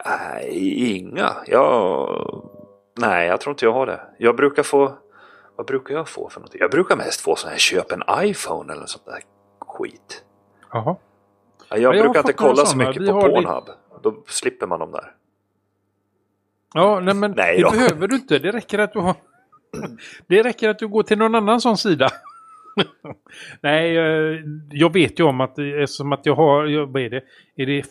Nej, 0.08 0.96
inga. 0.96 1.32
Jag... 1.46 2.50
Nej, 2.98 3.26
jag 3.28 3.40
tror 3.40 3.52
inte 3.52 3.64
jag 3.64 3.72
har 3.72 3.86
det. 3.86 4.00
Jag 4.18 4.36
brukar 4.36 4.62
få... 4.62 4.98
Vad 5.56 5.66
brukar 5.66 5.94
jag 5.94 6.08
få 6.08 6.28
för 6.28 6.40
någonting? 6.40 6.60
Jag 6.60 6.70
brukar 6.70 6.96
mest 6.96 7.20
få 7.20 7.36
sån 7.36 7.50
här 7.50 7.58
köp 7.58 7.92
en 7.92 8.02
iPhone 8.20 8.72
eller 8.72 8.86
sånt 8.86 9.04
där 9.04 9.20
skit. 9.66 10.24
Jaha. 10.72 10.96
Ja, 11.68 11.76
jag 11.76 11.94
jag 11.96 12.04
brukar 12.04 12.20
inte 12.20 12.32
kolla 12.32 12.64
så 12.66 12.76
mycket 12.76 13.02
Vi 13.02 13.06
på 13.08 13.12
har 13.12 13.28
lite- 13.28 13.42
Pornhub. 13.42 13.64
Då 14.02 14.14
slipper 14.26 14.66
man 14.66 14.80
dem 14.80 14.92
där. 14.92 15.12
Ja, 16.74 17.00
nej 17.00 17.14
men 17.14 17.30
Nej 17.36 17.56
det 17.56 17.62
då. 17.62 17.70
behöver 17.70 18.08
du 18.08 18.14
inte. 18.16 18.38
Det 18.38 18.52
räcker 18.52 18.78
att 18.78 18.92
du 18.92 18.98
har... 18.98 19.14
Det 20.26 20.42
räcker 20.42 20.68
att 20.68 20.78
du 20.78 20.88
går 20.88 21.02
till 21.02 21.18
någon 21.18 21.34
annan 21.34 21.60
sån 21.60 21.76
sida. 21.76 22.08
nej, 23.60 23.96
eh, 23.96 24.40
jag 24.70 24.92
vet 24.92 25.20
ju 25.20 25.24
om 25.24 25.40
att 25.40 25.54
det 25.56 25.82
är 25.82 25.86
som 25.86 26.12
att 26.12 26.26
jag 26.26 26.34
har... 26.34 26.86
Vad 26.92 27.02
är 27.02 27.10
det? 27.10 27.22
Är 27.56 27.66
det 27.66 27.82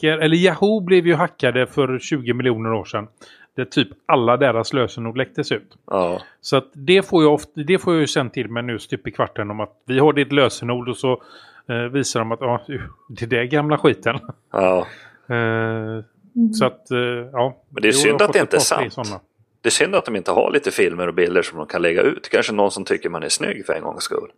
Flickr? 0.00 0.18
Eller 0.18 0.36
Yahoo 0.36 0.80
blev 0.80 1.06
ju 1.06 1.14
hackade 1.14 1.66
för 1.66 1.98
20 1.98 2.32
miljoner 2.32 2.72
år 2.72 2.84
sedan. 2.84 3.08
Där 3.56 3.64
typ 3.64 3.88
alla 4.06 4.36
deras 4.36 4.72
lösenord 4.72 5.16
läcktes 5.16 5.52
ut. 5.52 5.76
Ja, 5.86 6.22
Så 6.40 6.56
att 6.56 6.70
det 6.72 7.02
får 7.08 7.22
jag 7.22 7.34
ofta, 7.34 7.50
det 7.62 7.78
får 7.78 7.92
jag 7.94 8.00
ju 8.00 8.06
sen 8.06 8.30
till 8.30 8.50
mig 8.50 8.62
nu 8.62 8.78
stup 8.78 9.06
i 9.06 9.10
kvarten 9.10 9.50
om 9.50 9.60
att 9.60 9.82
vi 9.86 9.98
har 9.98 10.12
ditt 10.12 10.32
lösenord 10.32 10.88
och 10.88 10.96
så 10.96 11.22
eh, 11.68 11.76
visar 11.76 12.20
de 12.20 12.32
att 12.32 12.40
ja, 12.40 12.60
det 13.08 13.22
är 13.22 13.26
det 13.26 13.46
gamla 13.46 13.78
skiten. 13.78 14.18
ja. 14.52 14.86
Eh, 15.30 16.04
så 16.58 16.64
att, 16.64 16.90
eh, 16.90 16.98
ja. 17.32 17.62
Men 17.68 17.82
det 17.82 17.88
är 17.88 17.92
Jo, 17.92 17.98
synd 17.98 18.22
att 18.22 18.32
det 18.32 18.38
inte 18.38 18.56
är 18.56 18.60
sant. 18.60 18.92
sådana. 18.92 19.20
Det 19.60 19.68
är 19.68 19.70
synd 19.70 19.94
att 19.94 20.04
de 20.04 20.16
inte 20.16 20.30
har 20.30 20.50
lite 20.52 20.70
filmer 20.70 21.06
och 21.08 21.14
bilder 21.14 21.42
som 21.42 21.58
de 21.58 21.66
kan 21.66 21.82
lägga 21.82 22.02
ut. 22.02 22.28
Kanske 22.28 22.52
någon 22.52 22.70
som 22.70 22.84
tycker 22.84 23.08
man 23.10 23.22
är 23.22 23.28
snygg 23.28 23.66
för 23.66 23.72
en 23.72 23.82
gångs 23.82 24.02
skull. 24.02 24.28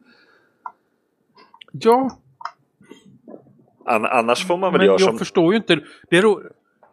Ja, 1.72 2.10
annars 3.90 4.46
får 4.46 4.56
man 4.56 4.72
väl 4.72 4.78
men 4.78 4.86
göra 4.86 4.96
jag 5.00 5.08
som... 5.08 5.18
förstår 5.18 5.52
ju 5.52 5.56
inte. 5.56 5.78
Det, 6.10 6.20
ro, 6.20 6.40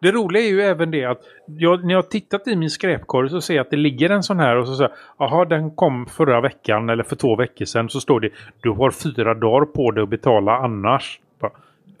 det 0.00 0.10
roliga 0.12 0.42
är 0.42 0.48
ju 0.48 0.62
även 0.62 0.90
det 0.90 1.04
att 1.04 1.20
jag, 1.46 1.84
när 1.84 1.90
jag 1.94 1.98
har 1.98 2.08
tittat 2.08 2.48
i 2.48 2.56
min 2.56 2.70
skräpkorg 2.70 3.30
så 3.30 3.40
ser 3.40 3.54
jag 3.54 3.64
att 3.64 3.70
det 3.70 3.76
ligger 3.76 4.10
en 4.10 4.22
sån 4.22 4.38
här 4.40 4.56
och 4.56 4.66
så 4.68 4.74
säger 4.74 4.92
jaha 5.18 5.44
den 5.44 5.70
kom 5.70 6.06
förra 6.06 6.40
veckan 6.40 6.88
eller 6.88 7.04
för 7.04 7.16
två 7.16 7.36
veckor 7.36 7.64
sedan 7.64 7.88
så 7.88 8.00
står 8.00 8.20
det 8.20 8.30
du 8.60 8.70
har 8.70 8.90
fyra 8.90 9.34
dagar 9.34 9.66
på 9.66 9.90
dig 9.90 10.02
att 10.02 10.08
betala 10.08 10.52
annars. 10.52 11.20
Bara, 11.40 11.52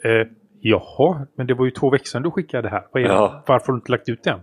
Eh, 0.04 0.26
jaha, 0.60 1.26
men 1.36 1.46
det 1.46 1.54
var 1.54 1.64
ju 1.64 1.70
två 1.70 1.90
veckor 1.90 2.04
sedan 2.04 2.22
du 2.22 2.30
skickade 2.30 2.62
det 2.62 2.68
här. 2.68 2.86
Vad 2.92 3.02
är 3.02 3.06
Ja. 3.06 3.22
det? 3.22 3.52
Varför 3.52 3.66
har 3.66 3.72
du 3.72 3.78
inte 3.78 3.92
lagt 3.92 4.08
ut 4.08 4.22
den? 4.24 4.40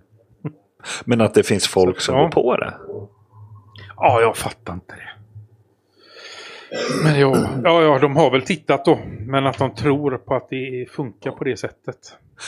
Men 1.05 1.21
att 1.21 1.33
det 1.33 1.43
finns 1.43 1.67
folk 1.67 1.99
som 1.99 2.15
ja. 2.15 2.21
går 2.21 2.29
på 2.29 2.57
det. 2.57 2.73
Ja, 3.97 4.21
jag 4.21 4.37
fattar 4.37 4.73
inte 4.73 4.95
det. 4.95 5.09
Men 7.03 7.19
ja, 7.19 7.49
ja, 7.63 7.81
ja, 7.81 7.99
de 7.99 8.15
har 8.15 8.31
väl 8.31 8.41
tittat 8.41 8.85
då. 8.85 8.99
Men 9.27 9.47
att 9.47 9.57
de 9.57 9.75
tror 9.75 10.17
på 10.17 10.35
att 10.35 10.49
det 10.49 10.85
funkar 10.91 11.31
på 11.31 11.43
det 11.43 11.57
sättet. 11.57 11.97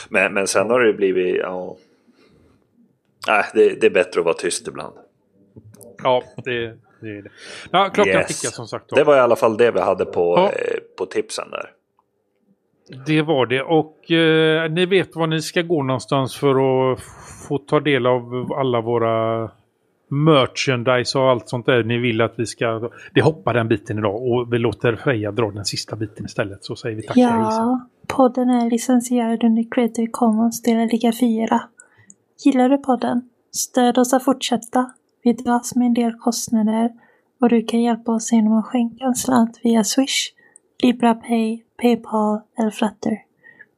Men, 0.09 0.33
men 0.33 0.47
sen 0.47 0.69
har 0.69 0.79
det 0.79 0.87
ju 0.87 0.93
blivit... 0.93 1.35
Ja... 1.35 1.75
Nej, 3.27 3.43
det, 3.53 3.81
det 3.81 3.87
är 3.87 3.91
bättre 3.91 4.19
att 4.19 4.25
vara 4.25 4.35
tyst 4.35 4.67
ibland. 4.67 4.93
Ja, 6.03 6.23
det, 6.35 6.51
det 7.01 7.07
är 7.17 7.21
det. 7.21 7.29
Ja, 7.71 7.89
klockan 7.93 8.13
Yes. 8.13 8.39
tickar 8.41 8.51
som 8.51 8.67
sagt. 8.67 8.89
Då. 8.89 8.95
Det 8.95 9.03
var 9.03 9.15
i 9.17 9.19
alla 9.19 9.35
fall 9.35 9.57
det 9.57 9.71
vi 9.71 9.79
hade 9.79 10.05
på, 10.05 10.35
Ja. 10.37 10.45
eh, 10.51 10.77
på 10.97 11.05
tipsen 11.05 11.49
där. 11.51 11.71
Det 13.05 13.21
var 13.21 13.45
det. 13.45 13.61
Och 13.61 14.11
eh, 14.11 14.71
ni 14.71 14.85
vet 14.85 15.15
var 15.15 15.27
ni 15.27 15.41
ska 15.41 15.61
gå 15.61 15.83
någonstans 15.83 16.35
för 16.37 16.49
att 16.93 16.99
få 17.47 17.57
ta 17.57 17.79
del 17.79 18.05
av 18.05 18.53
alla 18.57 18.81
våra 18.81 19.49
merchandise 20.07 21.19
och 21.19 21.29
allt 21.29 21.49
sånt 21.49 21.65
där 21.65 21.83
ni 21.83 21.97
vill 21.97 22.21
att 22.21 22.33
vi 22.37 22.45
ska... 22.45 22.89
Det 23.13 23.21
hoppar 23.21 23.53
den 23.53 23.67
biten 23.67 23.97
idag 23.97 24.15
och 24.15 24.53
vi 24.53 24.57
låter 24.57 24.95
Freja 24.95 25.31
dra 25.31 25.51
den 25.51 25.65
sista 25.65 25.95
biten 25.95 26.25
istället. 26.25 26.65
Så 26.65 26.75
säger 26.75 26.95
vi 26.95 27.01
tack. 27.01 27.17
Ja, 27.17 27.87
podden 28.07 28.49
är 28.49 28.69
licensierad 28.69 29.43
under 29.43 29.71
Creative 29.71 30.07
Commons 30.11 30.61
del 30.61 30.87
Liga 30.87 31.13
4. 31.19 31.61
Gillar 32.45 32.69
du 32.69 32.77
podden? 32.77 33.21
Stöd 33.51 33.97
oss 33.97 34.13
att 34.13 34.23
fortsätta. 34.23 34.91
Vi 35.23 35.33
dras 35.33 35.75
med 35.75 35.85
en 35.85 35.93
del 35.93 36.13
kostnader 36.13 36.91
och 37.41 37.49
du 37.49 37.63
kan 37.63 37.81
hjälpa 37.81 38.11
oss 38.11 38.31
genom 38.31 38.53
att 38.53 38.65
skänka 38.65 39.05
en 39.05 39.15
slant 39.15 39.59
via 39.63 39.83
Swish, 39.83 40.33
LibraPay, 40.83 41.61
Paypal 41.81 42.41
eller 42.57 42.71
Flutter. 42.71 43.17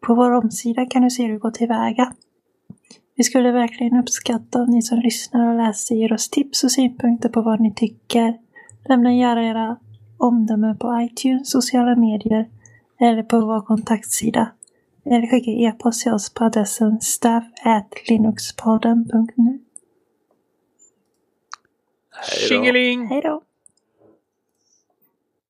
På 0.02 0.16
vår 0.16 0.32
omsida 0.32 0.86
kan 0.86 1.02
du 1.02 1.10
se 1.10 1.24
hur 1.24 1.34
du 1.34 1.40
går 1.40 1.52
tillväga. 1.52 2.14
Vi 3.20 3.24
skulle 3.24 3.52
verkligen 3.52 4.00
uppskatta 4.00 4.62
om 4.62 4.70
ni 4.70 4.82
som 4.82 5.00
lyssnar 5.00 5.50
och 5.50 5.58
läser 5.58 5.96
ger 5.96 6.14
oss 6.14 6.30
tips 6.30 6.64
och 6.64 6.72
synpunkter 6.72 7.30
på 7.30 7.42
vad 7.42 7.60
ni 7.60 7.74
tycker. 7.74 8.38
Lämna 8.90 9.14
gärna 9.14 9.44
era 9.44 9.78
omdömen 10.18 10.78
på 10.78 11.02
iTunes, 11.02 11.52
sociala 11.52 11.96
medier 11.96 12.50
eller 13.00 13.24
på 13.24 13.40
vår 13.40 13.62
kontaktsida. 13.62 14.52
Eller 15.06 15.28
skicka 15.28 15.52
e-post 15.52 16.04
till 16.04 16.12
oss 16.12 16.34
på 16.34 16.44
adressen 16.44 17.02
staff@linuxpodden.nu. 17.02 19.60
Tjingeling! 22.48 23.08
Hej 23.08 23.22
då! 23.22 23.42